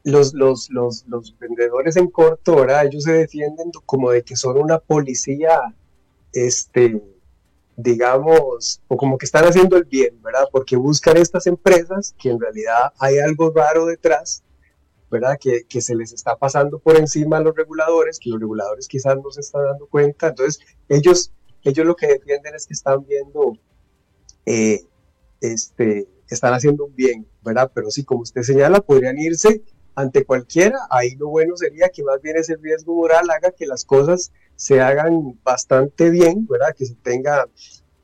los, 0.05 0.35
los, 0.35 0.71
los, 0.71 1.05
los, 1.07 1.39
vendedores 1.39 1.97
en 1.97 2.09
corto, 2.09 2.57
¿verdad? 2.57 2.87
Ellos 2.87 3.05
se 3.05 3.13
defienden 3.13 3.71
como 3.87 4.11
de 4.11 4.23
que 4.23 4.37
son 4.37 4.57
una 4.57 4.79
policía, 4.79 5.61
este, 6.33 7.01
digamos, 7.83 8.81
o 8.89 8.97
como 8.97 9.19
que 9.19 9.27
están 9.27 9.45
haciendo 9.45 9.77
el 9.77 9.85
bien, 9.85 10.21
¿verdad? 10.23 10.45
Porque 10.51 10.77
buscan 10.77 11.17
estas 11.17 11.47
empresas 11.47 12.15
que 12.19 12.31
en 12.31 12.41
realidad 12.41 12.93
hay 12.99 13.19
algo 13.19 13.53
raro 13.55 13.87
detrás, 13.87 14.43
¿verdad? 15.11 15.37
Que, 15.41 15.65
que, 15.69 15.81
se 15.81 15.95
les 15.95 16.13
está 16.13 16.37
pasando 16.37 16.79
por 16.79 16.97
encima 16.97 17.39
a 17.39 17.41
los 17.41 17.55
reguladores, 17.57 18.19
que 18.19 18.31
los 18.31 18.41
reguladores 18.41 18.87
quizás 18.89 19.17
no 19.17 19.31
se 19.31 19.41
están 19.41 19.65
dando 19.65 19.87
cuenta. 19.87 20.29
Entonces, 20.29 20.61
ellos 20.89 21.33
ellos 21.63 21.87
lo 21.87 21.97
que 21.97 22.07
defienden 22.07 22.55
es 22.55 22.67
que 22.67 22.75
están 22.75 23.05
viendo, 23.07 23.59
eh, 24.47 24.83
este, 25.41 26.09
están 26.29 26.55
haciendo 26.55 26.87
un 26.87 26.95
bien, 26.95 27.27
¿verdad? 27.43 27.71
Pero 27.75 27.91
sí, 27.91 28.05
como 28.05 28.23
usted 28.23 28.43
señala, 28.43 28.81
podrían 28.81 29.19
irse 29.19 29.63
ante 29.95 30.25
cualquiera. 30.25 30.79
Ahí 30.91 31.17
lo 31.17 31.29
bueno 31.29 31.57
sería 31.57 31.89
que 31.91 32.03
más 32.03 32.21
bien 32.23 32.37
ese 32.37 32.57
riesgo 32.57 32.95
moral 32.95 33.29
haga 33.31 33.51
que 33.51 33.67
las 33.67 33.85
cosas 33.85 34.33
se 34.61 34.79
hagan 34.79 35.39
bastante 35.43 36.11
bien, 36.11 36.47
¿verdad? 36.47 36.75
Que 36.77 36.85
se 36.85 36.95
tenga 36.95 37.49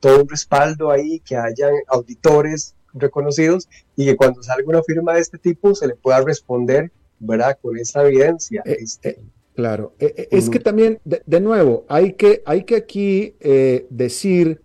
todo 0.01 0.23
un 0.23 0.29
respaldo 0.29 0.91
ahí, 0.91 1.21
que 1.21 1.37
hayan 1.37 1.75
auditores 1.87 2.75
reconocidos 2.95 3.69
y 3.95 4.07
que 4.07 4.17
cuando 4.17 4.43
salga 4.43 4.67
una 4.67 4.83
firma 4.83 5.13
de 5.13 5.21
este 5.21 5.37
tipo 5.37 5.75
se 5.75 5.87
le 5.87 5.97
pueda 5.97 6.23
responder, 6.23 6.91
¿verdad? 7.19 7.59
Con 7.61 7.77
esa 7.77 8.07
evidencia. 8.07 8.63
Eh, 8.65 8.79
este, 8.81 9.11
eh, 9.11 9.21
Claro, 9.55 9.93
e, 9.99 10.15
e, 10.17 10.29
es 10.31 10.49
que 10.49 10.59
también, 10.59 10.99
de, 11.05 11.41
nuevo, 11.41 11.85
hay 11.89 12.15
que, 12.15 12.43
hay 12.47 12.65
que 12.65 12.77
aquí 12.77 13.35
eh, 13.41 13.87
decir 13.91 14.63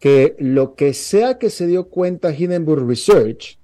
que 0.00 0.34
lo 0.40 0.74
que 0.74 0.92
sea 0.94 1.38
que 1.38 1.50
se 1.50 1.68
dio 1.68 1.88
cuenta 1.88 2.34
Hindenburg 2.34 2.84
Research, 2.84 3.60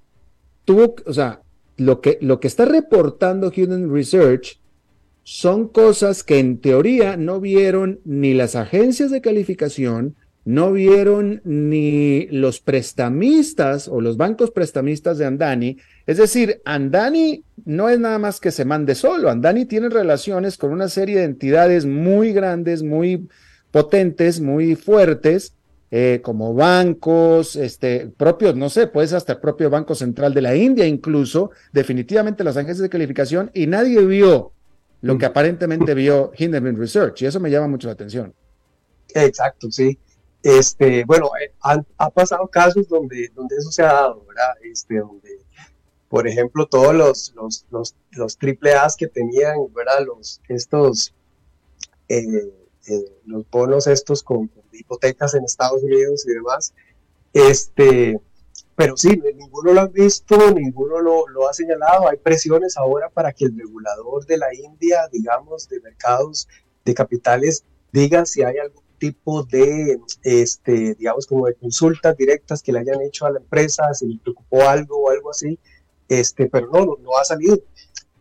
tuvo, 0.64 0.94
o 1.06 1.12
sea, 1.12 1.42
lo 1.76 2.00
que, 2.00 2.18
lo 2.20 2.38
que 2.38 2.46
está 2.46 2.66
reportando 2.66 3.52
Hindenburg 3.52 3.94
Research 3.94 4.60
son 5.24 5.68
cosas 5.68 6.22
que 6.22 6.38
en 6.38 6.58
teoría 6.58 7.16
no 7.16 7.40
vieron 7.40 8.00
ni 8.04 8.34
las 8.34 8.54
agencias 8.56 9.10
de 9.10 9.22
calificación, 9.22 10.14
no 10.44 10.72
vieron 10.72 11.40
ni 11.44 12.26
los 12.26 12.60
prestamistas 12.60 13.88
o 13.88 14.02
los 14.02 14.18
bancos 14.18 14.50
prestamistas 14.50 15.16
de 15.16 15.24
Andani. 15.24 15.78
Es 16.06 16.18
decir, 16.18 16.60
Andani 16.66 17.42
no 17.64 17.88
es 17.88 17.98
nada 17.98 18.18
más 18.18 18.38
que 18.40 18.50
se 18.50 18.66
mande 18.66 18.94
solo. 18.94 19.30
Andani 19.30 19.64
tiene 19.64 19.88
relaciones 19.88 20.58
con 20.58 20.70
una 20.70 20.88
serie 20.88 21.16
de 21.16 21.24
entidades 21.24 21.86
muy 21.86 22.34
grandes, 22.34 22.82
muy 22.82 23.26
potentes, 23.70 24.40
muy 24.40 24.76
fuertes, 24.76 25.54
eh, 25.90 26.20
como 26.22 26.54
bancos, 26.54 27.56
este, 27.56 28.10
propios, 28.14 28.56
no 28.56 28.68
sé, 28.68 28.88
pues 28.88 29.12
hasta 29.12 29.34
el 29.34 29.38
propio 29.38 29.70
Banco 29.70 29.94
Central 29.94 30.34
de 30.34 30.42
la 30.42 30.54
India, 30.56 30.86
incluso, 30.86 31.52
definitivamente 31.72 32.44
las 32.44 32.56
agencias 32.56 32.80
de 32.80 32.88
calificación, 32.88 33.50
y 33.54 33.66
nadie 33.66 34.04
vio 34.04 34.53
lo 35.04 35.18
que 35.18 35.26
aparentemente 35.26 35.92
vio 35.92 36.32
Hindenburg 36.34 36.78
Research, 36.78 37.20
y 37.20 37.26
eso 37.26 37.38
me 37.38 37.50
llama 37.50 37.68
mucho 37.68 37.88
la 37.88 37.92
atención. 37.92 38.34
Exacto, 39.14 39.70
sí. 39.70 39.98
Este, 40.42 41.04
bueno, 41.04 41.26
eh, 41.42 41.52
han, 41.60 41.86
ha 41.98 42.08
pasado 42.08 42.48
casos 42.48 42.88
donde, 42.88 43.30
donde 43.34 43.54
eso 43.56 43.70
se 43.70 43.82
ha 43.82 43.92
dado, 43.92 44.24
¿verdad? 44.26 44.54
Este, 44.62 44.98
donde, 45.00 45.40
por 46.08 46.26
ejemplo, 46.26 46.66
todos 46.66 46.94
los, 46.94 47.34
los, 47.36 47.66
los, 47.70 47.94
los 48.12 48.38
triple 48.38 48.72
A's 48.72 48.96
que 48.96 49.06
tenían, 49.06 49.58
¿verdad? 49.74 50.06
Los, 50.06 50.40
estos, 50.48 51.12
eh, 52.08 52.24
eh, 52.86 53.04
los 53.26 53.44
bonos 53.50 53.86
estos 53.86 54.22
con, 54.22 54.50
hipotecas 54.72 55.34
en 55.34 55.44
Estados 55.44 55.82
Unidos 55.82 56.26
y 56.26 56.32
demás, 56.32 56.72
este, 57.34 58.18
pero 58.76 58.96
sí, 58.96 59.20
ninguno 59.36 59.72
lo 59.72 59.80
ha 59.82 59.86
visto, 59.86 60.50
ninguno 60.50 61.00
lo, 61.00 61.28
lo, 61.28 61.48
ha 61.48 61.52
señalado. 61.52 62.08
Hay 62.08 62.16
presiones 62.16 62.76
ahora 62.76 63.08
para 63.08 63.32
que 63.32 63.44
el 63.44 63.56
regulador 63.56 64.26
de 64.26 64.38
la 64.38 64.52
India, 64.54 65.08
digamos, 65.12 65.68
de 65.68 65.80
mercados 65.80 66.48
de 66.84 66.94
capitales, 66.94 67.64
diga 67.92 68.26
si 68.26 68.42
hay 68.42 68.58
algún 68.58 68.82
tipo 68.98 69.44
de, 69.44 70.00
este, 70.22 70.94
digamos, 70.94 71.26
como 71.26 71.46
de 71.46 71.54
consultas 71.54 72.16
directas 72.16 72.62
que 72.62 72.72
le 72.72 72.80
hayan 72.80 73.00
hecho 73.02 73.26
a 73.26 73.30
la 73.30 73.38
empresa, 73.38 73.94
si 73.94 74.06
le 74.06 74.18
preocupó 74.18 74.62
algo 74.62 75.04
o 75.04 75.10
algo 75.10 75.30
así, 75.30 75.58
este, 76.08 76.48
pero 76.48 76.68
no, 76.72 76.84
no, 77.00 77.16
ha 77.16 77.24
salido. 77.24 77.60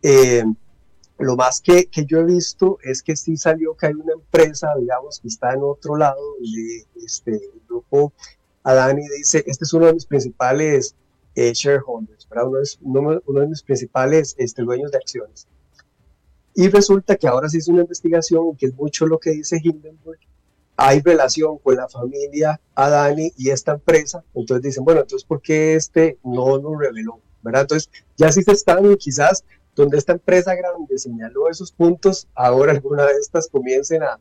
Eh, 0.02 0.44
lo 1.18 1.36
más 1.36 1.60
que, 1.60 1.86
que, 1.86 2.04
yo 2.04 2.20
he 2.20 2.24
visto 2.24 2.78
es 2.82 3.02
que 3.02 3.16
sí 3.16 3.36
salió 3.36 3.76
que 3.76 3.86
hay 3.86 3.94
una 3.94 4.12
empresa, 4.12 4.74
digamos, 4.78 5.20
que 5.20 5.28
está 5.28 5.52
en 5.52 5.62
otro 5.62 5.96
lado, 5.96 6.20
de 6.40 7.04
este, 7.04 7.40
grupo 7.68 8.12
Adani 8.64 9.02
dice, 9.16 9.44
este 9.46 9.64
es 9.64 9.72
uno 9.72 9.86
de 9.86 9.94
mis 9.94 10.06
principales 10.06 10.96
eh, 11.36 11.52
shareholders, 11.52 12.26
es, 12.62 12.78
uno, 12.82 13.20
de 13.40 13.46
mis 13.46 13.62
principales 13.62 14.34
este, 14.38 14.62
dueños 14.62 14.90
de 14.90 14.98
acciones. 14.98 15.46
Y 16.54 16.68
resulta 16.68 17.16
que 17.16 17.28
ahora 17.28 17.48
se 17.48 17.58
hizo 17.58 17.72
una 17.72 17.82
investigación, 17.82 18.56
que 18.56 18.66
es 18.66 18.74
mucho 18.74 19.06
lo 19.06 19.18
que 19.18 19.30
dice 19.30 19.60
Hindenburg, 19.62 20.18
hay 20.76 21.00
relación 21.00 21.58
con 21.58 21.76
la 21.76 21.88
familia 21.88 22.60
Adani 22.74 23.32
y 23.36 23.50
esta 23.50 23.72
empresa, 23.72 24.24
entonces 24.34 24.62
dicen, 24.62 24.84
bueno, 24.84 25.02
entonces, 25.02 25.24
¿por 25.26 25.40
qué 25.40 25.76
este 25.76 26.18
no 26.24 26.56
lo 26.58 26.76
reveló? 26.76 27.20
¿Verdad? 27.42 27.62
Entonces, 27.62 27.90
ya 28.16 28.32
sí 28.32 28.42
se 28.42 28.52
están, 28.52 28.96
quizás, 28.96 29.44
donde 29.76 29.98
esta 29.98 30.12
empresa 30.12 30.54
grande 30.54 30.98
señaló 30.98 31.48
esos 31.48 31.70
puntos, 31.70 32.26
ahora 32.34 32.72
alguna 32.72 33.04
de 33.06 33.18
estas 33.20 33.48
comiencen 33.48 34.02
a, 34.02 34.18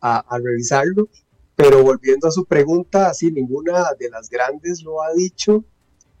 a, 0.00 0.38
revisarlo, 0.38 1.08
pero 1.56 1.82
volviendo 1.82 2.28
a 2.28 2.30
su 2.30 2.44
pregunta, 2.44 3.08
así 3.08 3.32
ninguna 3.32 3.84
de 3.98 4.10
las 4.10 4.28
grandes 4.28 4.82
lo 4.82 5.02
ha 5.02 5.12
dicho, 5.14 5.64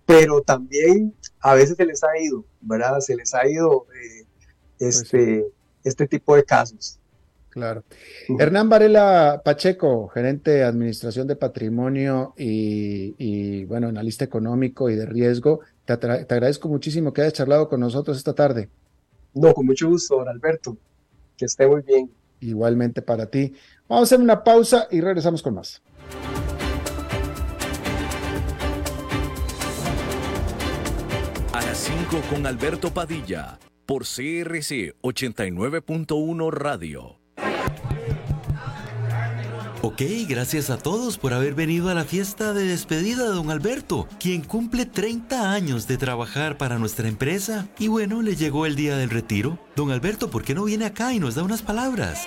pero 0.06 0.40
también 0.40 1.14
a 1.40 1.54
veces 1.54 1.76
se 1.76 1.84
les 1.84 2.02
ha 2.02 2.18
ido, 2.18 2.44
¿verdad? 2.60 3.00
Se 3.00 3.14
les 3.14 3.34
ha 3.34 3.46
ido 3.46 3.86
eh, 3.94 4.26
pues 4.78 5.02
este, 5.02 5.46
este 5.84 6.08
tipo 6.08 6.34
de 6.34 6.44
casos. 6.44 6.98
Claro. 7.56 7.84
Hernán 8.38 8.68
Varela 8.68 9.40
Pacheco, 9.42 10.08
gerente 10.08 10.50
de 10.50 10.64
Administración 10.64 11.26
de 11.26 11.36
Patrimonio 11.36 12.34
y, 12.36 13.64
bueno, 13.64 13.88
analista 13.88 14.26
económico 14.26 14.90
y 14.90 14.94
de 14.94 15.06
riesgo, 15.06 15.60
te, 15.86 15.94
agradezco 15.94 16.68
muchísimo 16.68 17.14
que 17.14 17.22
hayas 17.22 17.32
charlado 17.32 17.66
con 17.70 17.80
nosotros 17.80 18.18
esta 18.18 18.34
tarde. 18.34 18.68
No, 19.32 19.54
con 19.54 19.64
mucho 19.64 19.88
gusto, 19.88 20.16
don 20.16 20.28
Alberto. 20.28 20.76
Que 21.34 21.46
esté 21.46 21.66
muy 21.66 21.80
bien. 21.80 22.10
Igualmente 22.40 23.00
para 23.00 23.30
ti. 23.30 23.54
Vamos 23.88 24.02
a 24.02 24.14
hacer 24.14 24.20
una 24.20 24.42
pausa 24.42 24.88
y 24.90 25.00
regresamos 25.00 25.42
con 25.42 25.54
más. 25.54 25.82
A 31.52 31.62
las 31.62 31.78
5 31.78 32.20
con 32.28 32.46
Alberto 32.46 32.92
Padilla 32.92 33.58
por 33.86 34.02
CRC 34.02 34.96
89.1 35.02 36.50
Radio. 36.50 37.20
Ok, 39.82 40.02
gracias 40.28 40.70
a 40.70 40.78
todos 40.78 41.16
por 41.16 41.32
haber 41.32 41.54
venido 41.54 41.88
a 41.88 41.94
la 41.94 42.04
fiesta 42.04 42.52
de 42.52 42.64
despedida 42.64 43.22
de 43.22 43.28
don 43.30 43.52
Alberto, 43.52 44.08
quien 44.18 44.42
cumple 44.42 44.84
30 44.84 45.52
años 45.52 45.86
de 45.86 45.96
trabajar 45.96 46.58
para 46.58 46.78
nuestra 46.78 47.06
empresa. 47.06 47.68
Y 47.78 47.86
bueno, 47.86 48.20
le 48.20 48.34
llegó 48.34 48.66
el 48.66 48.74
día 48.74 48.96
del 48.96 49.10
retiro. 49.10 49.60
Don 49.76 49.92
Alberto, 49.92 50.28
¿por 50.28 50.42
qué 50.42 50.54
no 50.54 50.64
viene 50.64 50.86
acá 50.86 51.12
y 51.12 51.20
nos 51.20 51.36
da 51.36 51.44
unas 51.44 51.62
palabras? 51.62 52.26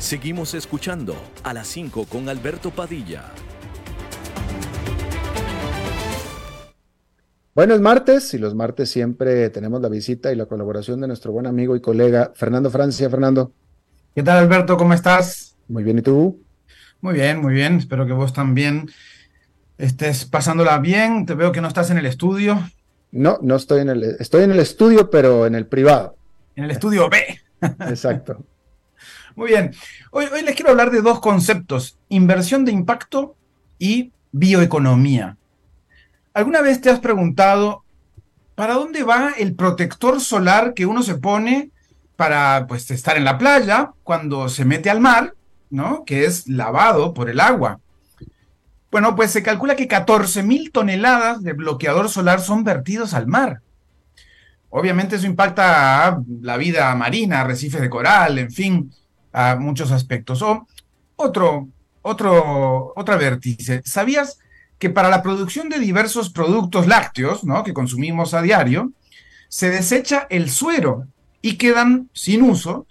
Seguimos 0.00 0.54
escuchando 0.54 1.14
a 1.44 1.52
las 1.52 1.68
5 1.68 2.06
con 2.06 2.30
Alberto 2.30 2.70
Padilla. 2.70 3.26
Bueno, 7.54 7.74
es 7.74 7.82
martes 7.82 8.32
y 8.32 8.38
los 8.38 8.54
martes 8.54 8.90
siempre 8.90 9.50
tenemos 9.50 9.82
la 9.82 9.90
visita 9.90 10.32
y 10.32 10.36
la 10.36 10.46
colaboración 10.46 11.02
de 11.02 11.06
nuestro 11.06 11.32
buen 11.32 11.46
amigo 11.46 11.76
y 11.76 11.82
colega 11.82 12.32
Fernando 12.34 12.70
Francia. 12.70 13.10
Fernando. 13.10 13.52
¿Qué 14.14 14.22
tal, 14.22 14.38
Alberto? 14.38 14.78
¿Cómo 14.78 14.94
estás? 14.94 15.54
Muy 15.68 15.84
bien, 15.84 15.98
¿y 15.98 16.02
tú? 16.02 16.42
Muy 17.02 17.12
bien, 17.12 17.42
muy 17.42 17.52
bien. 17.52 17.76
Espero 17.76 18.06
que 18.06 18.14
vos 18.14 18.32
también 18.32 18.90
estés 19.76 20.24
pasándola 20.24 20.78
bien. 20.78 21.26
Te 21.26 21.34
veo 21.34 21.52
que 21.52 21.60
no 21.60 21.68
estás 21.68 21.90
en 21.90 21.98
el 21.98 22.06
estudio. 22.06 22.58
No, 23.12 23.38
no 23.42 23.54
estoy 23.54 23.82
en 23.82 23.90
el, 23.90 24.02
estoy 24.18 24.44
en 24.44 24.52
el 24.52 24.60
estudio, 24.60 25.10
pero 25.10 25.44
en 25.44 25.54
el 25.54 25.66
privado. 25.66 26.16
En 26.56 26.64
el 26.64 26.70
estudio 26.70 27.10
B. 27.10 27.38
Exacto. 27.86 28.42
Muy 29.40 29.48
bien. 29.48 29.74
Hoy, 30.10 30.26
les 30.44 30.54
quiero 30.54 30.70
hablar 30.70 30.90
de 30.90 31.00
dos 31.00 31.18
conceptos, 31.18 31.96
inversión 32.10 32.66
de 32.66 32.72
impacto 32.72 33.36
y 33.78 34.12
bioeconomía. 34.32 35.38
¿Alguna 36.34 36.60
vez 36.60 36.82
te 36.82 36.90
has 36.90 37.00
preguntado 37.00 37.82
para 38.54 38.74
dónde 38.74 39.02
va 39.02 39.30
el 39.38 39.54
protector 39.54 40.20
solar 40.20 40.74
que 40.74 40.84
uno 40.84 41.02
se 41.02 41.14
pone 41.14 41.70
para 42.16 42.66
pues, 42.68 42.90
estar 42.90 43.16
en 43.16 43.24
la 43.24 43.38
playa 43.38 43.92
cuando 44.02 44.50
se 44.50 44.66
mete 44.66 44.90
al 44.90 45.00
mar, 45.00 45.32
¿no? 45.70 46.04
Que 46.04 46.26
es 46.26 46.46
lavado 46.46 47.14
por 47.14 47.30
el 47.30 47.40
agua. 47.40 47.80
Bueno, 48.90 49.16
pues 49.16 49.30
se 49.30 49.42
calcula 49.42 49.74
que 49.74 49.88
14 49.88 50.42
mil 50.42 50.70
toneladas 50.70 51.42
de 51.42 51.54
bloqueador 51.54 52.10
solar 52.10 52.42
son 52.42 52.62
vertidos 52.62 53.14
al 53.14 53.26
mar. 53.26 53.62
Obviamente 54.68 55.16
eso 55.16 55.24
impacta 55.24 56.08
a 56.08 56.22
la 56.42 56.58
vida 56.58 56.94
marina, 56.94 57.40
arrecifes 57.40 57.80
de 57.80 57.88
coral, 57.88 58.38
en 58.38 58.50
fin, 58.50 58.92
a 59.32 59.56
muchos 59.56 59.92
aspectos. 59.92 60.42
O 60.42 60.66
otro, 61.16 61.68
otro, 62.02 62.92
otra 62.96 63.16
vértice. 63.16 63.82
¿Sabías 63.84 64.38
que 64.78 64.90
para 64.90 65.10
la 65.10 65.22
producción 65.22 65.68
de 65.68 65.78
diversos 65.78 66.30
productos 66.30 66.86
lácteos, 66.86 67.44
¿no? 67.44 67.62
que 67.62 67.74
consumimos 67.74 68.32
a 68.34 68.42
diario, 68.42 68.92
se 69.48 69.68
desecha 69.68 70.26
el 70.30 70.50
suero 70.50 71.06
y 71.42 71.56
quedan 71.56 72.08
sin 72.12 72.42
uso, 72.42 72.86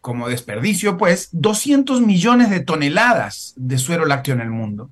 como 0.00 0.28
desperdicio, 0.28 0.96
pues, 0.96 1.28
200 1.32 2.00
millones 2.00 2.50
de 2.50 2.60
toneladas 2.60 3.52
de 3.56 3.78
suero 3.78 4.06
lácteo 4.06 4.34
en 4.34 4.40
el 4.40 4.50
mundo. 4.50 4.90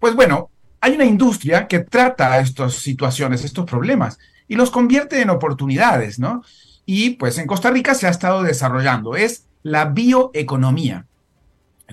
Pues 0.00 0.14
bueno, 0.14 0.50
hay 0.80 0.94
una 0.94 1.04
industria 1.04 1.66
que 1.66 1.80
trata 1.80 2.38
estas 2.40 2.74
situaciones, 2.74 3.44
estos 3.44 3.66
problemas, 3.66 4.18
y 4.46 4.54
los 4.54 4.70
convierte 4.70 5.20
en 5.20 5.30
oportunidades, 5.30 6.18
¿no? 6.18 6.42
Y 6.90 7.10
pues 7.10 7.36
en 7.36 7.46
Costa 7.46 7.70
Rica 7.70 7.94
se 7.94 8.06
ha 8.06 8.10
estado 8.10 8.42
desarrollando, 8.42 9.14
es 9.14 9.44
la 9.62 9.84
bioeconomía. 9.84 11.04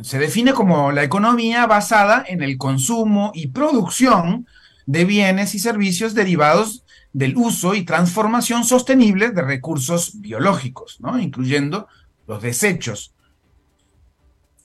Se 0.01 0.17
define 0.19 0.53
como 0.53 0.93
la 0.93 1.03
economía 1.03 1.65
basada 1.67 2.23
en 2.25 2.41
el 2.41 2.57
consumo 2.57 3.33
y 3.35 3.47
producción 3.47 4.47
de 4.85 5.03
bienes 5.03 5.53
y 5.53 5.59
servicios 5.59 6.13
derivados 6.13 6.85
del 7.11 7.35
uso 7.35 7.75
y 7.75 7.83
transformación 7.83 8.63
sostenible 8.63 9.31
de 9.31 9.41
recursos 9.41 10.21
biológicos, 10.21 11.01
¿no? 11.01 11.19
incluyendo 11.19 11.89
los 12.25 12.41
desechos. 12.41 13.13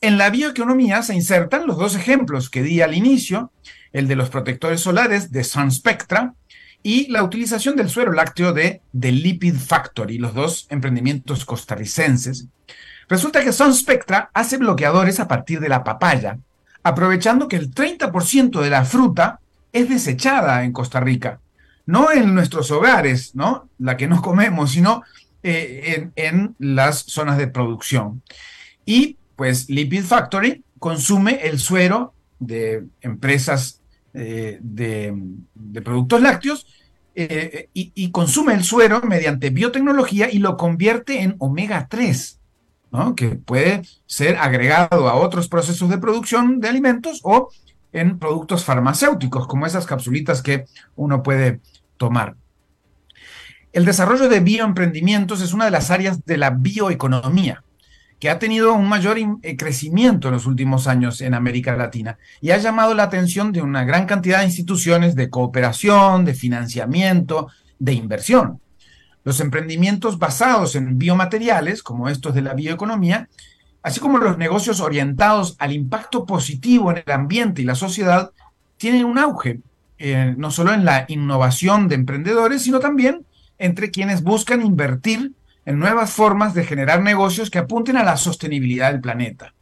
En 0.01 0.17
la 0.17 0.31
bioeconomía 0.31 1.03
se 1.03 1.17
insertan 1.17 1.67
los 1.67 1.77
dos 1.77 1.97
ejemplos 1.97 2.51
que 2.51 2.63
di 2.63 2.83
al 2.83 2.95
inicio, 2.95 3.51
el 3.93 4.07
de 4.07 4.15
los 4.15 4.31
protectores 4.31 4.81
solares 4.81 5.33
de 5.33 5.43
Sun 5.43 5.73
Spectra 5.73 6.35
y 6.83 7.11
la 7.11 7.23
utilización 7.23 7.77
del 7.77 7.91
suero 7.91 8.13
lácteo 8.13 8.53
de 8.53 8.81
The 8.99 9.13
Lipid 9.13 9.57
Factory, 9.57 10.19
los 10.19 10.35
dos 10.35 10.67
emprendimientos 10.71 11.45
costarricenses, 11.45 12.49
Resulta 13.11 13.43
que 13.43 13.53
Sun 13.53 13.75
Spectra 13.75 14.31
hace 14.33 14.57
bloqueadores 14.57 15.19
a 15.19 15.27
partir 15.27 15.59
de 15.59 15.69
la 15.69 15.83
papaya, 15.83 16.39
aprovechando 16.85 17.49
que 17.49 17.57
el 17.57 17.75
30% 17.75 18.61
de 18.61 18.71
la 18.71 18.85
fruta 18.85 19.41
es 19.73 19.89
desechada 19.89 20.63
en 20.63 20.73
Costa 20.73 21.01
Rica. 21.01 21.41
No 21.87 22.13
en 22.13 22.33
nuestros 22.37 22.71
hogares, 22.71 23.35
¿no? 23.35 23.69
La 23.81 23.97
que 23.97 24.07
nos 24.07 24.23
comemos, 24.23 24.71
sino 24.71 25.03
eh, 25.43 26.11
en, 26.15 26.55
las 26.61 26.99
zonas 27.01 27.37
de 27.37 27.49
producción. 27.49 28.23
Y 28.87 29.17
pues 29.35 29.69
Lipid 29.69 30.05
Factory 30.05 30.63
consume 30.79 31.49
el 31.49 31.59
suero 31.59 32.15
de 32.39 32.85
empresas 33.01 33.80
eh, 34.15 34.59
de, 34.61 35.15
productos 35.85 36.21
lácteos 36.21 36.67
eh, 37.15 37.69
y, 37.75 38.11
consume 38.11 38.55
el 38.55 38.65
suero 38.65 39.01
mediante 39.03 39.51
biotecnología 39.51 40.31
y 40.31 40.39
lo 40.39 40.57
convierte 40.57 41.23
en 41.23 41.37
omega 41.39 41.87
3 41.89 42.41
que 43.17 43.37
puede 43.37 43.83
ser 44.07 44.37
agregado 44.37 45.09
a 45.09 45.15
otros 45.15 45.49
procesos 45.49 45.89
de 45.89 45.99
producción 45.99 46.61
de 46.61 46.69
alimentos 46.69 47.21
o 47.23 47.51
en 47.93 48.19
productos 48.19 48.65
farmacéuticos, 48.65 49.47
como 49.47 49.67
esas 49.67 49.87
capsulitas 49.87 50.43
que 50.43 50.65
uno 50.97 51.23
puede 51.23 51.61
tomar. 51.97 52.37
El 53.73 53.85
desarrollo 53.85 54.29
de 54.29 54.41
bioemprendimientos 54.41 55.41
es 55.41 55.53
una 55.53 55.65
de 55.65 55.71
las 55.71 55.91
áreas 55.91 56.25
de 56.25 56.37
la 56.37 56.51
bioeconomía 56.51 57.63
que 58.21 58.29
ha 58.29 58.39
tenido 58.39 58.75
un 58.75 58.87
mayor 58.89 59.17
eh, 59.19 59.57
crecimiento 59.57 60.29
en 60.29 60.35
los 60.35 60.47
últimos 60.47 60.87
años 60.87 61.23
en 61.23 61.33
América 61.33 61.75
Latina 61.75 62.19
y 62.43 62.51
ha 62.51 62.59
llamado 62.59 62.95
la 62.95 63.05
atención 63.05 63.51
de 63.51 63.63
una 63.63 63.85
gran 63.85 64.07
cantidad 64.07 64.41
de 64.41 64.45
instituciones 64.45 65.17
de 65.17 65.31
cooperación, 65.31 66.27
de 66.27 66.35
financiamiento, 66.35 67.49
de 67.79 67.95
inversión. 67.95 68.61
Los 69.25 69.41
emprendimientos 69.41 70.19
basados 70.19 70.77
en 70.77 70.99
biomateriales, 70.99 71.83
como 71.83 72.11
estos 72.11 72.35
de 72.35 72.43
la 72.43 72.53
bioeconomía, 72.53 73.29
así 73.83 74.01
como 74.01 74.19
los 74.19 74.37
negocios 74.37 74.81
orientados 74.81 75.57
al 75.59 75.73
impacto 75.73 76.27
positivo 76.27 76.91
en 76.91 77.03
el 77.05 77.13
ambiente 77.13 77.63
y 77.63 77.65
la 77.65 77.75
sociedad, 77.75 78.33
tienen 78.77 79.07
un 79.07 79.19
auge, 79.19 79.61
eh, 79.99 80.35
no 80.37 80.51
solo 80.51 80.75
en 80.75 80.85
la 80.85 81.07
innovación 81.09 81.89
de 81.89 81.95
emprendedores, 81.95 82.63
sino 82.63 82.81
también 82.81 83.25
entre 83.59 83.91
quienes 83.91 84.23
buscan 84.23 84.65
invertir 84.65 85.33
en 85.71 85.79
nuevas 85.79 86.11
formas 86.11 86.53
de 86.53 86.65
generar 86.65 87.01
negocios 87.01 87.49
que 87.49 87.59
apunten 87.59 87.97
a 87.97 88.03
la 88.03 88.17
sostenibilidad 88.17 88.91
del 88.91 89.01
planeta. 89.01 89.55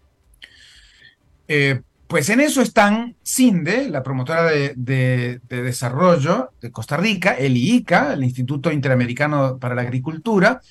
Eh, 1.46 1.82
pues 2.06 2.30
en 2.30 2.40
eso 2.40 2.62
están 2.62 3.14
CINDE, 3.22 3.90
la 3.90 4.02
promotora 4.02 4.44
de, 4.44 5.40
desarrollo 5.46 6.52
de 6.62 6.72
Costa 6.72 6.96
Rica, 6.96 7.32
el 7.32 7.58
IICA, 7.58 8.14
el 8.14 8.24
Instituto 8.24 8.72
Interamericano 8.72 9.58
para 9.58 9.74
la 9.74 9.82
Agricultura, 9.82 10.62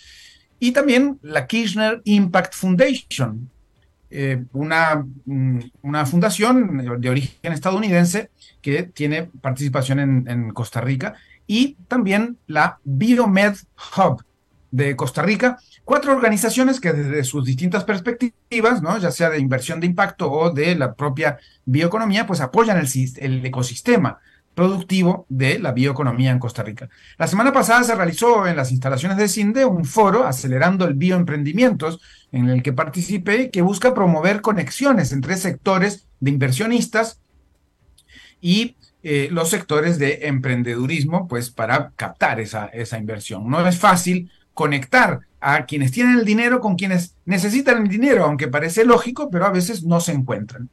y 0.59 0.71
también 0.71 1.19
la 1.21 1.45
Kirchner 1.45 2.01
Impact 2.05 2.55
Foundation, 2.55 3.51
eh, 4.09 4.43
una, 4.53 5.05
mm, 5.25 5.59
una, 5.83 6.07
fundación 6.07 6.99
de 6.99 7.09
origen 7.09 7.53
estadounidense 7.53 8.31
que 8.59 8.81
tiene 8.81 9.29
participación 9.39 9.99
en, 9.99 10.25
en 10.27 10.49
Costa 10.49 10.81
Rica, 10.81 11.13
y 11.45 11.75
también 11.87 12.37
la 12.47 12.79
Biomed 12.83 13.53
Hub 13.95 14.23
de 14.71 14.95
Costa 14.95 15.21
Rica, 15.21 15.57
cuatro 15.85 16.13
organizaciones 16.13 16.79
que 16.79 16.93
desde 16.93 17.23
sus 17.23 17.45
distintas 17.45 17.83
perspectivas, 17.83 18.81
¿no? 18.81 18.97
ya 18.97 19.11
sea 19.11 19.29
de 19.29 19.39
inversión 19.39 19.79
de 19.79 19.87
impacto 19.87 20.31
o 20.31 20.51
de 20.51 20.75
la 20.75 20.93
propia 20.93 21.37
bioeconomía, 21.65 22.27
pues 22.27 22.41
apoyan 22.41 22.77
el, 22.77 22.87
el 23.17 23.45
ecosistema 23.45 24.19
productivo 24.57 25.27
de 25.29 25.59
la 25.59 25.71
bioeconomía 25.71 26.31
en 26.31 26.39
Costa 26.39 26.63
Rica. 26.63 26.89
La 27.19 27.27
semana 27.27 27.53
pasada 27.53 27.83
se 27.83 27.93
realizó 27.93 28.47
en 28.47 28.55
las 28.55 28.71
instalaciones 28.71 29.17
de 29.17 29.27
CINDE 29.27 29.65
un 29.65 29.85
foro 29.85 30.25
acelerando 30.25 30.85
el 30.85 30.95
bioemprendimientos 30.95 32.01
en 32.31 32.49
el 32.49 32.63
que 32.63 32.73
participé 32.73 33.51
que 33.51 33.61
busca 33.61 33.93
promover 33.93 34.41
conexiones 34.41 35.11
entre 35.11 35.37
sectores 35.37 36.07
de 36.19 36.31
inversionistas 36.31 37.21
y 38.41 38.75
eh, 39.03 39.29
los 39.31 39.49
sectores 39.49 39.99
de 39.99 40.27
emprendedurismo, 40.27 41.27
pues 41.27 41.51
para 41.51 41.91
captar 41.95 42.39
esa, 42.39 42.65
esa 42.65 42.97
inversión. 42.97 43.47
No 43.47 43.65
es 43.65 43.77
fácil 43.77 44.31
conectar 44.57 45.19
a 45.39 45.67
quienes 45.67 45.91
tienen 45.91 46.17
el 46.17 46.25
dinero 46.25 46.59
con 46.59 46.77
quienes 46.77 47.13
necesitan 47.25 47.83
el 47.83 47.89
dinero, 47.89 48.25
aunque 48.25 48.47
parece 48.47 48.85
lógico, 48.85 49.29
pero 49.29 49.45
a 49.45 49.51
veces 49.51 49.83
no 49.83 49.99
se 49.99 50.13
encuentran. 50.13 50.69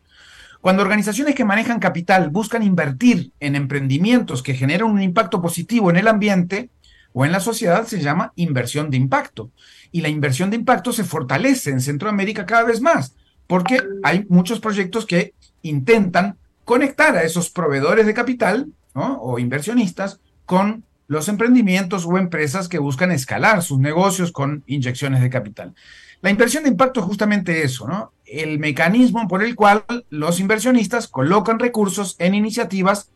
Cuando 0.63 0.83
organizaciones 0.83 1.35
que 1.35 1.45
manejan 1.45 1.81
capital 1.81 2.31
buscan 2.31 2.63
invertir 2.63 3.33
en 3.41 3.57
emprendimientos 3.57 4.43
que 4.43 4.55
generan 4.55 4.91
un 4.91 5.03
impacto 5.03 5.43
positivo 5.43 5.91
en 5.91 5.97
el 5.97 6.09
ambiente 6.09 6.71
o 7.13 7.27
en 7.27 7.33
la 7.33 7.41
sociedad, 7.41 7.87
se 7.87 8.01
llama 8.01 8.33
inversión 8.37 8.89
de 8.89 8.97
impacto. 8.97 9.51
Y 9.93 10.01
la 10.01 10.09
inversión 10.09 10.49
de 10.49 10.57
impacto 10.57 10.91
se 10.91 11.05
fortalece 11.05 11.69
en 11.69 11.83
Centroamérica 11.83 12.47
cada 12.47 12.65
vez 12.65 12.81
más, 12.81 13.15
porque 13.47 13.83
hay 14.03 14.25
muchos 14.31 14.61
proyectos 14.61 15.05
que 15.05 15.35
intentan 15.61 16.39
conectar 16.65 17.15
a 17.19 17.23
esos 17.23 17.51
proveedores 17.51 18.07
de 18.07 18.15
capital 18.15 18.69
o 18.95 19.39
inversionistas 19.39 20.21
con 20.47 20.85
los 21.07 21.29
emprendimientos 21.29 22.07
o 22.07 22.19
empresas 22.19 22.69
que 22.69 22.79
buscan 22.79 23.11
escalar 23.11 23.63
sus 23.63 23.79
negocios 23.79 24.33
con 24.33 24.63
inyecciones 24.67 25.21
de 25.21 25.31
capital. 25.31 25.75
La 26.23 26.31
inversión 26.31 26.65
de 26.65 26.71
impacto 26.71 27.01
es 27.01 27.07
justamente 27.07 27.63
eso, 27.65 27.87
¿no? 27.87 28.13
El 28.25 28.59
mecanismo 28.59 29.29
por 29.29 29.43
el 29.43 29.55
cual 29.55 29.85
los 30.09 30.41
inversionistas 30.41 31.09
colocan 31.09 31.59
recursos 31.59 32.17
en 32.19 32.35
iniciativas 32.35 33.11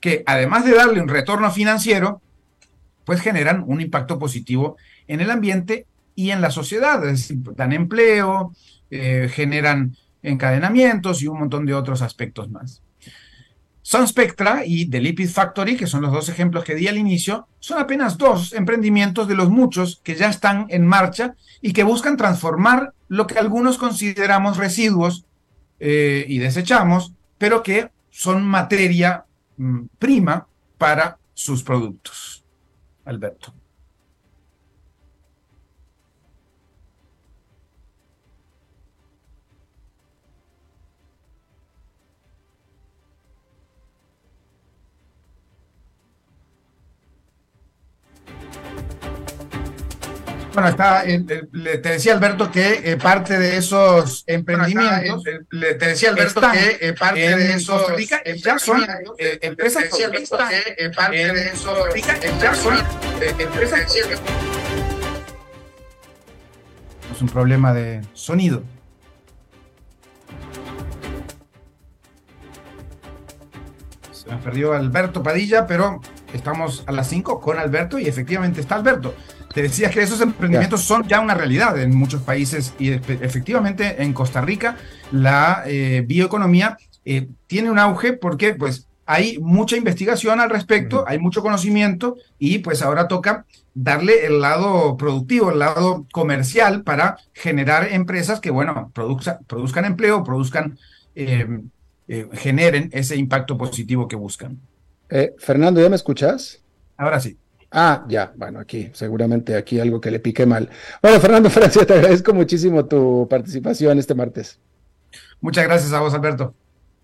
que, 0.00 0.22
además 0.26 0.64
de 0.64 0.74
darle 0.74 1.00
un 1.00 1.08
retorno 1.08 1.50
financiero, 1.50 2.22
pues 3.04 3.20
generan 3.20 3.64
un 3.66 3.80
impacto 3.80 4.18
positivo 4.18 4.76
en 5.08 5.20
el 5.20 5.30
ambiente 5.30 5.86
y 6.14 6.30
en 6.30 6.40
la 6.40 6.50
sociedad, 6.50 7.04
es 7.06 7.28
decir, 7.28 7.38
dan 7.54 7.72
empleo, 7.72 8.54
eh, 8.90 9.28
generan 9.30 9.96
encadenamientos 10.22 11.22
y 11.22 11.26
un 11.26 11.40
montón 11.40 11.66
de 11.66 11.74
otros 11.74 12.00
aspectos 12.00 12.50
más. 12.50 12.83
Sun 13.86 14.08
Spectra 14.08 14.62
y 14.64 14.86
The 14.86 14.98
Lipid 14.98 15.28
Factory, 15.28 15.76
que 15.76 15.86
son 15.86 16.00
los 16.00 16.10
dos 16.10 16.30
ejemplos 16.30 16.64
que 16.64 16.74
di 16.74 16.88
al 16.88 16.96
inicio, 16.96 17.48
son 17.60 17.78
apenas 17.78 18.16
dos 18.16 18.54
emprendimientos 18.54 19.28
de 19.28 19.34
los 19.34 19.50
muchos 19.50 20.00
que 20.02 20.14
ya 20.14 20.30
están 20.30 20.64
en 20.70 20.86
marcha 20.86 21.34
y 21.60 21.74
que 21.74 21.84
buscan 21.84 22.16
transformar 22.16 22.94
lo 23.08 23.26
que 23.26 23.38
algunos 23.38 23.76
consideramos 23.76 24.56
residuos 24.56 25.26
eh, 25.80 26.24
y 26.26 26.38
desechamos, 26.38 27.12
pero 27.36 27.62
que 27.62 27.90
son 28.08 28.46
materia 28.46 29.26
mm, 29.58 29.82
prima 29.98 30.46
para 30.78 31.18
sus 31.34 31.62
productos. 31.62 32.42
Alberto. 33.04 33.52
Bueno, 50.52 50.68
está, 50.68 51.02
te 51.02 51.88
decía 51.88 52.14
Alberto 52.14 52.52
que 52.52 52.96
parte 53.02 53.36
de 53.38 53.56
esos 53.56 54.22
emprendimientos, 54.28 55.24
te 55.24 55.86
decía 55.86 56.10
Alberto 56.10 56.40
que 56.40 56.92
parte 56.92 57.36
de 57.36 57.54
esos 57.54 57.82
ya 58.36 58.58
son 58.60 58.86
empresas 59.18 59.84
que 59.84 60.90
parte 60.90 61.32
de 61.32 61.48
esos 61.48 61.78
ya 62.40 62.54
son 62.54 62.78
empresas 63.38 63.96
es 67.14 67.22
un 67.22 67.28
problema 67.28 67.72
de 67.72 68.02
sonido. 68.12 68.62
Se 74.10 74.28
me 74.30 74.36
perdió 74.38 74.72
Alberto 74.72 75.22
Padilla, 75.22 75.66
pero 75.66 76.00
estamos 76.34 76.84
a 76.86 76.92
las 76.92 77.08
5 77.08 77.40
con 77.40 77.58
Alberto 77.58 77.98
y 77.98 78.06
efectivamente 78.06 78.60
está 78.60 78.74
Alberto. 78.74 79.14
Te 79.54 79.62
decías 79.62 79.92
que 79.92 80.02
esos 80.02 80.20
emprendimientos 80.20 80.82
son 80.82 81.06
ya 81.06 81.20
una 81.20 81.34
realidad 81.34 81.80
en 81.80 81.96
muchos 81.96 82.22
países 82.22 82.74
y 82.78 82.90
efectivamente 82.90 84.02
en 84.02 84.12
Costa 84.12 84.40
Rica 84.40 84.76
la 85.12 85.62
eh, 85.66 86.02
bioeconomía 86.06 86.76
eh, 87.04 87.28
tiene 87.46 87.70
un 87.70 87.78
auge 87.78 88.14
porque 88.14 88.54
pues 88.54 88.88
hay 89.06 89.38
mucha 89.38 89.76
investigación 89.76 90.40
al 90.40 90.50
respecto, 90.50 91.04
hay 91.06 91.18
mucho 91.18 91.42
conocimiento 91.42 92.16
y 92.38 92.58
pues 92.58 92.82
ahora 92.82 93.06
toca 93.06 93.44
darle 93.74 94.26
el 94.26 94.40
lado 94.40 94.96
productivo, 94.96 95.52
el 95.52 95.58
lado 95.58 96.06
comercial 96.12 96.82
para 96.82 97.18
generar 97.32 97.92
empresas 97.92 98.40
que, 98.40 98.50
bueno, 98.50 98.90
produzcan 98.94 99.84
empleo, 99.84 100.24
produzcan, 100.24 100.78
eh, 101.14 101.46
generen 102.32 102.88
ese 102.92 103.16
impacto 103.16 103.58
positivo 103.58 104.08
que 104.08 104.16
buscan. 104.16 104.58
Fernando, 105.38 105.80
¿ya 105.80 105.88
me 105.88 105.96
escuchas? 105.96 106.62
Ahora 106.96 107.20
sí. 107.20 107.38
Ah, 107.76 108.04
ya, 108.08 108.32
bueno, 108.36 108.60
aquí, 108.60 108.90
seguramente 108.92 109.56
aquí 109.56 109.80
algo 109.80 110.00
que 110.00 110.12
le 110.12 110.20
pique 110.20 110.46
mal. 110.46 110.70
Bueno, 111.02 111.18
Fernando 111.18 111.50
Francia, 111.50 111.84
te 111.84 111.94
agradezco 111.94 112.32
muchísimo 112.32 112.84
tu 112.84 113.26
participación 113.28 113.98
este 113.98 114.14
martes. 114.14 114.60
Muchas 115.40 115.64
gracias 115.64 115.92
a 115.92 115.98
vos, 115.98 116.14
Alberto. 116.14 116.54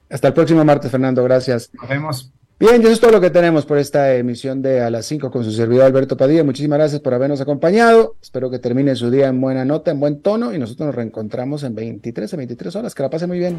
Hasta 0.09 0.29
el 0.29 0.35
próximo 0.35 0.65
martes, 0.65 0.91
Fernando, 0.91 1.25
gracias. 1.25 1.71
Nos 1.73 1.89
vemos. 1.89 2.33
Bien, 2.61 2.81
eso 2.83 2.91
es 2.91 3.01
todo 3.01 3.11
lo 3.11 3.21
que 3.21 3.31
tenemos 3.31 3.67
por 3.67 3.79
esta 3.79 4.15
emisión 4.15 4.63
de 4.63 4.81
A 4.81 4.91
las 4.91 5.07
5 5.07 5.31
con 5.31 5.43
su 5.43 5.51
servidor 5.51 5.87
Alberto 5.87 6.17
Padilla. 6.17 6.45
Muchísimas 6.45 6.79
gracias 6.79 7.01
por 7.01 7.15
habernos 7.15 7.41
acompañado. 7.41 8.17
Espero 8.23 8.49
que 8.49 8.59
termine 8.61 8.95
su 8.95 9.11
día 9.11 9.27
en 9.27 9.41
buena 9.41 9.65
nota, 9.65 9.91
en 9.91 9.99
buen 9.99 10.21
tono, 10.21 10.55
y 10.55 10.59
nosotros 10.59 10.87
nos 10.87 10.95
reencontramos 10.95 11.65
en 11.65 11.75
23 11.75 12.33
a 12.33 12.37
23 12.37 12.77
horas. 12.77 12.95
Que 12.95 13.03
la 13.03 13.11
pase 13.11 13.27
muy 13.27 13.39
bien 13.39 13.59